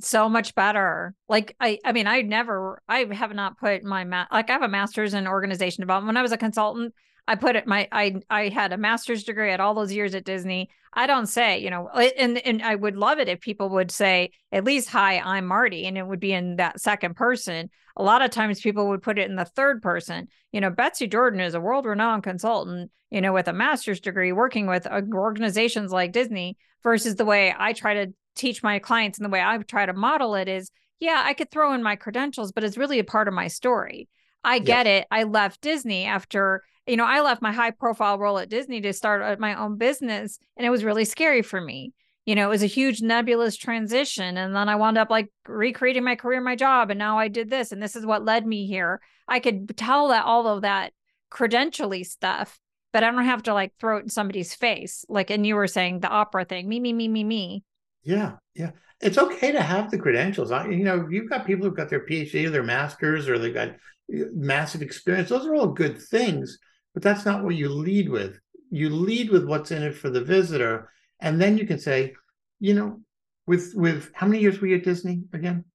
so 0.01 0.28
much 0.28 0.55
better. 0.55 1.14
Like 1.28 1.57
I 1.61 1.78
I 1.84 1.92
mean 1.92 2.07
I 2.07 2.22
never 2.22 2.82
I 2.88 3.07
have 3.12 3.34
not 3.34 3.59
put 3.59 3.84
my 3.84 4.05
ma- 4.05 4.26
like 4.32 4.51
I 4.51 4.55
have 4.55 4.62
a 4.62 4.68
master's 4.68 5.14
in 5.14 5.26
organization 5.26 5.82
development. 5.82 6.09
When 6.09 6.16
I 6.16 6.22
was 6.22 6.32
a 6.32 6.36
consultant, 6.36 6.94
I 7.26 7.34
put 7.34 7.57
it 7.57 7.66
my 7.66 7.88
I 7.92 8.16
I 8.30 8.49
had 8.49 8.72
a 8.72 8.78
master's 8.78 9.24
degree 9.24 9.53
at 9.53 9.61
all 9.61 9.74
those 9.74 9.92
years 9.92 10.14
at 10.14 10.24
Disney. 10.24 10.70
I 10.94 11.07
don't 11.07 11.26
say, 11.26 11.59
you 11.59 11.70
know, 11.70 11.88
and 11.88 12.38
and 12.38 12.62
I 12.62 12.74
would 12.74 12.96
love 12.96 13.18
it 13.18 13.28
if 13.28 13.40
people 13.40 13.68
would 13.70 13.90
say 13.90 14.30
at 14.51 14.64
least 14.64 14.88
hi, 14.88 15.18
I'm 15.18 15.46
Marty 15.46 15.86
and 15.86 15.99
it 15.99 16.07
would 16.07 16.20
be 16.20 16.32
in 16.32 16.57
that 16.57 16.80
second 16.80 17.16
person. 17.16 17.70
A 17.96 18.03
lot 18.03 18.22
of 18.22 18.30
times 18.30 18.61
people 18.61 18.88
would 18.88 19.03
put 19.03 19.18
it 19.18 19.28
in 19.28 19.36
the 19.36 19.44
third 19.44 19.82
person. 19.82 20.28
You 20.53 20.61
know, 20.61 20.70
Betsy 20.70 21.09
Jordyn 21.09 21.44
is 21.44 21.55
a 21.55 21.61
world-renowned 21.61 22.22
consultant, 22.22 22.90
you 23.11 23.20
know, 23.20 23.32
with 23.32 23.49
a 23.49 23.53
master's 23.53 24.01
degree 24.01 24.32
working 24.32 24.66
with 24.66 24.86
uh, 24.86 25.03
organizations 25.12 25.90
like 25.90 26.12
Disney 26.12 26.57
versus 26.82 27.16
the 27.16 27.24
way 27.24 27.55
I 27.57 27.72
try 27.72 27.94
to 27.94 28.12
teach 28.39 28.62
my 28.62 28.78
clients 28.78 29.18
and 29.18 29.24
the 29.24 29.30
way 29.30 29.43
I 29.43 29.59
try 29.59 29.86
to 29.86 29.93
model 29.93 30.34
it 30.34 30.49
is 30.49 30.70
yeah, 31.01 31.22
I 31.24 31.34
could 31.34 31.51
throw 31.51 31.74
in 31.74 31.82
my 31.82 31.97
credentials, 31.97 32.53
but 32.53 32.64
it's 32.64 32.76
really 32.76 32.99
a 32.99 33.05
part 33.05 33.28
of 33.28 33.34
my 33.34 33.49
story. 33.49 34.09
I 34.45 34.59
get 34.59 34.86
yes. 34.86 35.03
it. 35.03 35.09
I 35.11 35.24
left 35.24 35.61
Disney 35.61 36.05
after, 36.05 36.62
you 36.86 36.97
know, 36.97 37.05
I 37.05 37.20
left 37.20 37.43
my 37.43 37.53
high 37.53 37.70
profile 37.70 38.18
role 38.18 38.39
at 38.39 38.49
Disney 38.49 38.80
to 38.80 38.93
start 38.93 39.22
uh, 39.22 39.36
my 39.39 39.55
own 39.55 39.76
business. 39.76 40.39
And 40.57 40.66
it 40.66 40.70
was 40.70 40.84
really 40.84 41.05
scary 41.05 41.43
for 41.43 41.61
me. 41.61 41.93
You 42.24 42.34
know, 42.34 42.47
it 42.47 42.51
was 42.51 42.62
a 42.62 42.66
huge 42.66 43.01
nebulous 43.01 43.57
transition. 43.57 44.36
And 44.36 44.55
then 44.55 44.68
I 44.68 44.76
wound 44.76 44.99
up 44.99 45.11
like 45.11 45.30
recreating 45.47 46.05
my 46.05 46.14
career, 46.14 46.41
my 46.41 46.57
job. 46.57 46.91
And 46.91 46.99
now 46.99 47.18
I 47.18 47.28
did 47.28 47.49
this. 47.49 47.72
And 47.72 47.82
this 47.82 47.97
is 47.97 48.05
what 48.05 48.24
led 48.24 48.47
me 48.47 48.66
here. 48.66 49.01
I 49.26 49.41
could 49.41 49.76
tell 49.76 50.09
that 50.09 50.24
all 50.24 50.47
of 50.47 50.62
that 50.62 50.93
credentially 51.30 52.05
stuff, 52.05 52.59
but 52.93 53.05
I 53.05 53.11
don't 53.11 53.24
have 53.24 53.45
to 53.45 53.55
like 53.55 53.72
throw 53.78 53.99
it 53.99 54.03
in 54.03 54.09
somebody's 54.09 54.55
face. 54.55 55.05
Like, 55.09 55.30
and 55.30 55.47
you 55.47 55.57
were 55.57 55.66
saying 55.66 56.01
the 56.01 56.09
opera 56.09 56.45
thing, 56.45 56.68
me, 56.68 56.80
me, 56.80 56.93
me, 56.93 57.09
me, 57.09 57.24
me. 57.24 57.64
Yeah, 58.09 58.36
yeah. 58.54 58.70
It's 59.02 59.18
okay 59.18 59.52
to 59.52 59.61
have 59.61 59.90
the 59.90 59.98
credentials. 59.98 60.50
I, 60.50 60.66
you 60.68 60.82
know, 60.82 61.06
you've 61.11 61.28
got 61.28 61.46
people 61.46 61.66
who've 61.66 61.76
got 61.76 61.90
their 61.90 62.06
PhD 62.06 62.46
or 62.46 62.50
their 62.50 62.62
masters 62.62 63.28
or 63.28 63.38
they've 63.38 63.52
got 63.52 63.68
uh, 63.68 64.24
massive 64.32 64.80
experience. 64.80 65.28
Those 65.28 65.46
are 65.46 65.54
all 65.54 65.66
good 65.66 66.00
things, 66.00 66.59
but 66.94 67.02
that's 67.02 67.26
not 67.26 67.44
what 67.44 67.54
you 67.54 67.68
lead 67.68 68.09
with. 68.09 68.40
You 68.70 68.88
lead 68.88 69.28
with 69.28 69.44
what's 69.44 69.72
in 69.72 69.82
it 69.82 69.94
for 69.94 70.09
the 70.09 70.24
visitor, 70.24 70.90
and 71.20 71.38
then 71.38 71.59
you 71.59 71.66
can 71.66 71.78
say, 71.78 72.14
you 72.61 72.72
know, 72.72 73.00
with 73.46 73.74
with 73.74 74.11
how 74.14 74.26
many 74.26 74.40
years 74.40 74.59
were 74.59 74.68
you 74.68 74.76
at 74.76 74.84
Disney 74.84 75.24
again? 75.34 75.66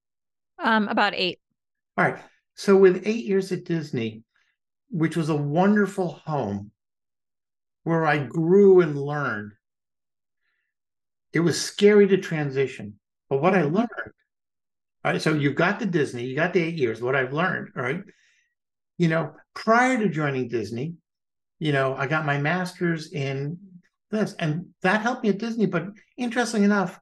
Um, 0.57 0.87
about 0.87 1.13
eight. 1.13 1.39
All 1.99 2.05
right. 2.05 2.19
So 2.55 2.75
with 2.75 3.03
eight 3.05 3.25
years 3.25 3.51
at 3.51 3.63
Disney, 3.63 4.23
which 4.89 5.15
was 5.15 5.29
a 5.29 5.35
wonderful 5.35 6.19
home 6.25 6.71
where 7.83 8.07
I 8.07 8.17
grew 8.17 8.81
and 8.81 8.99
learned 8.99 9.51
it 11.33 11.39
was 11.39 11.59
scary 11.59 12.07
to 12.07 12.17
transition. 12.17 12.99
But 13.29 13.41
what 13.41 13.55
I 13.55 13.63
mm-hmm. 13.63 13.75
learned, 13.75 13.89
all 15.03 15.11
right, 15.11 15.21
so 15.21 15.33
you've 15.33 15.55
got 15.55 15.79
the 15.79 15.85
Disney, 15.85 16.25
you 16.25 16.35
got 16.35 16.53
the 16.53 16.61
eight 16.61 16.75
years, 16.75 17.01
what 17.01 17.15
I've 17.15 17.33
learned, 17.33 17.69
all 17.75 17.83
right, 17.83 18.01
you 18.97 19.07
know, 19.07 19.33
prior 19.53 19.97
to 19.97 20.07
joining 20.07 20.47
Disney, 20.47 20.93
you 21.59 21.71
know, 21.71 21.95
I 21.95 22.07
got 22.07 22.25
my 22.25 22.37
master's 22.37 23.11
in 23.11 23.57
this, 24.11 24.35
and 24.37 24.67
that 24.81 25.01
helped 25.01 25.23
me 25.23 25.29
at 25.29 25.39
Disney. 25.39 25.65
But 25.65 25.87
interesting 26.17 26.63
enough, 26.63 26.99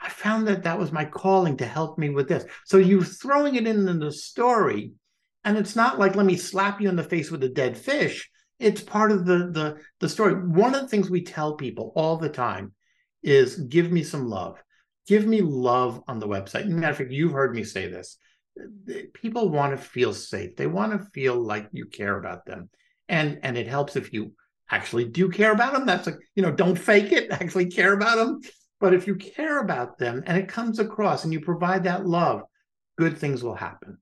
I 0.00 0.08
found 0.08 0.46
that 0.48 0.64
that 0.64 0.78
was 0.78 0.92
my 0.92 1.04
calling 1.04 1.56
to 1.58 1.66
help 1.66 1.98
me 1.98 2.10
with 2.10 2.28
this. 2.28 2.44
So 2.66 2.76
you're 2.78 3.04
throwing 3.04 3.54
it 3.54 3.66
in, 3.66 3.88
in 3.88 3.98
the 3.98 4.12
story, 4.12 4.92
and 5.44 5.56
it's 5.56 5.76
not 5.76 5.98
like 5.98 6.16
let 6.16 6.26
me 6.26 6.36
slap 6.36 6.80
you 6.80 6.88
in 6.88 6.96
the 6.96 7.02
face 7.02 7.30
with 7.30 7.42
a 7.44 7.48
dead 7.48 7.76
fish. 7.76 8.30
It's 8.58 8.82
part 8.82 9.10
of 9.10 9.24
the 9.24 9.50
the 9.50 9.78
the 10.00 10.08
story. 10.08 10.34
One 10.34 10.74
of 10.74 10.82
the 10.82 10.88
things 10.88 11.08
we 11.08 11.22
tell 11.22 11.54
people 11.54 11.92
all 11.96 12.16
the 12.16 12.28
time 12.28 12.72
is 13.22 13.56
give 13.56 13.90
me 13.90 14.02
some 14.02 14.28
love. 14.28 14.62
Give 15.06 15.26
me 15.26 15.40
love 15.40 16.02
on 16.06 16.18
the 16.18 16.28
website. 16.28 16.66
Matter 16.66 16.90
of 16.90 16.96
fact, 16.98 17.10
you've 17.10 17.32
heard 17.32 17.54
me 17.54 17.64
say 17.64 17.88
this. 17.88 18.16
People 19.14 19.48
want 19.48 19.72
to 19.72 19.82
feel 19.82 20.12
safe. 20.12 20.56
They 20.56 20.66
want 20.66 20.92
to 20.92 21.06
feel 21.10 21.34
like 21.34 21.68
you 21.72 21.86
care 21.86 22.18
about 22.18 22.46
them. 22.46 22.68
And 23.08 23.40
and 23.42 23.56
it 23.56 23.66
helps 23.66 23.96
if 23.96 24.12
you 24.12 24.32
actually 24.70 25.06
do 25.06 25.28
care 25.28 25.52
about 25.52 25.72
them. 25.72 25.86
That's 25.86 26.06
like, 26.06 26.18
you 26.34 26.42
know, 26.42 26.52
don't 26.52 26.78
fake 26.78 27.12
it, 27.12 27.30
actually 27.30 27.66
care 27.66 27.92
about 27.92 28.16
them. 28.16 28.40
But 28.78 28.94
if 28.94 29.06
you 29.06 29.16
care 29.16 29.60
about 29.60 29.98
them 29.98 30.22
and 30.26 30.38
it 30.38 30.48
comes 30.48 30.78
across 30.78 31.24
and 31.24 31.32
you 31.32 31.40
provide 31.40 31.84
that 31.84 32.06
love, 32.06 32.42
good 32.96 33.18
things 33.18 33.42
will 33.42 33.54
happen. 33.54 33.98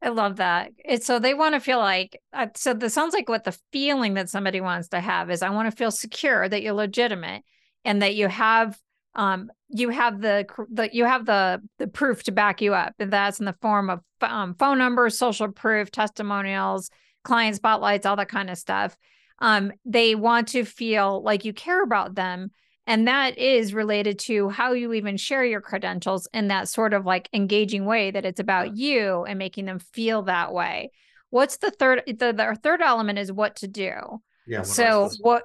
I 0.00 0.10
love 0.10 0.36
that. 0.36 0.72
It's 0.84 1.06
so 1.06 1.18
they 1.18 1.34
want 1.34 1.54
to 1.54 1.60
feel 1.60 1.78
like 1.78 2.20
uh, 2.32 2.46
so 2.54 2.72
this 2.72 2.94
sounds 2.94 3.14
like 3.14 3.28
what 3.28 3.44
the 3.44 3.58
feeling 3.72 4.14
that 4.14 4.30
somebody 4.30 4.60
wants 4.60 4.88
to 4.88 5.00
have 5.00 5.30
is 5.30 5.42
I 5.42 5.50
want 5.50 5.70
to 5.70 5.76
feel 5.76 5.90
secure 5.90 6.48
that 6.48 6.62
you're 6.62 6.72
legitimate 6.72 7.42
and 7.88 8.02
that 8.02 8.14
you 8.14 8.28
have 8.28 8.78
um 9.14 9.50
you 9.70 9.88
have 9.88 10.20
the 10.20 10.46
the 10.70 10.90
you 10.92 11.06
have 11.06 11.24
the 11.24 11.60
the 11.78 11.88
proof 11.88 12.22
to 12.22 12.32
back 12.32 12.60
you 12.60 12.74
up 12.74 12.92
and 12.98 13.10
that's 13.10 13.40
in 13.40 13.46
the 13.46 13.56
form 13.62 13.90
of 13.90 14.00
um, 14.20 14.54
phone 14.54 14.78
numbers, 14.78 15.16
social 15.16 15.48
proof, 15.48 15.90
testimonials, 15.90 16.90
client 17.24 17.56
spotlights, 17.56 18.04
all 18.04 18.16
that 18.16 18.28
kind 18.28 18.50
of 18.50 18.58
stuff. 18.58 18.96
Um 19.40 19.72
they 19.84 20.14
want 20.14 20.48
to 20.48 20.64
feel 20.64 21.22
like 21.22 21.44
you 21.44 21.52
care 21.52 21.82
about 21.82 22.14
them 22.14 22.50
and 22.86 23.08
that 23.08 23.38
is 23.38 23.74
related 23.74 24.18
to 24.20 24.50
how 24.50 24.72
you 24.72 24.92
even 24.92 25.16
share 25.16 25.44
your 25.44 25.60
credentials 25.60 26.28
in 26.32 26.48
that 26.48 26.68
sort 26.68 26.92
of 26.92 27.06
like 27.06 27.28
engaging 27.32 27.86
way 27.86 28.10
that 28.10 28.24
it's 28.24 28.40
about 28.40 28.76
you 28.76 29.24
and 29.24 29.38
making 29.38 29.64
them 29.64 29.78
feel 29.78 30.22
that 30.22 30.52
way. 30.52 30.90
What's 31.30 31.56
the 31.56 31.70
third 31.70 32.02
the, 32.06 32.32
the 32.32 32.58
third 32.62 32.82
element 32.82 33.18
is 33.18 33.32
what 33.32 33.56
to 33.56 33.68
do. 33.68 34.20
Yeah. 34.46 34.62
So 34.62 35.08
what 35.20 35.44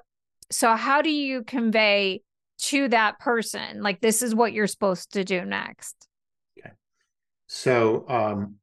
so 0.52 0.76
how 0.76 1.02
do 1.02 1.10
you 1.10 1.44
convey 1.44 2.22
to 2.64 2.88
that 2.90 3.20
person 3.20 3.82
like 3.82 4.00
this 4.00 4.22
is 4.22 4.34
what 4.34 4.54
you're 4.54 4.68
supposed 4.68 5.14
to 5.14 5.24
do 5.24 5.44
next? 5.46 6.08
Okay. 6.58 6.72
So 7.48 8.06
um 8.08 8.56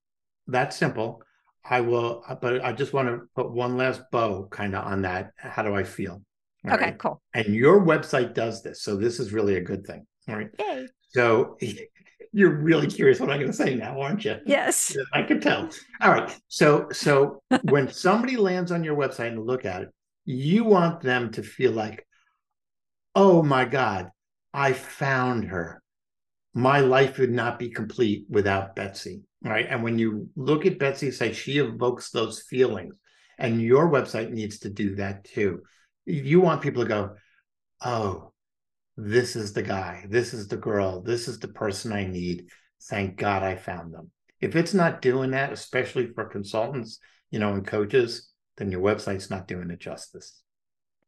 that's 0.46 0.76
simple. 0.76 1.22
I 1.64 1.82
will 1.82 2.24
but 2.40 2.64
I 2.64 2.72
just 2.72 2.92
want 2.92 3.08
to 3.08 3.20
put 3.34 3.50
one 3.50 3.76
last 3.76 4.02
bow 4.10 4.48
kind 4.50 4.74
of 4.74 4.84
on 4.86 5.02
that. 5.02 5.32
How 5.36 5.62
do 5.62 5.74
I 5.74 5.84
feel? 5.84 6.22
All 6.66 6.74
okay, 6.74 6.86
right? 6.86 6.98
cool. 6.98 7.22
And 7.34 7.54
your 7.54 7.80
website 7.80 8.34
does 8.34 8.62
this. 8.62 8.82
So 8.82 8.96
this 8.96 9.20
is 9.20 9.32
really 9.32 9.56
a 9.56 9.60
good 9.60 9.86
thing. 9.86 10.06
All 10.28 10.36
right. 10.36 10.50
Yay. 10.58 10.88
So 11.08 11.58
you're 12.32 12.56
really 12.56 12.86
curious 12.86 13.20
what 13.20 13.30
I'm 13.30 13.38
going 13.38 13.50
to 13.50 13.56
say 13.56 13.74
now, 13.74 14.00
aren't 14.00 14.24
you? 14.24 14.36
Yes. 14.46 14.96
I 15.12 15.22
can 15.22 15.40
tell. 15.40 15.68
All 16.00 16.10
right. 16.10 16.34
So 16.48 16.88
so 16.92 17.42
when 17.62 17.90
somebody 17.90 18.36
lands 18.36 18.72
on 18.72 18.84
your 18.84 18.96
website 18.96 19.28
and 19.28 19.46
look 19.46 19.64
at 19.64 19.82
it, 19.82 19.88
you 20.24 20.64
want 20.64 21.00
them 21.00 21.32
to 21.32 21.42
feel 21.42 21.72
like, 21.72 22.06
oh 23.14 23.42
my 23.42 23.64
God, 23.64 24.10
I 24.52 24.72
found 24.72 25.44
her. 25.46 25.82
My 26.52 26.80
life 26.80 27.18
would 27.18 27.30
not 27.30 27.58
be 27.58 27.70
complete 27.70 28.26
without 28.28 28.74
Betsy. 28.74 29.22
Right. 29.42 29.66
And 29.68 29.82
when 29.82 29.98
you 29.98 30.28
look 30.36 30.66
at 30.66 30.78
Betsy, 30.78 31.10
say 31.10 31.32
she 31.32 31.58
evokes 31.58 32.10
those 32.10 32.42
feelings. 32.42 32.94
And 33.38 33.62
your 33.62 33.88
website 33.88 34.30
needs 34.30 34.58
to 34.60 34.70
do 34.70 34.96
that 34.96 35.24
too 35.24 35.62
you 36.10 36.40
want 36.40 36.62
people 36.62 36.82
to 36.82 36.88
go, 36.88 37.16
oh, 37.82 38.32
this 38.96 39.36
is 39.36 39.52
the 39.52 39.62
guy, 39.62 40.04
this 40.08 40.34
is 40.34 40.48
the 40.48 40.56
girl, 40.56 41.00
this 41.02 41.28
is 41.28 41.38
the 41.38 41.48
person 41.48 41.92
I 41.92 42.06
need. 42.06 42.46
Thank 42.84 43.16
God 43.16 43.42
I 43.42 43.56
found 43.56 43.94
them. 43.94 44.10
If 44.40 44.56
it's 44.56 44.74
not 44.74 45.02
doing 45.02 45.32
that, 45.32 45.52
especially 45.52 46.08
for 46.14 46.24
consultants, 46.24 46.98
you 47.30 47.38
know, 47.38 47.52
and 47.52 47.66
coaches, 47.66 48.30
then 48.56 48.70
your 48.70 48.80
website's 48.80 49.30
not 49.30 49.46
doing 49.46 49.70
it 49.70 49.80
justice. 49.80 50.40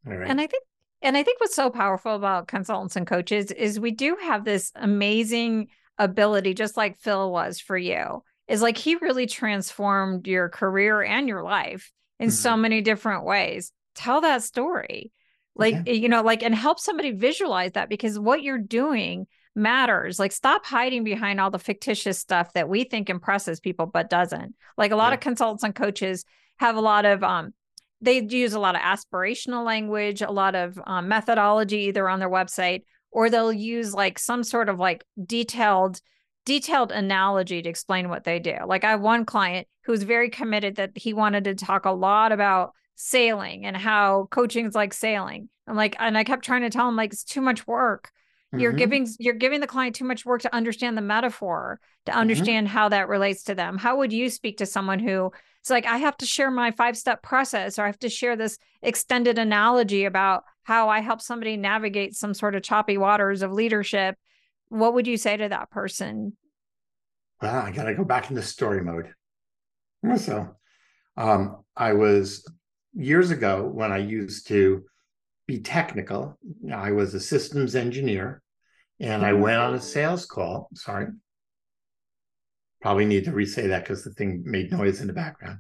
All 0.07 0.17
right. 0.17 0.31
And 0.31 0.41
I 0.41 0.47
think 0.47 0.65
and 1.03 1.17
I 1.17 1.23
think 1.23 1.41
what's 1.41 1.55
so 1.57 1.71
powerful 1.71 2.15
about 2.15 2.49
consultants 2.49 2.97
and 2.97 3.07
coaches 3.07 3.51
is 3.51 3.81
we 3.81 3.91
do 3.91 4.17
have 4.23 4.45
this 4.45 4.73
amazing 4.75 5.69
ability, 5.99 6.55
just 6.55 6.77
like 6.77 6.99
Phil 6.99 7.31
was 7.31 7.61
for 7.61 7.77
you, 7.77 8.23
is 8.49 8.63
like 8.63 8.77
he 8.77 8.97
really 8.97 9.27
transformed 9.27 10.27
your 10.27 10.49
career 10.49 11.03
and 11.03 11.29
your 11.29 11.43
life 11.43 11.93
in 12.19 12.29
mm-hmm. 12.29 12.35
so 12.35 12.57
many 12.57 12.81
different 12.81 13.25
ways 13.25 13.73
tell 13.95 14.21
that 14.21 14.43
story 14.43 15.13
like 15.55 15.75
okay. 15.75 15.95
you 15.95 16.09
know 16.09 16.23
like 16.23 16.43
and 16.43 16.55
help 16.55 16.79
somebody 16.79 17.11
visualize 17.11 17.73
that 17.73 17.89
because 17.89 18.19
what 18.19 18.43
you're 18.43 18.59
doing 18.59 19.27
matters 19.55 20.19
like 20.19 20.33
stop 20.33 20.65
hiding 20.65 21.05
behind 21.05 21.41
all 21.41 21.51
the 21.51 21.59
fictitious 21.59 22.19
stuff 22.19 22.53
that 22.55 22.69
we 22.69 22.85
think 22.85 23.11
impresses 23.11 23.61
people 23.61 23.85
but 23.85 24.09
doesn't 24.09 24.55
like 24.79 24.93
a 24.93 24.97
lot 24.97 25.09
yeah. 25.09 25.15
of 25.15 25.21
consultants 25.21 25.63
and 25.63 25.75
coaches 25.75 26.25
have 26.57 26.77
a 26.77 26.81
lot 26.81 27.05
of 27.05 27.23
um 27.23 27.53
they 28.03 28.21
use 28.21 28.53
a 28.53 28.61
lot 28.61 28.75
of 28.75 28.83
aspirational 28.83 29.65
language 29.65 30.23
a 30.23 30.31
lot 30.31 30.55
of 30.55 30.79
um, 30.87 31.09
methodology 31.09 31.85
either 31.87 32.09
on 32.09 32.19
their 32.19 32.31
website 32.31 32.83
or 33.11 33.31
they'll 33.31 33.53
use 33.53 33.95
like 33.95 34.19
some 34.19 34.43
sort 34.45 34.69
of 34.69 34.79
like 34.79 35.05
detailed 35.25 36.01
detailed 36.45 36.91
analogy 36.91 37.63
to 37.63 37.69
explain 37.69 38.09
what 38.09 38.25
they 38.25 38.39
do 38.39 38.57
like 38.67 38.85
i 38.85 38.91
have 38.91 39.01
one 39.01 39.25
client 39.25 39.67
who's 39.85 40.03
very 40.03 40.29
committed 40.29 40.77
that 40.77 40.91
he 40.95 41.13
wanted 41.13 41.45
to 41.45 41.55
talk 41.55 41.85
a 41.85 41.91
lot 41.91 42.33
about 42.33 42.73
sailing 43.03 43.67
and 43.67 43.77
how 43.77 44.29
coaching 44.31 44.67
is 44.67 44.75
like 44.75 44.93
sailing. 44.93 45.49
I'm 45.67 45.77
like, 45.77 45.97
and 45.99 46.17
I 46.17 46.25
kept 46.25 46.45
trying 46.45 46.63
to 46.63 46.71
tell 46.71 46.89
him 46.89 46.97
like 46.97 47.13
it's 47.13 47.25
too 47.25 47.41
much 47.41 47.67
work. 47.67 48.11
You're 48.55 48.73
mm-hmm. 48.73 48.79
giving 48.79 49.09
you're 49.19 49.35
giving 49.35 49.61
the 49.61 49.67
client 49.67 49.97
too 49.97 50.05
much 50.05 50.27
work 50.27 50.43
to 50.43 50.55
understand 50.55 50.97
the 50.97 51.03
metaphor, 51.03 51.81
to 52.05 52.13
mm-hmm. 52.13 52.21
understand 52.21 52.67
mm-hmm. 52.67 52.77
how 52.77 52.89
that 52.91 53.09
relates 53.09 53.45
to 53.45 53.55
them. 53.55 53.79
How 53.79 53.97
would 53.97 54.13
you 54.13 54.29
speak 54.29 54.59
to 54.59 54.67
someone 54.67 54.99
who 54.99 55.33
it's 55.61 55.71
like 55.71 55.87
I 55.87 55.99
have 55.99 56.17
to 56.19 56.27
share 56.27 56.51
my 56.51 56.71
five 56.71 56.97
step 56.97 57.23
process 57.23 57.79
or 57.79 57.85
I 57.85 57.87
have 57.87 57.99
to 58.01 58.11
share 58.11 58.37
this 58.37 58.59
extended 58.83 59.39
analogy 59.39 60.05
about 60.05 60.45
how 60.65 60.89
I 60.89 61.01
help 61.01 61.21
somebody 61.23 61.57
navigate 61.57 62.15
some 62.15 62.35
sort 62.35 62.55
of 62.55 62.63
choppy 62.63 62.99
waters 62.99 63.43
of 63.43 63.53
leadership? 63.53 64.17
What 64.69 64.95
would 64.95 65.07
you 65.07 65.17
say 65.17 65.37
to 65.37 65.49
that 65.49 65.71
person? 65.71 66.37
Well, 67.41 67.55
I 67.55 67.71
got 67.71 67.85
to 67.85 67.95
go 67.95 68.05
back 68.05 68.29
into 68.29 68.43
story 68.43 68.83
mode. 68.83 69.13
So, 70.17 70.57
um, 71.17 71.63
I 71.77 71.93
was 71.93 72.45
years 72.93 73.31
ago 73.31 73.71
when 73.73 73.93
I 73.93 73.99
used 73.99 74.49
to 74.49 74.85
be 75.47 75.61
technical, 75.61 76.39
I 76.75 76.93
was 76.93 77.15
a 77.15 77.21
systems 77.21 77.75
engineer 77.75 78.42
and 79.03 79.27
I 79.27 79.33
went 79.33 79.61
on 79.61 79.75
a 79.75 79.81
sales 79.81 80.25
call. 80.25 80.69
Sorry. 80.75 81.09
Probably 82.81 83.05
need 83.05 83.25
to 83.25 83.33
re-say 83.33 83.67
that 83.69 83.83
because 83.85 84.05
the 84.05 84.11
thing 84.11 84.43
made 84.47 84.73
noise 84.73 85.01
in 85.01 85.09
the 85.09 85.13
background. 85.13 85.59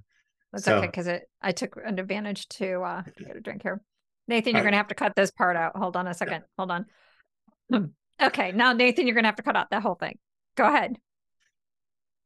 That's 0.53 0.64
so, 0.64 0.76
okay 0.78 0.86
because 0.86 1.07
it 1.07 1.22
I 1.40 1.53
took 1.53 1.76
an 1.84 1.99
advantage 1.99 2.49
to 2.51 2.82
uh 2.82 3.03
get 3.18 3.36
a 3.36 3.40
drink 3.40 3.62
here. 3.62 3.82
Nathan, 4.28 4.55
you're 4.55 4.64
gonna 4.64 4.76
have 4.76 4.88
to 4.88 4.95
cut 4.95 5.14
this 5.16 5.30
part 5.30 5.57
out. 5.57 5.76
Hold 5.76 5.97
on 5.97 6.07
a 6.07 6.14
second. 6.14 6.45
Hold 6.57 6.70
on. 6.70 6.86
Okay, 8.20 8.53
now 8.53 8.72
Nathan, 8.72 9.07
you're 9.07 9.16
gonna 9.16 9.26
have 9.26 9.36
to 9.36 9.43
cut 9.43 9.57
out 9.57 9.70
that 9.70 9.82
whole 9.82 9.97
thing. 9.97 10.16
Go 10.55 10.64
ahead. 10.68 10.97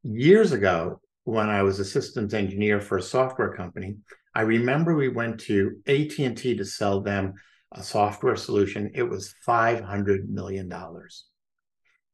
Years 0.03 0.53
ago, 0.53 1.01
when 1.25 1.49
I 1.49 1.63
was 1.63 1.81
a 1.81 1.87
systems 1.87 2.35
engineer 2.35 2.83
for 2.83 2.99
a 2.99 3.03
software 3.03 3.55
company, 3.55 3.97
I 4.35 4.43
remember 4.43 4.95
we 4.95 5.09
went 5.09 5.41
to 5.43 5.81
AT&T 5.87 6.57
to 6.57 6.65
sell 6.65 7.01
them 7.01 7.35
a 7.73 7.83
software 7.83 8.37
solution. 8.37 8.91
It 8.95 9.03
was 9.03 9.35
$500 9.47 10.29
million. 10.29 10.73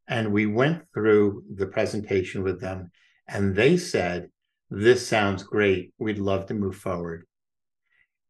And 0.08 0.32
we 0.32 0.46
went 0.46 0.82
through 0.92 1.44
the 1.54 1.66
presentation 1.66 2.42
with 2.42 2.60
them 2.60 2.90
and 3.28 3.54
they 3.54 3.76
said, 3.76 4.28
this 4.70 5.06
sounds 5.06 5.42
great. 5.42 5.92
We'd 5.98 6.18
love 6.18 6.46
to 6.46 6.54
move 6.54 6.76
forward. 6.76 7.26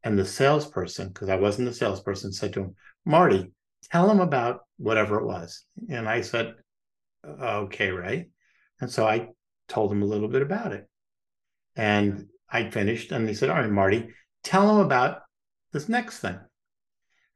And 0.03 0.19
the 0.19 0.25
salesperson, 0.25 1.09
because 1.09 1.29
I 1.29 1.37
wasn't 1.37 1.69
the 1.69 1.75
salesperson, 1.75 2.33
said 2.33 2.53
to 2.55 2.61
him, 2.61 2.75
Marty, 3.05 3.53
tell 3.91 4.11
him 4.11 4.21
about 4.21 4.61
whatever 4.77 5.21
it 5.21 5.25
was. 5.25 5.65
And 5.89 6.09
I 6.09 6.23
said, 6.23 6.55
okay, 7.25 7.91
Ray. 7.91 8.29
And 8.81 8.91
so 8.91 9.07
I 9.07 9.29
told 9.69 9.93
him 9.93 10.03
a 10.03 10.07
little 10.07 10.29
bit 10.29 10.43
about 10.43 10.73
it. 10.73 10.89
And 11.77 12.27
I 12.51 12.69
finished, 12.71 13.13
and 13.13 13.29
he 13.29 13.35
said, 13.35 13.49
All 13.49 13.57
right, 13.57 13.71
Marty, 13.71 14.09
tell 14.45 14.69
him 14.69 14.85
about 14.85 15.23
this 15.73 15.89
next 15.89 16.19
thing. 16.19 16.39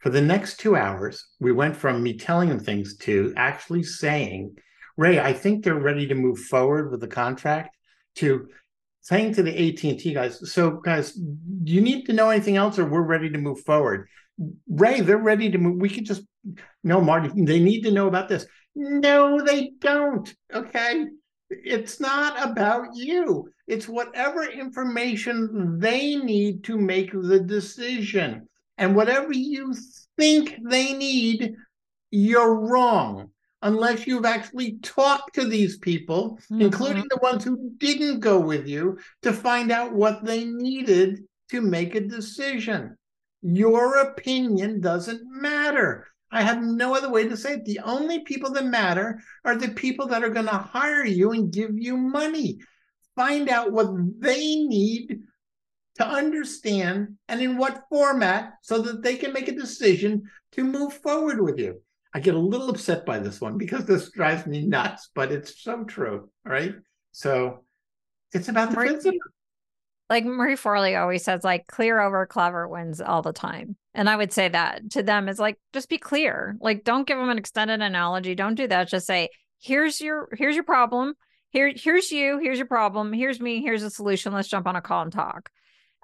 For 0.07 0.11
the 0.11 0.23
next 0.23 0.61
two 0.61 0.77
hours, 0.77 1.27
we 1.41 1.51
went 1.51 1.75
from 1.75 2.01
me 2.01 2.17
telling 2.17 2.49
him 2.49 2.61
things 2.61 2.97
to 2.99 3.35
actually 3.37 3.83
saying, 3.83 4.55
Ray, 4.97 5.19
I 5.19 5.33
think 5.33 5.65
they're 5.65 5.75
ready 5.75 6.07
to 6.07 6.15
move 6.15 6.39
forward 6.39 6.93
with 6.93 7.01
the 7.01 7.09
contract, 7.09 7.77
to 8.15 8.47
saying 9.01 9.35
to 9.35 9.43
the 9.43 9.51
AT&T 9.51 10.15
guys, 10.15 10.53
so 10.53 10.71
guys, 10.71 11.11
do 11.11 11.73
you 11.73 11.81
need 11.81 12.05
to 12.05 12.13
know 12.13 12.31
anything 12.31 12.57
else 12.57 12.79
or 12.79 12.85
we're 12.85 13.03
ready 13.03 13.31
to 13.31 13.39
move 13.39 13.63
forward? 13.63 14.07
Ray, 14.69 15.01
they're 15.01 15.19
ready 15.19 15.51
to 15.51 15.59
move. 15.59 15.81
We 15.81 15.91
could 15.91 16.07
just, 16.07 16.23
no, 16.85 17.01
Marty, 17.01 17.43
they 17.43 17.59
need 17.59 17.81
to 17.81 17.91
know 17.91 18.07
about 18.07 18.29
this. 18.29 18.47
No, 18.77 19.43
they 19.43 19.73
don't. 19.81 20.33
Okay. 20.55 21.07
It's 21.51 21.99
not 21.99 22.49
about 22.49 22.95
you. 22.95 23.49
It's 23.67 23.89
whatever 23.89 24.45
information 24.45 25.81
they 25.81 26.15
need 26.15 26.63
to 26.63 26.79
make 26.79 27.11
the 27.11 27.41
decision. 27.41 28.47
And 28.79 28.95
whatever 28.95 29.33
you 29.33 29.75
think 30.17 30.57
they 30.63 30.93
need, 30.93 31.55
you're 32.11 32.55
wrong. 32.55 33.31
Unless 33.63 34.07
you've 34.07 34.27
actually 34.27 34.79
talked 34.83 35.35
to 35.35 35.45
these 35.45 35.79
people, 35.79 36.39
mm-hmm. 36.53 36.61
including 36.61 37.07
the 37.09 37.19
ones 37.23 37.43
who 37.43 37.71
didn't 37.79 38.21
go 38.21 38.39
with 38.39 38.69
you, 38.69 38.99
to 39.23 39.33
find 39.33 39.73
out 39.73 39.95
what 39.95 40.25
they 40.25 40.45
needed 40.45 41.25
to 41.51 41.61
make 41.63 41.95
a 41.95 42.01
decision. 42.01 42.97
Your 43.43 43.97
opinion 44.01 44.81
doesn't 44.81 45.23
matter. 45.25 46.07
I 46.31 46.43
have 46.43 46.63
no 46.63 46.95
other 46.95 47.11
way 47.11 47.29
to 47.29 47.37
say 47.37 47.55
it. 47.55 47.65
The 47.65 47.81
only 47.81 48.21
people 48.21 48.53
that 48.53 48.67
matter 48.67 49.21
are 49.45 49.57
the 49.57 49.69
people 49.69 50.07
that 50.09 50.23
are 50.23 50.31
going 50.31 50.47
to 50.47 50.53
hire 50.53 51.05
you 51.05 51.33
and 51.33 51.53
give 51.53 51.71
you 51.75 51.97
money. 51.97 52.59
Find 53.15 53.49
out 53.49 53.73
what 53.73 53.89
they 54.21 54.57
need 54.57 55.21
to 55.97 56.07
understand 56.07 57.17
and 57.29 57.41
in 57.41 57.57
what 57.57 57.85
format 57.89 58.55
so 58.63 58.81
that 58.83 59.03
they 59.03 59.17
can 59.17 59.33
make 59.33 59.49
a 59.49 59.53
decision 59.53 60.25
to 60.53 60.65
move 60.65 60.95
forward 60.95 61.41
with 61.41 61.59
you. 61.59 61.81
I 62.15 62.21
get 62.21 62.35
a 62.35 62.39
little 62.39 62.71
upset 62.71 63.05
by 63.05 63.19
this 63.19 63.41
one 63.41 63.59
because 63.59 63.85
this 63.85 64.11
drives 64.11 64.47
me 64.47 64.67
nuts, 64.67 65.11
but 65.15 65.33
it's 65.33 65.63
so 65.63 65.85
true. 65.85 66.31
Right. 66.45 66.75
So 67.13 67.65
it's 68.33 68.49
about 68.49 68.71
the 68.71 68.77
Marie, 68.77 69.21
Like 70.09 70.25
Marie 70.25 70.57
Forleo 70.57 71.01
always 71.01 71.25
says, 71.25 71.45
like 71.45 71.67
clear 71.67 72.01
over 72.01 72.27
clever 72.27 72.69
wins 72.69 73.01
all 73.01 73.23
the 73.23 73.33
time. 73.33 73.77
And 73.95 74.09
I 74.09 74.17
would 74.17 74.33
say 74.33 74.49
that 74.49 74.91
to 74.93 75.03
them 75.03 75.29
is 75.29 75.39
like, 75.39 75.59
just 75.73 75.89
be 75.89 75.99
clear. 75.99 76.57
Like, 76.61 76.85
don't 76.85 77.07
give 77.07 77.19
them 77.19 77.31
an 77.31 77.39
extended 77.39 77.81
analogy. 77.81 78.35
Don't 78.35 78.55
do 78.55 78.67
that. 78.69 78.89
Just 78.89 79.07
say, 79.07 79.31
here's 79.59 80.01
your 80.01 80.29
here's 80.37 80.55
your 80.55 80.65
problem. 80.65 81.15
Here, 81.51 81.73
here's 81.75 82.11
you, 82.11 82.39
here's 82.39 82.59
your 82.59 82.67
problem, 82.67 83.13
here's 83.13 83.41
me, 83.41 83.63
here's 83.63 83.83
a 83.83 83.89
solution. 83.89 84.33
Let's 84.33 84.49
jump 84.49 84.67
on 84.67 84.77
a 84.77 84.83
call 84.83 85.03
and 85.03 85.13
talk. 85.13 85.49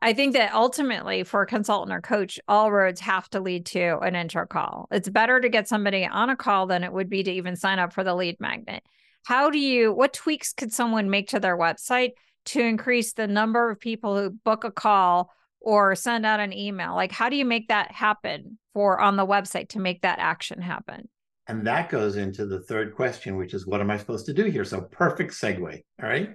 I 0.02 0.14
think 0.14 0.32
that 0.32 0.52
ultimately 0.52 1.22
for 1.22 1.42
a 1.42 1.46
consultant 1.46 1.94
or 1.94 2.00
coach, 2.00 2.40
all 2.48 2.72
roads 2.72 3.00
have 3.00 3.30
to 3.30 3.40
lead 3.40 3.66
to 3.66 4.00
an 4.00 4.16
intro 4.16 4.46
call. 4.46 4.88
It's 4.90 5.08
better 5.08 5.40
to 5.40 5.48
get 5.48 5.68
somebody 5.68 6.04
on 6.04 6.28
a 6.28 6.34
call 6.34 6.66
than 6.66 6.82
it 6.82 6.92
would 6.92 7.08
be 7.08 7.22
to 7.22 7.30
even 7.30 7.54
sign 7.54 7.78
up 7.78 7.92
for 7.92 8.02
the 8.02 8.14
lead 8.14 8.40
magnet. 8.40 8.82
How 9.24 9.48
do 9.48 9.60
you, 9.60 9.92
what 9.92 10.12
tweaks 10.12 10.52
could 10.52 10.72
someone 10.72 11.08
make 11.08 11.28
to 11.28 11.38
their 11.38 11.56
website 11.56 12.10
to 12.46 12.60
increase 12.60 13.12
the 13.12 13.28
number 13.28 13.70
of 13.70 13.78
people 13.78 14.20
who 14.20 14.30
book 14.30 14.64
a 14.64 14.72
call 14.72 15.30
or 15.60 15.94
send 15.94 16.26
out 16.26 16.40
an 16.40 16.52
email? 16.52 16.96
Like, 16.96 17.12
how 17.12 17.28
do 17.28 17.36
you 17.36 17.44
make 17.44 17.68
that 17.68 17.92
happen 17.92 18.58
for 18.74 19.00
on 19.00 19.14
the 19.14 19.24
website 19.24 19.68
to 19.70 19.78
make 19.78 20.02
that 20.02 20.18
action 20.18 20.60
happen? 20.60 21.08
And 21.46 21.64
that 21.68 21.90
goes 21.90 22.16
into 22.16 22.44
the 22.44 22.60
third 22.60 22.96
question, 22.96 23.36
which 23.36 23.54
is 23.54 23.68
what 23.68 23.80
am 23.80 23.90
I 23.92 23.98
supposed 23.98 24.26
to 24.26 24.32
do 24.32 24.46
here? 24.46 24.64
So, 24.64 24.80
perfect 24.80 25.32
segue. 25.32 25.82
All 26.02 26.08
right. 26.08 26.30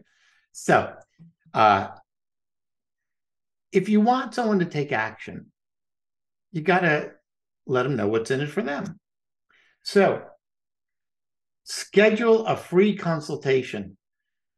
So, 0.53 0.93
uh, 1.53 1.89
if 3.77 3.87
you 3.89 4.01
want 4.01 4.33
someone 4.33 4.57
to 4.59 4.65
take 4.65 4.91
action, 4.91 5.51
you 6.51 6.61
got 6.61 6.79
to 6.79 7.11
let 7.67 7.83
them 7.83 7.95
know 7.95 8.07
what's 8.07 8.31
in 8.31 8.41
it 8.41 8.49
for 8.49 8.63
them. 8.63 8.99
So, 9.83 10.23
schedule 11.63 12.47
a 12.47 12.57
free 12.57 12.95
consultation. 12.95 13.95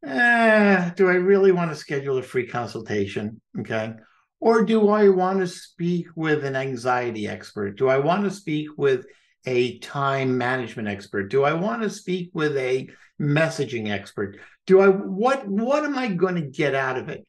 Eh, 0.06 0.92
do 0.96 1.10
I 1.10 1.16
really 1.16 1.52
want 1.52 1.70
to 1.70 1.76
schedule 1.76 2.18
a 2.18 2.24
free 2.24 2.48
consultation? 2.48 3.42
Okay. 3.60 3.94
Or 4.40 4.64
do 4.64 4.88
I 4.88 5.10
want 5.10 5.40
to 5.40 5.48
speak 5.48 6.08
with 6.16 6.46
an 6.46 6.56
anxiety 6.56 7.28
expert? 7.28 7.78
Do 7.78 7.90
I 7.90 7.98
want 7.98 8.24
to 8.24 8.32
speak 8.32 8.70
with 8.78 9.06
a 9.46 9.80
time 9.80 10.38
management 10.38 10.88
expert? 10.88 11.30
Do 11.30 11.44
I 11.44 11.54
want 11.54 11.82
to 11.82 11.90
speak 11.90 12.30
with 12.34 12.56
a 12.56 12.88
messaging 13.20 13.90
expert? 13.90 14.38
Do 14.66 14.80
I 14.80 14.88
what 14.88 15.46
what 15.46 15.84
am 15.84 15.98
I 15.98 16.08
going 16.08 16.36
to 16.36 16.42
get 16.42 16.74
out 16.74 16.98
of 16.98 17.10
it? 17.10 17.28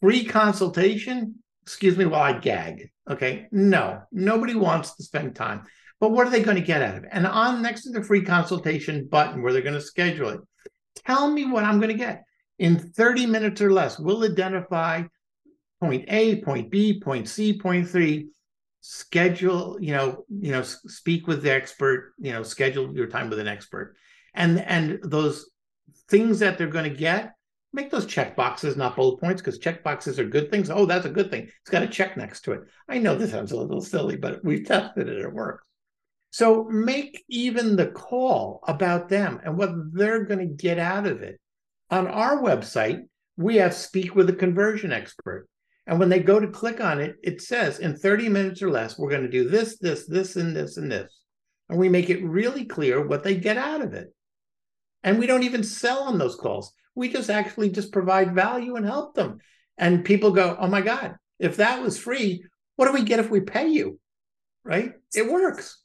Free 0.00 0.24
consultation, 0.24 1.36
excuse 1.62 1.96
me 1.96 2.06
while 2.06 2.22
I 2.22 2.38
gag. 2.38 2.90
Okay. 3.08 3.46
No, 3.50 4.02
nobody 4.12 4.54
wants 4.54 4.94
to 4.96 5.02
spend 5.02 5.34
time. 5.34 5.62
But 6.00 6.12
what 6.12 6.26
are 6.26 6.30
they 6.30 6.42
going 6.42 6.56
to 6.56 6.62
get 6.62 6.82
out 6.82 6.96
of 6.96 7.04
it? 7.04 7.10
And 7.12 7.26
on 7.26 7.60
next 7.60 7.82
to 7.82 7.90
the 7.90 8.02
free 8.02 8.24
consultation 8.24 9.06
button 9.06 9.42
where 9.42 9.52
they're 9.52 9.62
going 9.62 9.74
to 9.74 9.80
schedule 9.80 10.30
it, 10.30 10.40
tell 11.04 11.30
me 11.30 11.44
what 11.44 11.64
I'm 11.64 11.78
going 11.78 11.92
to 11.92 11.98
get. 11.98 12.24
In 12.58 12.78
30 12.78 13.26
minutes 13.26 13.60
or 13.60 13.72
less, 13.72 13.98
we'll 13.98 14.24
identify 14.24 15.02
point 15.80 16.06
A, 16.08 16.40
point 16.42 16.70
B, 16.70 17.00
point 17.00 17.28
C, 17.28 17.58
point 17.58 17.88
three. 17.88 18.28
Schedule, 18.82 19.76
you 19.78 19.92
know, 19.92 20.24
you 20.28 20.52
know, 20.52 20.62
speak 20.62 21.26
with 21.26 21.42
the 21.42 21.52
expert, 21.52 22.14
you 22.18 22.32
know, 22.32 22.42
schedule 22.42 22.94
your 22.94 23.08
time 23.08 23.28
with 23.28 23.38
an 23.38 23.48
expert. 23.48 23.94
And 24.34 24.58
and 24.60 25.00
those 25.02 25.50
things 26.08 26.38
that 26.38 26.56
they're 26.56 26.66
going 26.66 26.90
to 26.90 26.96
get 26.96 27.34
make 27.72 27.90
those 27.90 28.06
check 28.06 28.36
boxes 28.36 28.76
not 28.76 28.96
bullet 28.96 29.20
points 29.20 29.40
because 29.40 29.58
check 29.58 29.82
boxes 29.84 30.18
are 30.18 30.24
good 30.24 30.50
things. 30.50 30.70
Oh, 30.70 30.86
that's 30.86 31.06
a 31.06 31.10
good 31.10 31.30
thing. 31.30 31.48
It's 31.60 31.70
got 31.70 31.82
a 31.82 31.88
check 31.88 32.16
next 32.16 32.42
to 32.42 32.52
it. 32.52 32.62
I 32.88 32.98
know 32.98 33.14
this 33.14 33.30
sounds 33.30 33.52
a 33.52 33.56
little 33.56 33.80
silly, 33.80 34.16
but 34.16 34.44
we've 34.44 34.64
tested 34.66 35.08
it. 35.08 35.18
It 35.18 35.32
works. 35.32 35.64
So 36.30 36.64
make 36.64 37.24
even 37.28 37.76
the 37.76 37.88
call 37.88 38.60
about 38.66 39.08
them 39.08 39.40
and 39.44 39.56
what 39.56 39.70
they're 39.92 40.24
going 40.24 40.38
to 40.38 40.46
get 40.46 40.78
out 40.78 41.06
of 41.06 41.22
it. 41.22 41.40
On 41.90 42.06
our 42.06 42.40
website, 42.40 43.02
we 43.36 43.56
have 43.56 43.74
speak 43.74 44.14
with 44.14 44.30
a 44.30 44.34
conversion 44.34 44.92
expert. 44.92 45.48
And 45.86 45.98
when 45.98 46.08
they 46.08 46.20
go 46.20 46.38
to 46.38 46.46
click 46.46 46.80
on 46.80 47.00
it, 47.00 47.16
it 47.24 47.42
says 47.42 47.80
in 47.80 47.96
30 47.96 48.28
minutes 48.28 48.62
or 48.62 48.70
less, 48.70 48.96
we're 48.96 49.10
going 49.10 49.22
to 49.22 49.28
do 49.28 49.48
this, 49.48 49.78
this, 49.78 50.06
this, 50.06 50.36
and 50.36 50.54
this, 50.54 50.76
and 50.76 50.92
this. 50.92 51.20
And 51.68 51.78
we 51.78 51.88
make 51.88 52.10
it 52.10 52.22
really 52.22 52.64
clear 52.64 53.04
what 53.04 53.24
they 53.24 53.34
get 53.34 53.56
out 53.56 53.80
of 53.80 53.92
it. 53.92 54.14
And 55.02 55.18
we 55.18 55.26
don't 55.26 55.42
even 55.42 55.64
sell 55.64 56.04
on 56.04 56.18
those 56.18 56.36
calls. 56.36 56.72
We 57.00 57.08
just 57.08 57.30
actually 57.30 57.70
just 57.70 57.92
provide 57.92 58.34
value 58.34 58.76
and 58.76 58.84
help 58.84 59.14
them. 59.14 59.38
And 59.78 60.04
people 60.04 60.32
go, 60.32 60.54
oh 60.60 60.66
my 60.66 60.82
God, 60.82 61.16
if 61.38 61.56
that 61.56 61.80
was 61.80 61.98
free, 61.98 62.44
what 62.76 62.84
do 62.84 62.92
we 62.92 63.04
get 63.04 63.20
if 63.20 63.30
we 63.30 63.40
pay 63.40 63.68
you? 63.68 63.98
Right? 64.64 64.92
It 65.14 65.32
works. 65.32 65.78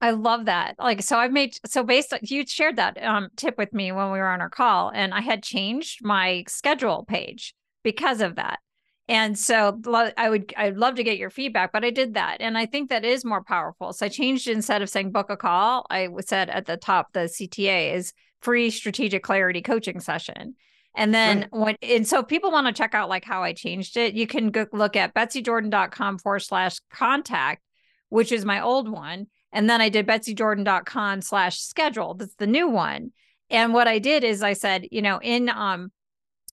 I 0.00 0.12
love 0.12 0.44
that. 0.44 0.76
Like, 0.78 1.02
so 1.02 1.18
I've 1.18 1.32
made, 1.32 1.56
so 1.66 1.82
based 1.82 2.14
you 2.22 2.46
shared 2.46 2.76
that 2.76 3.02
um, 3.02 3.30
tip 3.36 3.58
with 3.58 3.72
me 3.72 3.90
when 3.90 4.12
we 4.12 4.20
were 4.20 4.30
on 4.30 4.40
our 4.40 4.48
call, 4.48 4.92
and 4.94 5.12
I 5.12 5.20
had 5.20 5.42
changed 5.42 6.04
my 6.04 6.44
schedule 6.46 7.04
page 7.08 7.54
because 7.82 8.20
of 8.20 8.36
that. 8.36 8.60
And 9.08 9.36
so 9.36 9.80
I 10.16 10.30
would, 10.30 10.54
I'd 10.56 10.76
love 10.76 10.94
to 10.94 11.02
get 11.02 11.18
your 11.18 11.30
feedback, 11.30 11.72
but 11.72 11.84
I 11.84 11.90
did 11.90 12.14
that. 12.14 12.36
And 12.40 12.56
I 12.56 12.66
think 12.66 12.88
that 12.90 13.04
is 13.04 13.24
more 13.24 13.42
powerful. 13.42 13.92
So 13.92 14.06
I 14.06 14.08
changed 14.08 14.46
instead 14.46 14.80
of 14.80 14.88
saying 14.88 15.10
book 15.10 15.28
a 15.28 15.36
call, 15.36 15.86
I 15.90 16.06
said 16.20 16.50
at 16.50 16.66
the 16.66 16.76
top, 16.76 17.12
the 17.12 17.20
CTA 17.20 17.94
is 17.94 18.12
free 18.42 18.70
strategic 18.70 19.22
clarity 19.22 19.62
coaching 19.62 20.00
session. 20.00 20.54
And 20.94 21.14
then 21.14 21.40
right. 21.40 21.48
when 21.52 21.76
and 21.80 22.06
so 22.06 22.22
people 22.22 22.52
want 22.52 22.66
to 22.66 22.72
check 22.72 22.94
out 22.94 23.08
like 23.08 23.24
how 23.24 23.42
I 23.42 23.54
changed 23.54 23.96
it, 23.96 24.14
you 24.14 24.26
can 24.26 24.50
go 24.50 24.66
look 24.72 24.94
at 24.94 25.14
betsyjordyn.com 25.14 26.18
forward 26.18 26.40
slash 26.40 26.78
contact, 26.92 27.62
which 28.10 28.30
is 28.30 28.44
my 28.44 28.60
old 28.60 28.90
one. 28.90 29.28
And 29.52 29.70
then 29.70 29.80
I 29.80 29.88
did 29.88 30.06
betsyjordyn.com 30.06 31.22
slash 31.22 31.60
schedule. 31.60 32.14
That's 32.14 32.34
the 32.34 32.46
new 32.46 32.68
one. 32.68 33.12
And 33.48 33.72
what 33.72 33.88
I 33.88 33.98
did 33.98 34.24
is 34.24 34.42
I 34.42 34.52
said, 34.52 34.86
you 34.90 35.02
know, 35.02 35.18
in 35.22 35.48
um, 35.48 35.92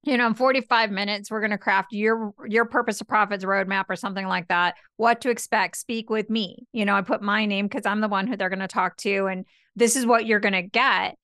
you 0.04 0.16
know, 0.16 0.28
in 0.28 0.34
45 0.34 0.92
minutes, 0.92 1.30
we're 1.30 1.42
going 1.42 1.52
to 1.52 1.58
craft 1.58 1.92
your 1.92 2.34
your 2.48 2.66
purpose 2.66 3.02
of 3.02 3.08
profits 3.08 3.44
roadmap 3.44 3.86
or 3.90 3.98
something 3.98 4.28
like 4.28 4.48
that. 4.48 4.76
What 4.96 5.22
to 5.22 5.30
expect, 5.30 5.76
speak 5.76 6.10
with 6.10 6.30
me. 6.30 6.66
You 6.72 6.86
know, 6.86 6.96
I 6.96 7.02
put 7.02 7.22
my 7.22 7.46
name 7.46 7.68
because 7.68 7.86
I'm 7.86 8.00
the 8.00 8.08
one 8.08 8.28
who 8.28 8.38
they're 8.38 8.50
going 8.50 8.60
to 8.60 8.68
talk 8.68 8.96
to. 8.98 9.26
And 9.26 9.46
this 9.76 9.98
is 9.98 10.06
what 10.06 10.26
you're 10.26 10.40
going 10.40 10.54
to 10.54 10.62
get. 10.62 11.18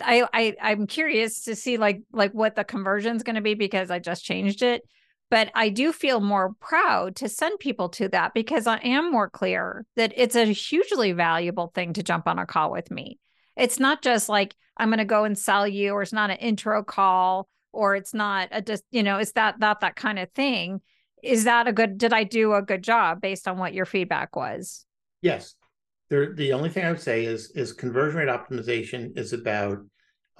I, 0.00 0.26
I 0.32 0.56
I'm 0.62 0.86
curious 0.86 1.44
to 1.44 1.56
see 1.56 1.76
like 1.76 2.02
like 2.12 2.32
what 2.32 2.54
the 2.54 2.64
conversion 2.64 3.16
is 3.16 3.22
going 3.22 3.36
to 3.36 3.42
be 3.42 3.54
because 3.54 3.90
I 3.90 3.98
just 3.98 4.24
changed 4.24 4.62
it. 4.62 4.82
But 5.30 5.50
I 5.54 5.68
do 5.68 5.92
feel 5.92 6.20
more 6.20 6.54
proud 6.60 7.14
to 7.16 7.28
send 7.28 7.60
people 7.60 7.88
to 7.90 8.08
that 8.08 8.34
because 8.34 8.66
I 8.66 8.78
am 8.78 9.12
more 9.12 9.30
clear 9.30 9.86
that 9.94 10.12
it's 10.16 10.34
a 10.34 10.44
hugely 10.46 11.12
valuable 11.12 11.70
thing 11.72 11.92
to 11.92 12.02
jump 12.02 12.26
on 12.26 12.38
a 12.40 12.46
call 12.46 12.72
with 12.72 12.90
me. 12.90 13.20
It's 13.56 13.78
not 13.78 14.02
just 14.02 14.28
like 14.28 14.56
I'm 14.76 14.88
going 14.88 14.98
to 14.98 15.04
go 15.04 15.24
and 15.24 15.38
sell 15.38 15.68
you, 15.68 15.92
or 15.92 16.02
it's 16.02 16.12
not 16.12 16.30
an 16.30 16.38
intro 16.38 16.82
call, 16.82 17.48
or 17.72 17.94
it's 17.94 18.14
not 18.14 18.48
a 18.50 18.62
just 18.62 18.84
you 18.90 19.02
know, 19.02 19.18
it's 19.18 19.32
that 19.32 19.60
that 19.60 19.80
that 19.80 19.96
kind 19.96 20.18
of 20.18 20.30
thing. 20.32 20.80
Is 21.22 21.44
that 21.44 21.68
a 21.68 21.72
good? 21.72 21.98
Did 21.98 22.12
I 22.12 22.24
do 22.24 22.54
a 22.54 22.62
good 22.62 22.82
job 22.82 23.20
based 23.20 23.46
on 23.46 23.58
what 23.58 23.74
your 23.74 23.86
feedback 23.86 24.34
was? 24.34 24.84
Yes, 25.20 25.54
there, 26.10 26.34
the 26.34 26.52
only 26.52 26.68
thing 26.68 26.84
I 26.84 26.90
would 26.90 27.00
say 27.00 27.24
is 27.24 27.52
is 27.54 27.72
conversion 27.72 28.18
rate 28.18 28.28
optimization 28.28 29.16
is 29.16 29.32
about 29.32 29.78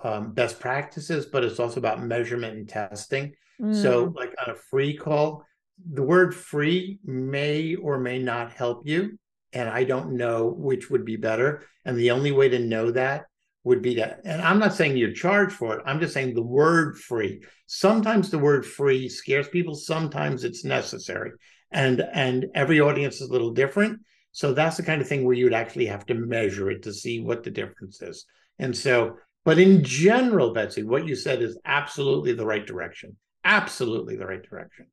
um, 0.03 0.33
best 0.33 0.61
practices, 0.61 1.27
but 1.27 1.45
it's 1.45 1.61
also 1.61 1.79
about 1.79 2.03
measurement 2.03 2.57
and 2.57 2.69
testing. 2.69 3.33
Mm. 3.61 3.81
So, 3.81 4.13
like 4.17 4.35
on 4.45 4.53
a 4.53 4.59
free 4.59 4.97
call, 4.97 5.45
the 5.93 6.03
word 6.03 6.35
free 6.35 6.99
may 7.05 7.75
or 7.77 7.99
may 7.99 8.19
not 8.19 8.53
help 8.53 8.87
you. 8.87 9.19
And 9.53 9.69
I 9.69 9.85
don't 9.85 10.17
know 10.17 10.47
which 10.47 10.91
would 10.91 11.05
be 11.05 11.17
better. 11.17 11.65
And 11.85 11.97
the 11.97 12.13
only 12.13 12.31
way 12.31 12.49
to 12.49 12.59
know 12.59 12.91
that 12.93 13.25
would 13.65 13.83
be 13.83 13.97
to, 13.97 14.17
and 14.25 14.41
I'm 14.41 14.59
not 14.59 14.75
saying 14.75 14.97
you 14.97 15.13
charge 15.13 15.53
for 15.53 15.77
it, 15.77 15.83
I'm 15.85 16.01
just 16.01 16.15
saying 16.15 16.35
the 16.35 16.43
word 16.43 16.97
free. 16.99 17.43
Sometimes 17.67 18.31
the 18.31 18.39
word 18.39 18.65
free 18.65 19.09
scares 19.09 19.49
people, 19.49 19.75
sometimes 19.75 20.45
it's 20.45 20.65
necessary. 20.65 21.33
And 21.71 22.03
and 22.13 22.47
every 22.55 22.81
audience 22.81 23.21
is 23.21 23.29
a 23.29 23.33
little 23.33 23.53
different. 23.53 24.01
So 24.33 24.53
that's 24.53 24.77
the 24.77 24.83
kind 24.83 25.01
of 25.01 25.09
thing 25.09 25.25
where 25.25 25.35
you'd 25.35 25.55
actually 25.55 25.87
have 25.87 26.07
to 26.07 26.15
measure 26.15 26.71
it 26.71 26.83
to 26.85 26.93
see 26.93 27.21
what 27.21 27.43
the 27.43 27.51
difference 27.51 28.01
is. 28.01 28.27
And 28.59 28.77
so, 28.77 29.17
but 29.45 29.59
in 29.59 29.83
general, 29.83 30.53
Betsy, 30.53 30.83
what 30.83 31.07
you 31.07 31.17
said 31.17 31.43
is 31.43 31.59
absolutely 31.65 32.35
the 32.35 32.47
right 32.47 32.67
direction. 32.67 33.17
Absolutely 33.45 34.17
the 34.17 34.27
right 34.27 34.43
direction. 34.43 34.87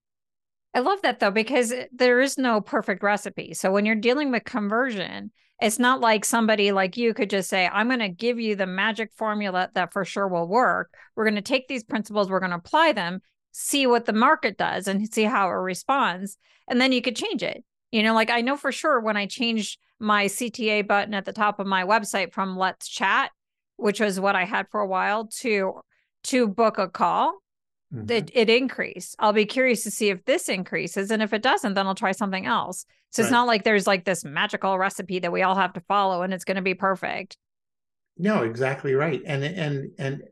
I 0.74 0.80
love 0.80 1.02
that 1.02 1.20
though, 1.20 1.32
because 1.32 1.74
there 1.92 2.20
is 2.20 2.38
no 2.38 2.62
perfect 2.62 3.04
recipe. 3.04 3.54
So 3.54 3.72
when 3.72 3.86
you're 3.86 3.96
dealing 3.96 4.32
with 4.32 4.44
conversion, 4.46 5.32
it's 5.60 5.80
not 5.80 6.02
like 6.02 6.24
somebody 6.24 6.72
like 6.72 6.98
you 6.98 7.14
could 7.14 7.30
just 7.30 7.50
say, 7.50 7.68
I'm 7.68 7.88
going 7.88 8.00
to 8.00 8.10
give 8.10 8.40
you 8.40 8.56
the 8.56 8.68
magic 8.68 9.12
formula 9.16 9.70
that 9.74 9.92
for 9.92 10.06
sure 10.06 10.28
will 10.28 10.48
work. 10.48 10.94
We're 11.16 11.26
going 11.26 11.36
to 11.36 11.42
take 11.42 11.68
these 11.68 11.84
principles, 11.84 12.30
we're 12.30 12.40
going 12.40 12.52
to 12.52 12.58
apply 12.58 12.92
them, 12.92 13.22
see 13.52 13.88
what 13.88 14.06
the 14.06 14.14
market 14.14 14.58
does, 14.58 14.88
and 14.88 15.12
see 15.12 15.24
how 15.24 15.48
it 15.48 15.54
responds. 15.54 16.38
And 16.68 16.80
then 16.80 16.92
you 16.92 17.02
could 17.02 17.16
change 17.16 17.42
it. 17.42 17.64
You 17.92 18.04
know, 18.04 18.14
like 18.14 18.30
I 18.30 18.42
know 18.42 18.58
for 18.58 18.72
sure 18.72 19.00
when 19.00 19.18
I 19.18 19.26
changed 19.26 19.80
my 20.00 20.26
CTA 20.26 20.88
button 20.88 21.14
at 21.14 21.26
the 21.26 21.34
top 21.34 21.60
of 21.60 21.68
my 21.68 21.84
website 21.84 22.34
from 22.34 22.58
let's 22.58 22.88
chat, 22.88 23.32
which 23.78 24.00
was 24.00 24.20
what 24.20 24.36
I 24.36 24.46
had 24.46 24.68
for 24.70 24.82
a 24.82 24.88
while, 24.88 25.28
to 25.40 25.82
to 26.26 26.48
book 26.48 26.78
a 26.78 26.90
call, 26.90 27.42
mm-hmm. 27.94 28.12
it, 28.12 28.32
it 28.34 28.50
increased. 28.50 29.16
I'll 29.20 29.34
be 29.34 29.46
curious 29.46 29.84
to 29.84 29.92
see 29.92 30.10
if 30.10 30.26
this 30.26 30.50
increases. 30.50 31.12
And 31.12 31.22
if 31.22 31.32
it 31.32 31.42
doesn't, 31.42 31.74
then 31.74 31.88
I'll 31.88 31.96
try 31.96 32.12
something 32.12 32.46
else. 32.46 32.86
So 33.12 33.22
right. 33.22 33.28
it's 33.28 33.32
not 33.32 33.48
like 33.48 33.64
there's 33.64 33.88
like 33.88 34.04
this 34.04 34.26
magical 34.26 34.78
recipe 34.78 35.20
that 35.20 35.32
we 35.32 35.42
all 35.42 35.56
have 35.56 35.74
to 35.74 35.82
follow 35.82 36.24
and 36.24 36.34
it's 36.34 36.44
going 36.44 36.56
to 36.56 36.62
be 36.62 36.74
perfect. 36.74 37.38
No, 38.18 38.44
exactly 38.44 38.94
right. 38.94 39.22
And 39.26 39.44
and 39.44 39.92
and 39.98 40.24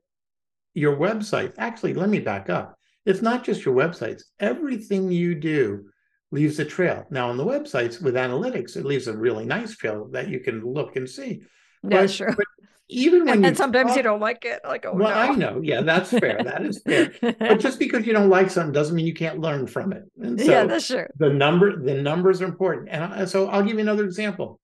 your 0.73 0.97
website, 0.97 1.53
actually, 1.57 1.93
let 1.93 2.09
me 2.09 2.19
back 2.19 2.49
up. 2.49 2.77
It's 3.05 3.21
not 3.21 3.43
just 3.43 3.63
your 3.63 3.75
websites. 3.75 4.23
Everything 4.39 5.11
you 5.11 5.35
do 5.35 5.85
leaves 6.31 6.59
a 6.59 6.65
trail. 6.65 7.05
Now 7.09 7.29
on 7.29 7.37
the 7.37 7.45
websites 7.45 8.01
with 8.01 8.15
analytics, 8.15 8.75
it 8.75 8.85
leaves 8.85 9.07
a 9.07 9.15
really 9.15 9.45
nice 9.45 9.75
trail 9.75 10.07
that 10.11 10.27
you 10.27 10.39
can 10.39 10.63
look 10.63 10.95
and 10.95 11.09
see. 11.09 11.41
Yeah, 11.83 12.01
but, 12.01 12.11
sure. 12.11 12.33
But 12.35 12.45
even 12.87 13.25
when 13.25 13.43
and 13.43 13.57
sometimes 13.57 13.89
talk, 13.89 13.97
you 13.97 14.03
don't 14.03 14.19
like 14.19 14.45
it 14.45 14.61
like 14.63 14.85
oh 14.85 14.93
well 14.93 15.09
no. 15.09 15.33
i 15.33 15.35
know. 15.35 15.61
Yeah 15.63 15.81
that's 15.81 16.11
fair. 16.11 16.39
That 16.43 16.63
is 16.65 16.81
fair. 16.81 17.11
But 17.39 17.59
just 17.59 17.79
because 17.79 18.05
you 18.05 18.13
don't 18.13 18.29
like 18.29 18.49
something 18.51 18.73
doesn't 18.73 18.95
mean 18.95 19.07
you 19.07 19.13
can't 19.13 19.39
learn 19.39 19.65
from 19.67 19.91
it. 19.93 20.03
And 20.21 20.39
so 20.39 20.51
yeah 20.51 20.65
that's 20.65 20.87
true. 20.87 21.07
the 21.17 21.29
number 21.29 21.81
the 21.81 21.95
numbers 21.95 22.41
are 22.41 22.45
important. 22.45 22.89
And 22.89 23.27
so 23.27 23.47
i'll 23.47 23.63
give 23.63 23.73
you 23.73 23.79
another 23.79 24.05
example. 24.05 24.59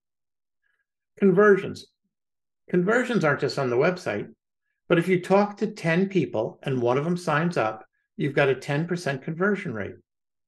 Conversions. 1.19 1.87
Conversions 2.69 3.23
aren't 3.23 3.41
just 3.41 3.59
on 3.59 3.69
the 3.69 3.75
website 3.75 4.27
but 4.87 4.99
if 4.99 5.07
you 5.07 5.21
talk 5.21 5.57
to 5.57 5.67
10 5.67 6.09
people 6.09 6.59
and 6.63 6.81
one 6.81 6.97
of 6.97 7.05
them 7.05 7.17
signs 7.17 7.57
up 7.57 7.85
you've 8.17 8.35
got 8.35 8.49
a 8.49 8.55
10% 8.55 9.23
conversion 9.23 9.73
rate 9.73 9.95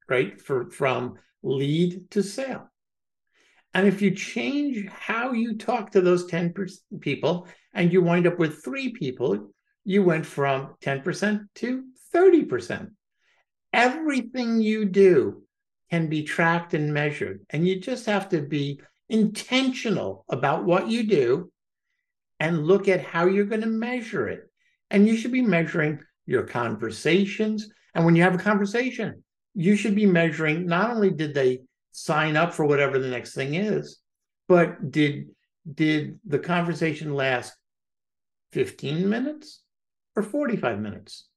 right 0.10 0.40
for 0.42 0.70
from 0.70 1.16
lead 1.42 2.10
to 2.12 2.24
sale 2.24 2.70
and 3.74 3.88
if 3.88 4.02
you 4.02 4.12
change 4.12 4.88
how 4.88 5.32
you 5.32 5.58
talk 5.58 5.92
to 5.92 6.02
those 6.02 6.28
10 6.28 6.54
people 7.00 7.48
and 7.74 7.92
you 7.92 8.02
wind 8.02 8.28
up 8.28 8.38
with 8.38 8.64
three 8.64 8.92
people, 8.92 9.50
you 9.84 10.04
went 10.04 10.26
from 10.26 10.76
10% 10.84 11.48
to 11.56 11.84
30%. 12.14 12.92
Everything 13.74 14.62
you 14.62 14.86
do 14.86 15.44
can 15.90 16.08
be 16.08 16.24
tracked 16.24 16.76
and 16.76 16.94
measured. 16.94 17.46
And 17.50 17.68
you 17.68 17.80
just 17.80 18.06
have 18.06 18.30
to 18.30 18.42
be 18.42 18.80
intentional 19.10 20.24
about 20.30 20.66
what 20.66 20.88
you 20.88 21.08
do 21.08 21.52
and 22.40 22.68
look 22.68 22.88
at 22.88 23.04
how 23.04 23.26
you're 23.26 23.46
going 23.46 23.62
to 23.62 23.68
measure 23.68 24.30
it. 24.30 24.42
And 24.92 25.08
you 25.08 25.18
should 25.18 25.32
be 25.32 25.42
measuring 25.42 26.00
your 26.28 26.44
conversations. 26.44 27.70
And 27.96 28.06
when 28.06 28.16
you 28.16 28.22
have 28.22 28.36
a 28.36 28.40
conversation, 28.40 29.24
you 29.54 29.76
should 29.76 29.96
be 29.96 30.06
measuring 30.06 30.66
not 30.66 30.92
only 30.92 31.12
did 31.12 31.34
they 31.34 31.62
sign 31.94 32.36
up 32.36 32.54
for 32.54 32.66
whatever 32.66 33.00
the 33.00 33.08
next 33.08 33.34
thing 33.34 33.56
is. 33.56 34.00
But 34.48 34.92
did 34.92 35.30
did 35.72 36.20
the 36.26 36.40
conversation 36.40 37.14
last 37.14 37.56
15 38.52 39.08
minutes 39.08 39.62
or 40.16 40.24
45 40.24 40.80
minutes? 40.80 41.30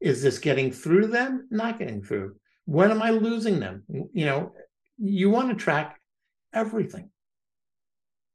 Is 0.00 0.22
this 0.22 0.38
getting 0.38 0.70
through 0.70 1.06
them? 1.06 1.48
Not 1.50 1.78
getting 1.78 2.02
through. 2.02 2.36
When 2.66 2.90
am 2.90 3.02
I 3.02 3.10
losing 3.10 3.60
them? 3.60 3.84
You 3.88 4.26
know, 4.26 4.52
you 4.98 5.30
want 5.30 5.48
to 5.48 5.54
track 5.54 5.98
everything. 6.52 7.10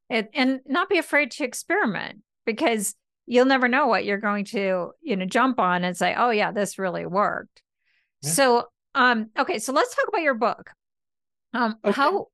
It, 0.09 0.29
and 0.33 0.61
not 0.65 0.89
be 0.89 0.97
afraid 0.97 1.31
to 1.31 1.43
experiment 1.43 2.19
because 2.45 2.95
you'll 3.25 3.45
never 3.45 3.67
know 3.67 3.87
what 3.87 4.05
you're 4.05 4.19
going 4.19 4.45
to, 4.45 4.91
you 5.01 5.15
know, 5.15 5.25
jump 5.25 5.59
on 5.59 5.83
and 5.83 5.97
say, 5.97 6.13
"Oh 6.15 6.29
yeah, 6.29 6.51
this 6.51 6.77
really 6.77 7.05
worked." 7.05 7.61
Yeah. 8.21 8.29
So, 8.31 8.63
um 8.95 9.29
okay, 9.37 9.59
so 9.59 9.73
let's 9.73 9.95
talk 9.95 10.07
about 10.07 10.21
your 10.21 10.33
book. 10.33 10.71
Um, 11.53 11.75
okay. 11.85 11.93
how 11.93 12.27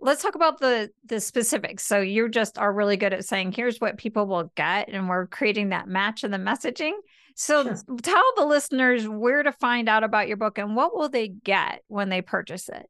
let's 0.00 0.22
talk 0.22 0.34
about 0.34 0.60
the 0.60 0.90
the 1.06 1.20
specifics. 1.20 1.84
So 1.84 2.00
you 2.00 2.28
just 2.28 2.58
are 2.58 2.72
really 2.72 2.96
good 2.96 3.12
at 3.12 3.24
saying 3.24 3.52
here's 3.52 3.80
what 3.80 3.96
people 3.96 4.26
will 4.26 4.52
get, 4.54 4.88
and 4.88 5.08
we're 5.08 5.26
creating 5.26 5.70
that 5.70 5.88
match 5.88 6.24
in 6.24 6.30
the 6.30 6.38
messaging. 6.38 6.92
So 7.36 7.64
sure. 7.64 7.76
tell 8.02 8.32
the 8.36 8.44
listeners 8.44 9.08
where 9.08 9.42
to 9.42 9.52
find 9.52 9.88
out 9.88 10.04
about 10.04 10.28
your 10.28 10.36
book 10.36 10.58
and 10.58 10.76
what 10.76 10.94
will 10.94 11.08
they 11.08 11.28
get 11.28 11.82
when 11.88 12.08
they 12.08 12.22
purchase 12.22 12.68
it. 12.68 12.86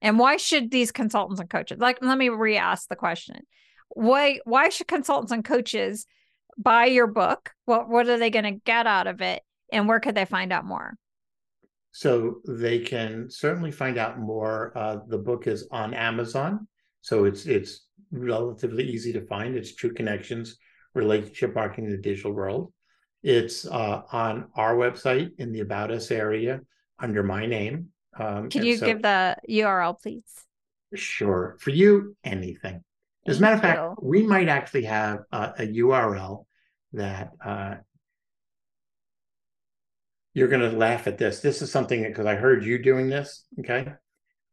And 0.00 0.18
why 0.18 0.36
should 0.36 0.70
these 0.70 0.92
consultants 0.92 1.40
and 1.40 1.50
coaches 1.50 1.78
like 1.78 1.98
let 2.00 2.16
me 2.16 2.28
re-ask 2.28 2.88
the 2.88 2.96
question. 2.96 3.40
Why 3.88 4.38
why 4.44 4.68
should 4.68 4.88
consultants 4.88 5.32
and 5.32 5.44
coaches 5.44 6.06
buy 6.56 6.86
your 6.86 7.06
book? 7.06 7.50
What 7.64 7.88
what 7.88 8.08
are 8.08 8.18
they 8.18 8.30
going 8.30 8.44
to 8.44 8.60
get 8.64 8.86
out 8.86 9.06
of 9.06 9.20
it? 9.20 9.42
And 9.70 9.88
where 9.88 10.00
could 10.00 10.14
they 10.14 10.26
find 10.26 10.52
out 10.52 10.64
more? 10.64 10.94
So 11.92 12.40
they 12.46 12.78
can 12.78 13.28
certainly 13.30 13.70
find 13.70 13.98
out 13.98 14.18
more. 14.18 14.72
Uh, 14.74 14.98
the 15.06 15.18
book 15.18 15.46
is 15.46 15.68
on 15.70 15.92
Amazon, 15.92 16.66
so 17.02 17.24
it's 17.24 17.46
it's 17.46 17.86
relatively 18.10 18.84
easy 18.84 19.12
to 19.12 19.26
find. 19.26 19.54
It's 19.54 19.74
True 19.74 19.92
Connections: 19.92 20.56
Relationship 20.94 21.54
Marketing 21.54 21.84
in 21.86 21.90
the 21.92 21.98
Digital 21.98 22.32
World. 22.32 22.72
It's 23.22 23.66
uh, 23.66 24.02
on 24.10 24.48
our 24.56 24.74
website 24.74 25.32
in 25.38 25.52
the 25.52 25.60
About 25.60 25.90
Us 25.90 26.10
area 26.10 26.60
under 26.98 27.22
my 27.22 27.46
name. 27.46 27.88
Um, 28.18 28.48
can 28.48 28.64
you 28.64 28.76
so, 28.76 28.86
give 28.86 29.02
the 29.02 29.36
URL, 29.48 30.00
please? 30.00 30.24
Sure. 30.94 31.56
For 31.60 31.70
you, 31.70 32.16
anything. 32.24 32.82
As 33.26 33.38
a 33.38 33.40
matter 33.40 33.54
of 33.54 33.60
fact, 33.60 34.02
we 34.02 34.26
might 34.26 34.48
actually 34.48 34.84
have 34.84 35.20
a, 35.30 35.52
a 35.58 35.66
URL 35.66 36.46
that 36.94 37.30
uh, 37.44 37.76
you're 40.34 40.48
going 40.48 40.68
to 40.68 40.76
laugh 40.76 41.06
at 41.06 41.18
this. 41.18 41.40
This 41.40 41.62
is 41.62 41.70
something 41.70 42.02
because 42.02 42.26
I 42.26 42.34
heard 42.34 42.64
you 42.64 42.82
doing 42.82 43.08
this. 43.08 43.44
Okay. 43.60 43.92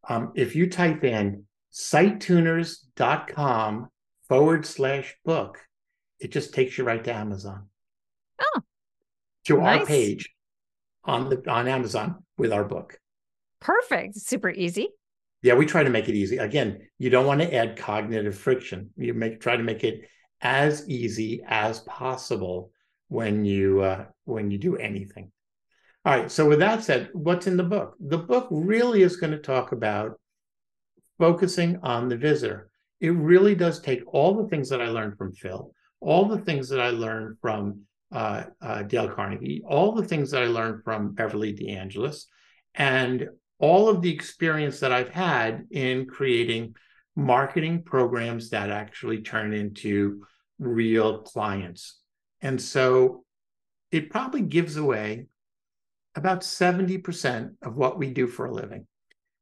Um, 0.07 0.31
if 0.35 0.55
you 0.55 0.69
type 0.69 1.03
in 1.03 1.45
sitetuners.com 1.73 3.89
forward 4.27 4.65
slash 4.65 5.15
book, 5.23 5.59
it 6.19 6.31
just 6.31 6.53
takes 6.53 6.77
you 6.77 6.83
right 6.83 7.03
to 7.03 7.13
Amazon. 7.13 7.67
Oh, 8.41 8.61
to 9.45 9.57
nice. 9.57 9.79
our 9.79 9.85
page 9.85 10.29
on 11.03 11.29
the 11.29 11.49
on 11.49 11.67
Amazon 11.67 12.23
with 12.37 12.53
our 12.53 12.63
book. 12.63 12.99
Perfect. 13.59 14.15
Super 14.15 14.49
easy. 14.49 14.89
Yeah, 15.41 15.53
we 15.53 15.65
try 15.65 15.83
to 15.83 15.89
make 15.89 16.09
it 16.09 16.15
easy. 16.15 16.37
Again, 16.37 16.87
you 16.97 17.09
don't 17.09 17.25
want 17.25 17.41
to 17.41 17.53
add 17.53 17.77
cognitive 17.77 18.37
friction. 18.37 18.89
You 18.97 19.13
make 19.13 19.39
try 19.39 19.55
to 19.55 19.63
make 19.63 19.83
it 19.83 20.01
as 20.41 20.87
easy 20.89 21.41
as 21.47 21.79
possible 21.81 22.71
when 23.07 23.45
you 23.45 23.81
uh, 23.81 24.05
when 24.25 24.51
you 24.51 24.57
do 24.57 24.77
anything. 24.77 25.31
All 26.05 26.17
right. 26.17 26.31
So, 26.31 26.47
with 26.47 26.59
that 26.59 26.83
said, 26.83 27.09
what's 27.13 27.47
in 27.47 27.57
the 27.57 27.63
book? 27.63 27.95
The 27.99 28.17
book 28.17 28.47
really 28.51 29.01
is 29.01 29.17
going 29.17 29.31
to 29.31 29.39
talk 29.39 29.73
about 29.73 30.19
focusing 31.17 31.77
on 31.83 32.07
the 32.07 32.17
visitor. 32.17 32.69
It 33.01 33.09
really 33.09 33.53
does 33.55 33.81
take 33.81 34.01
all 34.07 34.35
the 34.35 34.47
things 34.47 34.69
that 34.69 34.81
I 34.81 34.87
learned 34.87 35.17
from 35.17 35.33
Phil, 35.33 35.73
all 35.99 36.25
the 36.25 36.37
things 36.37 36.69
that 36.69 36.79
I 36.79 36.89
learned 36.89 37.37
from 37.41 37.81
uh, 38.11 38.45
uh, 38.61 38.83
Dale 38.83 39.09
Carnegie, 39.09 39.61
all 39.67 39.91
the 39.91 40.05
things 40.05 40.31
that 40.31 40.41
I 40.41 40.47
learned 40.47 40.83
from 40.83 41.13
Beverly 41.13 41.51
De 41.51 41.75
Angelis, 41.75 42.27
and 42.75 43.27
all 43.59 43.89
of 43.89 44.01
the 44.01 44.13
experience 44.13 44.79
that 44.79 44.93
I've 44.93 45.09
had 45.09 45.67
in 45.71 46.05
creating 46.05 46.75
marketing 47.15 47.83
programs 47.83 48.49
that 48.51 48.69
actually 48.69 49.21
turn 49.21 49.53
into 49.53 50.23
real 50.59 51.19
clients. 51.19 51.99
And 52.41 52.61
so 52.61 53.25
it 53.91 54.09
probably 54.09 54.41
gives 54.41 54.77
away 54.77 55.27
about 56.15 56.41
70% 56.41 57.55
of 57.61 57.75
what 57.75 57.97
we 57.97 58.11
do 58.11 58.27
for 58.27 58.45
a 58.45 58.53
living. 58.53 58.85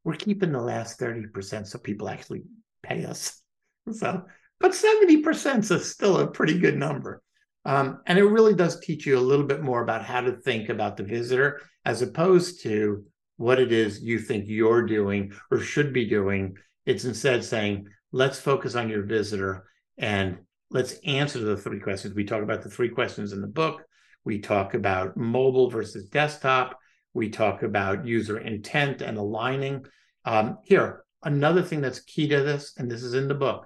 We're 0.03 0.15
keeping 0.15 0.51
the 0.51 0.61
last 0.61 0.99
30% 0.99 1.67
so 1.67 1.79
people 1.79 2.09
actually 2.09 2.43
pay 2.83 3.05
us. 3.05 3.41
So, 3.89 4.23
but 4.59 4.73
70% 4.73 5.71
is 5.71 5.91
still 5.91 6.17
a 6.17 6.27
pretty 6.27 6.59
good 6.59 6.75
number. 6.75 7.21
Um, 7.63 8.01
and 8.05 8.19
it 8.19 8.25
really 8.25 8.53
does 8.53 8.81
teach 8.81 9.05
you 9.05 9.17
a 9.17 9.19
little 9.19 9.45
bit 9.45 9.61
more 9.63 9.81
about 9.81 10.03
how 10.03 10.19
to 10.19 10.33
think 10.33 10.67
about 10.67 10.97
the 10.97 11.03
visitor 11.03 11.61
as 11.85 12.01
opposed 12.01 12.63
to 12.63 13.05
what 13.37 13.59
it 13.59 13.71
is 13.71 14.01
you 14.01 14.19
think 14.19 14.43
you're 14.47 14.85
doing 14.85 15.31
or 15.51 15.59
should 15.59 15.93
be 15.93 16.05
doing. 16.05 16.57
It's 16.85 17.05
instead 17.05 17.45
saying, 17.45 17.87
let's 18.11 18.39
focus 18.39 18.75
on 18.75 18.89
your 18.89 19.03
visitor 19.03 19.67
and 19.97 20.39
let's 20.69 20.95
answer 21.05 21.39
the 21.39 21.57
three 21.57 21.79
questions. 21.79 22.13
We 22.13 22.25
talk 22.25 22.43
about 22.43 22.61
the 22.61 22.69
three 22.69 22.89
questions 22.89 23.31
in 23.31 23.41
the 23.41 23.47
book. 23.47 23.83
We 24.27 24.39
talk 24.39 24.73
about 24.73 25.15
mobile 25.15 25.69
versus 25.69 26.09
desktop. 26.09 26.77
We 27.13 27.29
talk 27.29 27.63
about 27.63 28.05
user 28.05 28.37
intent 28.37 29.01
and 29.01 29.17
aligning. 29.17 29.85
Um, 30.25 30.57
here, 30.65 31.05
another 31.23 31.61
thing 31.61 31.79
that's 31.79 32.01
key 32.01 32.27
to 32.27 32.43
this, 32.43 32.73
and 32.77 32.91
this 32.91 33.03
is 33.03 33.13
in 33.13 33.29
the 33.29 33.33
book. 33.33 33.65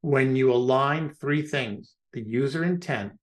When 0.00 0.36
you 0.36 0.52
align 0.52 1.10
three 1.10 1.42
things 1.42 1.94
the 2.12 2.22
user 2.22 2.62
intent 2.62 3.14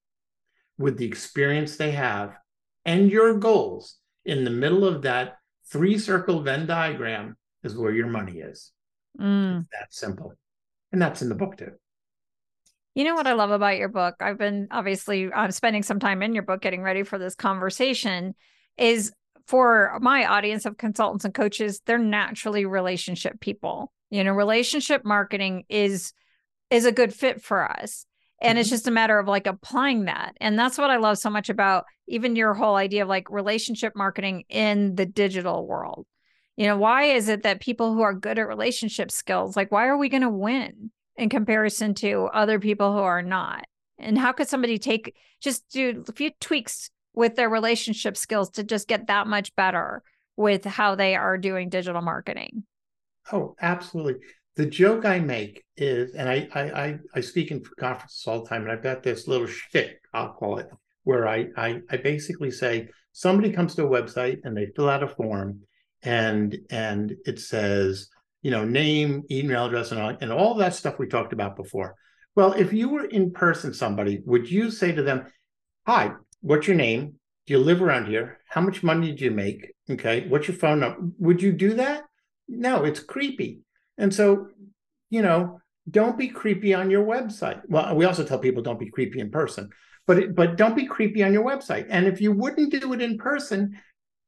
with 0.78 0.98
the 0.98 1.06
experience 1.06 1.78
they 1.78 1.92
have 1.92 2.36
and 2.84 3.10
your 3.10 3.40
goals 3.40 3.96
in 4.26 4.44
the 4.44 4.52
middle 4.52 4.84
of 4.84 5.04
that 5.04 5.38
three 5.72 5.98
circle 5.98 6.42
Venn 6.42 6.66
diagram 6.66 7.38
is 7.64 7.78
where 7.78 7.94
your 7.94 8.08
money 8.08 8.40
is. 8.40 8.74
Mm. 9.18 9.62
It's 9.62 9.70
that 9.72 9.94
simple. 9.94 10.34
And 10.92 11.02
that's 11.02 11.22
in 11.22 11.30
the 11.30 11.36
book 11.36 11.56
too. 11.56 11.72
You 12.96 13.04
know 13.04 13.16
what 13.16 13.28
I 13.28 13.34
love 13.34 13.52
about 13.52 13.78
your 13.78 13.90
book? 13.90 14.16
I've 14.20 14.38
been 14.38 14.68
obviously 14.72 15.32
I'm 15.32 15.52
spending 15.52 15.84
some 15.84 16.00
time 16.00 16.22
in 16.22 16.34
your 16.34 16.44
book 16.44 16.62
getting 16.62 16.82
ready 16.82 17.04
for 17.04 17.18
this 17.18 17.36
conversation 17.36 18.36
is 18.78 19.12
for 19.48 19.98
my 20.02 20.26
audience 20.26 20.66
of 20.66 20.78
consultants 20.78 21.26
and 21.26 21.34
coaches, 21.34 21.82
they're 21.86 21.98
naturally 21.98 22.66
relationship 22.66 23.40
people. 23.40 23.92
You 24.10 24.24
know, 24.24 24.32
relationship 24.32 25.06
marketing 25.06 25.64
is 25.70 26.14
is 26.70 26.86
a 26.86 26.92
good 26.92 27.14
fit 27.14 27.42
for 27.42 27.70
us. 27.70 28.06
And 28.42 28.56
mm-hmm. 28.56 28.62
it's 28.62 28.70
just 28.70 28.88
a 28.88 28.92
matter 28.92 29.20
of 29.20 29.28
like 29.28 29.48
applying 29.48 30.06
that. 30.06 30.36
And 30.40 30.58
that's 30.58 30.78
what 30.78 30.90
I 30.90 30.98
love 30.98 31.18
so 31.18 31.30
much 31.30 31.50
about 31.50 31.86
even 32.08 32.36
your 32.36 32.54
whole 32.54 32.76
idea 32.76 33.04
of 33.04 33.10
like 33.10 33.30
relationship 33.30 33.94
marketing 33.96 34.44
in 34.50 34.96
the 34.96 35.06
digital 35.06 35.68
world 35.68 36.06
You 36.58 36.68
know, 36.68 36.78
why 36.78 37.06
is 37.06 37.30
it 37.30 37.44
that 37.44 37.62
people 37.62 37.94
who 37.94 38.02
are 38.02 38.14
good 38.14 38.38
at 38.38 38.48
relationship 38.48 39.12
skills, 39.12 39.56
like, 39.56 39.72
why 39.72 39.88
are 39.88 39.98
we 39.98 40.10
going 40.10 40.24
to 40.24 40.30
win 40.30 40.92
in 41.20 41.30
comparison 41.30 41.94
to 41.96 42.30
other 42.34 42.60
people 42.60 42.94
who 42.94 43.00
are 43.00 43.22
not? 43.22 43.66
And 44.00 44.18
how 44.18 44.32
could 44.32 44.48
somebody 44.48 44.80
take 44.80 45.16
just 45.42 45.70
do 45.70 46.04
a 46.08 46.14
few 46.14 46.32
tweaks 46.40 46.90
with 47.14 47.36
their 47.36 47.50
relationship 47.50 48.16
skills 48.16 48.50
to 48.52 48.64
just 48.64 48.88
get 48.88 49.08
that 49.08 49.28
much 49.28 49.54
better 49.56 50.02
with 50.38 50.64
how 50.64 50.96
they 50.96 51.16
are 51.16 51.38
doing 51.38 51.68
digital 51.68 52.02
marketing? 52.02 52.64
Oh, 53.32 53.56
absolutely. 53.62 54.16
The 54.56 54.66
joke 54.66 55.06
I 55.06 55.20
make 55.20 55.64
is, 55.76 56.14
and 56.14 56.30
I 56.30 56.48
I 56.54 57.00
I, 57.14 57.22
speak 57.22 57.52
in 57.52 57.64
conferences 57.78 58.24
all 58.26 58.44
the 58.44 58.50
time, 58.50 58.64
and 58.64 58.72
I've 58.72 58.84
got 58.84 59.04
this 59.04 59.28
little 59.28 59.48
shtick, 59.48 60.02
I'll 60.14 60.34
call 60.34 60.58
it, 60.58 60.70
where 61.04 61.28
I, 61.28 61.48
I 61.56 61.82
I 61.90 61.98
basically 61.98 62.52
say 62.52 62.90
somebody 63.12 63.52
comes 63.52 63.76
to 63.76 63.86
a 63.86 63.90
website 63.90 64.40
and 64.44 64.56
they 64.56 64.68
fill 64.76 64.90
out 64.90 65.04
a 65.04 65.08
form, 65.08 65.62
and 66.02 66.58
and 66.70 67.16
it 67.26 67.40
says 67.40 68.10
you 68.42 68.52
know 68.52 68.66
name, 68.66 69.24
email 69.32 69.66
address, 69.66 69.92
and 69.92 70.00
all, 70.00 70.18
and 70.22 70.32
all 70.32 70.56
that 70.56 70.76
stuff 70.76 71.00
we 71.00 71.08
talked 71.08 71.34
about 71.34 71.56
before. 71.56 71.96
Well, 72.36 72.54
if 72.54 72.72
you 72.74 72.90
were 72.90 73.06
in 73.06 73.32
person, 73.32 73.74
somebody 73.74 74.22
would 74.26 74.50
you 74.50 74.72
say 74.72 74.92
to 74.92 75.04
them, 75.04 75.26
"Hi, 75.86 76.14
what's 76.42 76.68
your 76.68 76.78
name? 76.78 77.16
Do 77.48 77.54
you 77.54 77.60
live 77.60 77.82
around 77.82 78.08
here? 78.08 78.40
How 78.48 78.62
much 78.62 78.84
money 78.84 79.12
do 79.12 79.26
you 79.26 79.32
make? 79.32 79.72
Okay, 79.90 80.28
what's 80.28 80.48
your 80.48 80.58
phone 80.58 80.80
number?" 80.80 81.12
Would 81.20 81.42
you 81.42 81.52
do 81.52 81.74
that? 81.76 82.04
No, 82.48 82.84
it's 82.84 83.00
creepy. 83.00 83.60
And 83.98 84.14
so, 84.14 84.48
you 85.10 85.22
know, 85.22 85.60
don't 85.90 86.18
be 86.18 86.28
creepy 86.28 86.74
on 86.74 86.90
your 86.90 87.06
website. 87.06 87.62
Well, 87.68 87.96
we 87.96 88.06
also 88.06 88.24
tell 88.24 88.40
people 88.40 88.62
don't 88.62 88.80
be 88.80 88.90
creepy 88.90 89.20
in 89.20 89.32
person, 89.32 89.70
but 90.08 90.20
it, 90.20 90.36
but 90.36 90.56
don't 90.56 90.76
be 90.76 90.86
creepy 90.86 91.24
on 91.24 91.34
your 91.34 91.46
website. 91.46 91.88
And 91.90 92.08
if 92.08 92.22
you 92.22 92.32
wouldn't 92.32 92.72
do 92.72 92.94
it 92.94 93.02
in 93.02 93.18
person, 93.18 93.80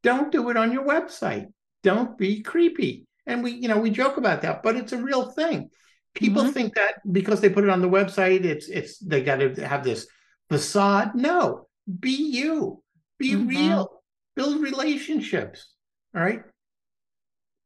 don't 0.03 0.31
do 0.31 0.49
it 0.49 0.57
on 0.57 0.71
your 0.71 0.85
website. 0.85 1.47
Don't 1.83 2.17
be 2.17 2.41
creepy. 2.41 3.05
And 3.31 3.43
we, 3.43 3.51
you 3.51 3.67
know, 3.67 3.77
we 3.77 3.89
joke 3.89 4.17
about 4.17 4.41
that, 4.41 4.61
but 4.61 4.75
it's 4.75 4.91
a 4.91 4.97
real 4.97 5.31
thing. 5.31 5.69
People 6.13 6.43
mm-hmm. 6.43 6.51
think 6.51 6.75
that 6.75 6.95
because 7.09 7.39
they 7.39 7.49
put 7.49 7.63
it 7.63 7.69
on 7.69 7.81
the 7.81 7.89
website, 7.89 8.43
it's 8.43 8.67
it's 8.67 8.99
they 8.99 9.23
got 9.23 9.37
to 9.37 9.67
have 9.67 9.83
this 9.83 10.07
facade. 10.49 11.15
No, 11.15 11.67
be 11.99 12.11
you, 12.11 12.83
be 13.17 13.31
mm-hmm. 13.31 13.47
real, 13.47 14.01
build 14.35 14.61
relationships. 14.61 15.73
All 16.13 16.21
right. 16.21 16.41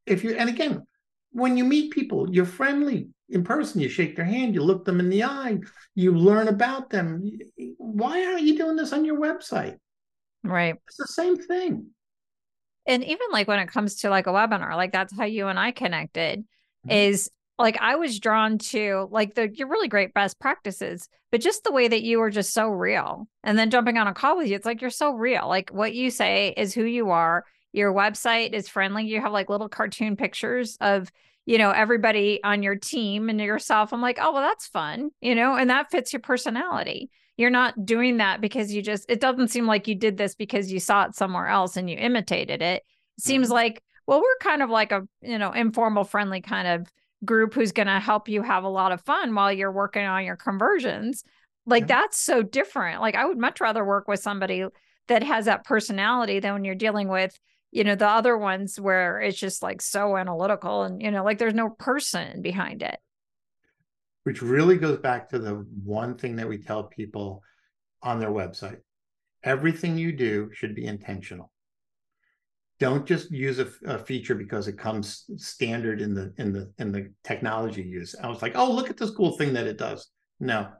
If 0.06 0.22
you 0.22 0.36
and 0.36 0.48
again, 0.48 0.86
when 1.32 1.56
you 1.56 1.64
meet 1.64 1.92
people, 1.92 2.32
you're 2.32 2.46
friendly 2.46 3.08
in 3.28 3.42
person. 3.42 3.80
You 3.80 3.88
shake 3.88 4.14
their 4.14 4.24
hand, 4.24 4.54
you 4.54 4.62
look 4.62 4.84
them 4.84 5.00
in 5.00 5.10
the 5.10 5.24
eye, 5.24 5.58
you 5.96 6.16
learn 6.16 6.46
about 6.46 6.90
them. 6.90 7.28
Why 7.78 8.24
aren't 8.24 8.42
you 8.42 8.56
doing 8.56 8.76
this 8.76 8.92
on 8.92 9.04
your 9.04 9.18
website? 9.18 9.76
Right. 10.44 10.76
It's 10.86 10.96
the 10.96 11.08
same 11.08 11.36
thing. 11.36 11.88
And 12.86 13.04
even 13.04 13.26
like 13.32 13.48
when 13.48 13.58
it 13.58 13.68
comes 13.68 13.96
to 13.96 14.10
like 14.10 14.26
a 14.26 14.32
webinar, 14.32 14.76
like 14.76 14.92
that's 14.92 15.16
how 15.16 15.24
you 15.24 15.48
and 15.48 15.58
I 15.58 15.72
connected, 15.72 16.40
mm-hmm. 16.40 16.90
is 16.90 17.30
like 17.58 17.78
I 17.80 17.96
was 17.96 18.20
drawn 18.20 18.58
to 18.58 19.08
like 19.10 19.34
the 19.34 19.48
you're 19.52 19.68
really 19.68 19.88
great 19.88 20.14
best 20.14 20.38
practices, 20.38 21.08
but 21.30 21.40
just 21.40 21.64
the 21.64 21.72
way 21.72 21.88
that 21.88 22.02
you 22.02 22.18
were 22.18 22.30
just 22.30 22.52
so 22.52 22.68
real. 22.68 23.28
And 23.42 23.58
then 23.58 23.70
jumping 23.70 23.98
on 23.98 24.06
a 24.06 24.14
call 24.14 24.36
with 24.36 24.48
you, 24.48 24.56
it's 24.56 24.66
like 24.66 24.80
you're 24.80 24.90
so 24.90 25.12
real. 25.12 25.48
Like 25.48 25.70
what 25.70 25.94
you 25.94 26.10
say 26.10 26.54
is 26.56 26.74
who 26.74 26.84
you 26.84 27.10
are. 27.10 27.44
Your 27.72 27.92
website 27.92 28.52
is 28.52 28.68
friendly. 28.68 29.06
You 29.06 29.20
have 29.20 29.32
like 29.32 29.50
little 29.50 29.68
cartoon 29.68 30.16
pictures 30.16 30.76
of 30.80 31.10
you 31.46 31.58
know, 31.58 31.70
everybody 31.70 32.40
on 32.42 32.62
your 32.64 32.74
team 32.74 33.30
and 33.30 33.40
yourself. 33.40 33.92
I'm 33.92 34.02
like, 34.02 34.18
oh, 34.20 34.32
well, 34.32 34.42
that's 34.42 34.66
fun, 34.66 35.10
you 35.20 35.34
know, 35.34 35.54
and 35.54 35.70
that 35.70 35.90
fits 35.90 36.12
your 36.12 36.20
personality. 36.20 37.08
You're 37.36 37.50
not 37.50 37.84
doing 37.84 38.18
that 38.18 38.40
because 38.40 38.72
you 38.72 38.82
just, 38.82 39.06
it 39.08 39.20
doesn't 39.20 39.48
seem 39.48 39.66
like 39.66 39.88
you 39.88 39.94
did 39.94 40.16
this 40.16 40.34
because 40.34 40.72
you 40.72 40.80
saw 40.80 41.04
it 41.04 41.14
somewhere 41.14 41.48
else 41.48 41.76
and 41.76 41.88
you 41.88 41.96
imitated 41.96 42.62
it. 42.62 42.82
it 43.16 43.22
seems 43.22 43.48
mm-hmm. 43.48 43.54
like, 43.54 43.82
well, 44.06 44.20
we're 44.20 44.38
kind 44.40 44.62
of 44.62 44.70
like 44.70 44.92
a, 44.92 45.06
you 45.20 45.38
know, 45.38 45.52
informal, 45.52 46.04
friendly 46.04 46.40
kind 46.40 46.68
of 46.68 46.88
group 47.24 47.54
who's 47.54 47.72
going 47.72 47.88
to 47.88 48.00
help 48.00 48.28
you 48.28 48.42
have 48.42 48.64
a 48.64 48.68
lot 48.68 48.92
of 48.92 49.00
fun 49.02 49.34
while 49.34 49.52
you're 49.52 49.72
working 49.72 50.04
on 50.04 50.24
your 50.24 50.36
conversions. 50.36 51.24
Like 51.66 51.82
yeah. 51.82 52.00
that's 52.00 52.18
so 52.18 52.42
different. 52.42 53.00
Like 53.00 53.16
I 53.16 53.26
would 53.26 53.38
much 53.38 53.60
rather 53.60 53.84
work 53.84 54.08
with 54.08 54.20
somebody 54.20 54.64
that 55.08 55.22
has 55.22 55.44
that 55.44 55.64
personality 55.64 56.40
than 56.40 56.54
when 56.54 56.64
you're 56.64 56.74
dealing 56.74 57.08
with 57.08 57.38
you 57.72 57.84
know 57.84 57.94
the 57.94 58.08
other 58.08 58.38
ones 58.38 58.80
where 58.80 59.20
it's 59.20 59.38
just 59.38 59.62
like 59.62 59.82
so 59.82 60.16
analytical 60.16 60.82
and 60.82 61.02
you 61.02 61.10
know 61.10 61.24
like 61.24 61.38
there's 61.38 61.54
no 61.54 61.68
person 61.68 62.40
behind 62.40 62.82
it 62.82 62.98
which 64.26 64.42
really 64.42 64.76
goes 64.76 64.98
back 64.98 65.28
to 65.28 65.38
the 65.38 65.64
one 65.84 66.16
thing 66.16 66.34
that 66.34 66.48
we 66.48 66.58
tell 66.58 66.82
people 66.82 67.44
on 68.02 68.18
their 68.18 68.32
website. 68.32 68.78
Everything 69.44 69.96
you 69.96 70.10
do 70.10 70.50
should 70.52 70.74
be 70.74 70.84
intentional. 70.84 71.52
Don't 72.80 73.06
just 73.06 73.30
use 73.30 73.60
a, 73.60 73.68
a, 73.84 73.96
feature 74.00 74.34
because 74.34 74.66
it 74.66 74.76
comes 74.76 75.26
standard 75.36 76.00
in 76.00 76.12
the 76.12 76.34
in 76.38 76.52
the 76.52 76.72
in 76.78 76.90
the 76.90 77.12
technology 77.22 77.82
use. 77.82 78.16
I 78.20 78.26
was 78.26 78.42
like 78.42 78.56
oh 78.56 78.68
look 78.68 78.90
at 78.90 78.96
this 78.96 79.12
cool 79.12 79.36
thing 79.36 79.52
that 79.52 79.68
it 79.68 79.78
does. 79.78 80.10
No. 80.40 80.70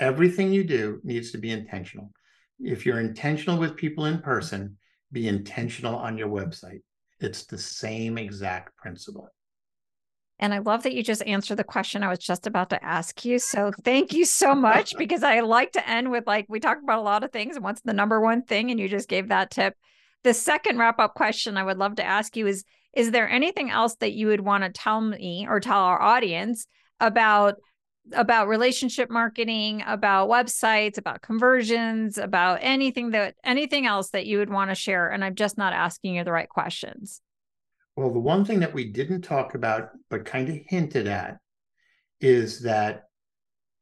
Everything 0.00 0.52
you 0.52 0.64
do 0.64 1.00
needs 1.04 1.30
to 1.30 1.38
be 1.38 1.52
intentional. 1.52 2.10
If 2.58 2.84
you're 2.84 2.98
intentional 2.98 3.58
with 3.58 3.76
people 3.76 4.06
in 4.06 4.18
person 4.18 4.76
be 5.12 5.28
intentional 5.28 5.94
on 5.94 6.18
your 6.18 6.28
website. 6.28 6.80
It's 7.20 7.44
the 7.44 7.58
same 7.58 8.18
exact 8.18 8.76
principle. 8.76 9.28
And 10.42 10.52
I 10.52 10.58
love 10.58 10.82
that 10.82 10.92
you 10.92 11.04
just 11.04 11.24
answered 11.24 11.54
the 11.54 11.62
question 11.62 12.02
I 12.02 12.08
was 12.08 12.18
just 12.18 12.48
about 12.48 12.70
to 12.70 12.84
ask 12.84 13.24
you. 13.24 13.38
So 13.38 13.70
thank 13.84 14.12
you 14.12 14.24
so 14.24 14.56
much 14.56 14.92
because 14.98 15.22
I 15.22 15.38
like 15.38 15.70
to 15.72 15.88
end 15.88 16.10
with 16.10 16.26
like 16.26 16.46
we 16.48 16.58
talked 16.58 16.82
about 16.82 16.98
a 16.98 17.02
lot 17.02 17.22
of 17.22 17.30
things 17.30 17.54
and 17.54 17.64
what's 17.64 17.80
the 17.82 17.92
number 17.92 18.20
one 18.20 18.42
thing 18.42 18.72
and 18.72 18.80
you 18.80 18.88
just 18.88 19.08
gave 19.08 19.28
that 19.28 19.52
tip. 19.52 19.76
The 20.24 20.34
second 20.34 20.78
wrap 20.78 20.98
up 20.98 21.14
question 21.14 21.56
I 21.56 21.62
would 21.62 21.78
love 21.78 21.94
to 21.96 22.04
ask 22.04 22.36
you 22.36 22.48
is 22.48 22.64
is 22.92 23.12
there 23.12 23.28
anything 23.28 23.70
else 23.70 23.94
that 24.00 24.14
you 24.14 24.26
would 24.26 24.40
want 24.40 24.64
to 24.64 24.70
tell 24.70 25.00
me 25.00 25.46
or 25.48 25.60
tell 25.60 25.78
our 25.78 26.02
audience 26.02 26.66
about 26.98 27.54
about 28.12 28.48
relationship 28.48 29.10
marketing, 29.10 29.84
about 29.86 30.28
websites, 30.28 30.98
about 30.98 31.22
conversions, 31.22 32.18
about 32.18 32.58
anything 32.62 33.10
that 33.10 33.36
anything 33.44 33.86
else 33.86 34.10
that 34.10 34.26
you 34.26 34.38
would 34.38 34.50
want 34.50 34.72
to 34.72 34.74
share. 34.74 35.08
And 35.08 35.24
I'm 35.24 35.36
just 35.36 35.56
not 35.56 35.72
asking 35.72 36.16
you 36.16 36.24
the 36.24 36.32
right 36.32 36.48
questions. 36.48 37.20
Well, 38.02 38.12
the 38.12 38.18
one 38.18 38.44
thing 38.44 38.58
that 38.60 38.74
we 38.74 38.86
didn't 38.86 39.22
talk 39.22 39.54
about, 39.54 39.90
but 40.10 40.24
kind 40.24 40.48
of 40.48 40.58
hinted 40.66 41.06
at, 41.06 41.38
is 42.20 42.62
that 42.62 43.04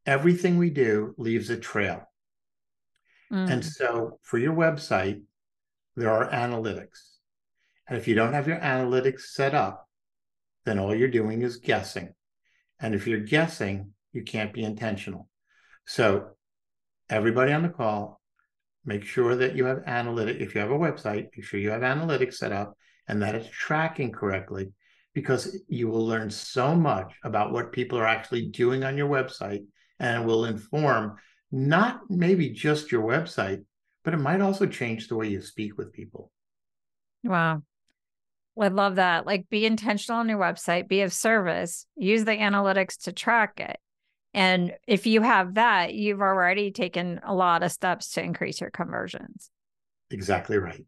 everything 0.04 0.58
we 0.58 0.68
do 0.68 1.14
leaves 1.16 1.48
a 1.48 1.56
trail. 1.56 2.02
Mm. 3.32 3.50
And 3.50 3.64
so 3.64 4.18
for 4.22 4.36
your 4.36 4.52
website, 4.52 5.22
there 5.96 6.10
are 6.10 6.30
analytics. 6.30 6.98
And 7.88 7.96
if 7.96 8.06
you 8.06 8.14
don't 8.14 8.34
have 8.34 8.46
your 8.46 8.58
analytics 8.58 9.20
set 9.20 9.54
up, 9.54 9.88
then 10.66 10.78
all 10.78 10.94
you're 10.94 11.08
doing 11.08 11.40
is 11.40 11.56
guessing. 11.56 12.12
And 12.78 12.94
if 12.94 13.06
you're 13.06 13.20
guessing, 13.20 13.94
you 14.12 14.22
can't 14.22 14.52
be 14.52 14.64
intentional. 14.64 15.30
So, 15.86 16.32
everybody 17.08 17.54
on 17.54 17.62
the 17.62 17.70
call, 17.70 18.20
make 18.84 19.04
sure 19.04 19.34
that 19.36 19.56
you 19.56 19.64
have 19.64 19.84
analytic. 19.86 20.40
If 20.40 20.54
you 20.54 20.60
have 20.60 20.72
a 20.72 20.78
website, 20.78 21.28
make 21.34 21.42
sure 21.42 21.58
you 21.58 21.70
have 21.70 21.80
analytics 21.80 22.34
set 22.34 22.52
up 22.52 22.76
and 23.08 23.22
that 23.22 23.34
it's 23.34 23.48
tracking 23.48 24.12
correctly 24.12 24.72
because 25.14 25.60
you 25.68 25.88
will 25.88 26.06
learn 26.06 26.30
so 26.30 26.74
much 26.74 27.12
about 27.24 27.52
what 27.52 27.72
people 27.72 27.98
are 27.98 28.06
actually 28.06 28.46
doing 28.46 28.84
on 28.84 28.96
your 28.96 29.08
website 29.08 29.64
and 29.98 30.22
it 30.22 30.26
will 30.26 30.44
inform 30.44 31.16
not 31.52 32.02
maybe 32.08 32.50
just 32.50 32.92
your 32.92 33.02
website, 33.02 33.64
but 34.04 34.14
it 34.14 34.18
might 34.18 34.40
also 34.40 34.66
change 34.66 35.08
the 35.08 35.16
way 35.16 35.28
you 35.28 35.40
speak 35.40 35.76
with 35.76 35.92
people. 35.92 36.30
Wow. 37.24 37.62
I 38.60 38.68
love 38.68 38.96
that. 38.96 39.26
Like 39.26 39.48
be 39.48 39.64
intentional 39.64 40.20
on 40.20 40.28
your 40.28 40.38
website, 40.38 40.88
be 40.88 41.00
of 41.00 41.12
service, 41.12 41.86
use 41.96 42.24
the 42.24 42.32
analytics 42.32 43.04
to 43.04 43.12
track 43.12 43.58
it. 43.58 43.78
And 44.32 44.74
if 44.86 45.06
you 45.06 45.22
have 45.22 45.54
that, 45.54 45.94
you've 45.94 46.20
already 46.20 46.70
taken 46.70 47.20
a 47.24 47.34
lot 47.34 47.62
of 47.62 47.72
steps 47.72 48.12
to 48.12 48.22
increase 48.22 48.60
your 48.60 48.70
conversions. 48.70 49.50
Exactly 50.10 50.58
right. 50.58 50.84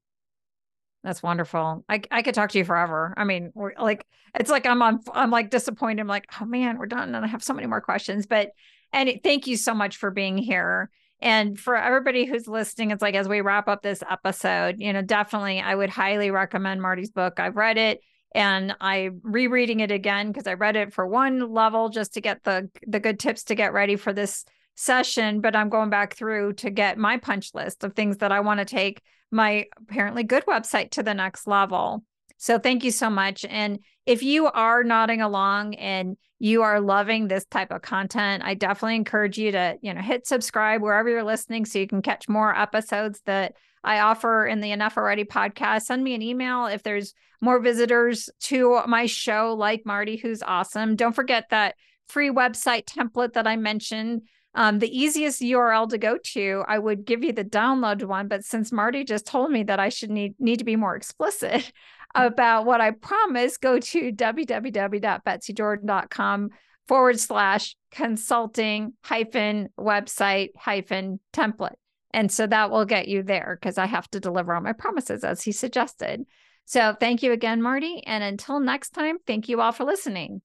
That's 1.02 1.22
wonderful. 1.22 1.84
I 1.88 2.02
I 2.10 2.22
could 2.22 2.34
talk 2.34 2.50
to 2.50 2.58
you 2.58 2.64
forever. 2.64 3.12
I 3.16 3.24
mean, 3.24 3.50
we're 3.54 3.72
like 3.78 4.06
it's 4.38 4.50
like 4.50 4.66
I'm 4.66 4.82
on 4.82 5.00
I'm 5.12 5.30
like 5.30 5.50
disappointed. 5.50 6.00
I'm 6.00 6.08
like, 6.08 6.26
oh 6.40 6.44
man, 6.44 6.78
we're 6.78 6.86
done 6.86 7.14
and 7.14 7.24
I 7.24 7.28
have 7.28 7.42
so 7.42 7.54
many 7.54 7.66
more 7.66 7.80
questions. 7.80 8.26
But 8.26 8.50
and 8.92 9.08
it, 9.08 9.22
thank 9.22 9.46
you 9.46 9.56
so 9.56 9.74
much 9.74 9.96
for 9.96 10.10
being 10.10 10.38
here. 10.38 10.90
And 11.20 11.58
for 11.58 11.76
everybody 11.76 12.24
who's 12.24 12.48
listening, 12.48 12.90
it's 12.90 13.02
like 13.02 13.14
as 13.14 13.28
we 13.28 13.40
wrap 13.40 13.68
up 13.68 13.82
this 13.82 14.02
episode, 14.08 14.76
you 14.78 14.92
know, 14.92 15.02
definitely 15.02 15.60
I 15.60 15.74
would 15.74 15.90
highly 15.90 16.30
recommend 16.30 16.82
Marty's 16.82 17.10
book. 17.10 17.38
I've 17.38 17.56
read 17.56 17.78
it 17.78 18.00
and 18.34 18.74
I'm 18.80 19.20
rereading 19.22 19.80
it 19.80 19.90
again 19.90 20.28
because 20.28 20.46
I 20.46 20.54
read 20.54 20.76
it 20.76 20.92
for 20.92 21.06
one 21.06 21.52
level 21.52 21.88
just 21.90 22.14
to 22.14 22.20
get 22.20 22.44
the 22.44 22.70
the 22.86 23.00
good 23.00 23.18
tips 23.18 23.44
to 23.44 23.54
get 23.54 23.72
ready 23.72 23.96
for 23.96 24.12
this 24.12 24.44
session, 24.74 25.40
but 25.40 25.54
I'm 25.54 25.68
going 25.68 25.90
back 25.90 26.14
through 26.14 26.54
to 26.54 26.70
get 26.70 26.98
my 26.98 27.16
punch 27.16 27.50
list 27.54 27.84
of 27.84 27.94
things 27.94 28.18
that 28.18 28.32
I 28.32 28.40
want 28.40 28.58
to 28.60 28.64
take 28.64 29.02
my 29.30 29.66
apparently 29.76 30.22
good 30.22 30.44
website 30.46 30.90
to 30.92 31.02
the 31.02 31.14
next 31.14 31.46
level. 31.46 32.04
So 32.38 32.58
thank 32.58 32.84
you 32.84 32.90
so 32.90 33.08
much. 33.08 33.44
And 33.44 33.78
if 34.04 34.22
you 34.22 34.46
are 34.48 34.82
nodding 34.82 35.20
along 35.20 35.74
and 35.74 36.16
you 36.40 36.62
are 36.62 36.80
loving 36.80 37.28
this 37.28 37.44
type 37.44 37.70
of 37.70 37.82
content, 37.82 38.42
I 38.44 38.54
definitely 38.54 38.96
encourage 38.96 39.38
you 39.38 39.52
to, 39.52 39.76
you 39.80 39.94
know, 39.94 40.00
hit 40.00 40.26
subscribe 40.26 40.82
wherever 40.82 41.08
you're 41.08 41.22
listening 41.22 41.64
so 41.64 41.78
you 41.78 41.86
can 41.86 42.02
catch 42.02 42.28
more 42.28 42.56
episodes 42.56 43.20
that 43.26 43.54
I 43.84 44.00
offer 44.00 44.44
in 44.44 44.60
the 44.60 44.72
Enough 44.72 44.96
Already 44.96 45.24
podcast. 45.24 45.82
Send 45.82 46.02
me 46.02 46.14
an 46.14 46.22
email 46.22 46.66
if 46.66 46.82
there's 46.82 47.14
more 47.40 47.60
visitors 47.60 48.28
to 48.40 48.80
my 48.86 49.06
show, 49.06 49.54
like 49.56 49.86
Marty, 49.86 50.16
who's 50.16 50.42
awesome. 50.42 50.96
Don't 50.96 51.14
forget 51.14 51.46
that 51.50 51.76
free 52.08 52.30
website 52.30 52.86
template 52.86 53.34
that 53.34 53.46
I 53.46 53.56
mentioned. 53.56 54.22
Um, 54.54 54.80
the 54.80 54.98
easiest 54.98 55.40
URL 55.40 55.88
to 55.88 55.96
go 55.96 56.18
to, 56.18 56.62
I 56.68 56.78
would 56.78 57.06
give 57.06 57.24
you 57.24 57.32
the 57.32 57.44
download 57.44 58.04
one, 58.04 58.28
but 58.28 58.44
since 58.44 58.70
Marty 58.70 59.02
just 59.02 59.26
told 59.26 59.50
me 59.50 59.62
that 59.64 59.80
I 59.80 59.88
should 59.88 60.10
need 60.10 60.34
need 60.38 60.58
to 60.58 60.64
be 60.64 60.76
more 60.76 60.94
explicit 60.94 61.72
about 62.14 62.66
what 62.66 62.82
I 62.82 62.90
promise, 62.90 63.56
go 63.56 63.78
to 63.78 64.12
www.betsyjordyn.com 64.12 66.50
forward 66.86 67.18
slash 67.18 67.74
consulting 67.90 68.92
hyphen 69.02 69.70
website 69.78 70.50
hyphen 70.56 71.18
template. 71.32 71.76
And 72.12 72.30
so 72.30 72.46
that 72.46 72.70
will 72.70 72.84
get 72.84 73.08
you 73.08 73.22
there 73.22 73.58
because 73.58 73.78
I 73.78 73.86
have 73.86 74.06
to 74.10 74.20
deliver 74.20 74.54
on 74.54 74.62
my 74.62 74.74
promises 74.74 75.24
as 75.24 75.40
he 75.42 75.52
suggested. 75.52 76.26
So 76.66 76.94
thank 76.98 77.22
you 77.22 77.32
again, 77.32 77.62
Marty. 77.62 78.02
And 78.06 78.22
until 78.22 78.60
next 78.60 78.90
time, 78.90 79.16
thank 79.26 79.48
you 79.48 79.62
all 79.62 79.72
for 79.72 79.84
listening. 79.84 80.42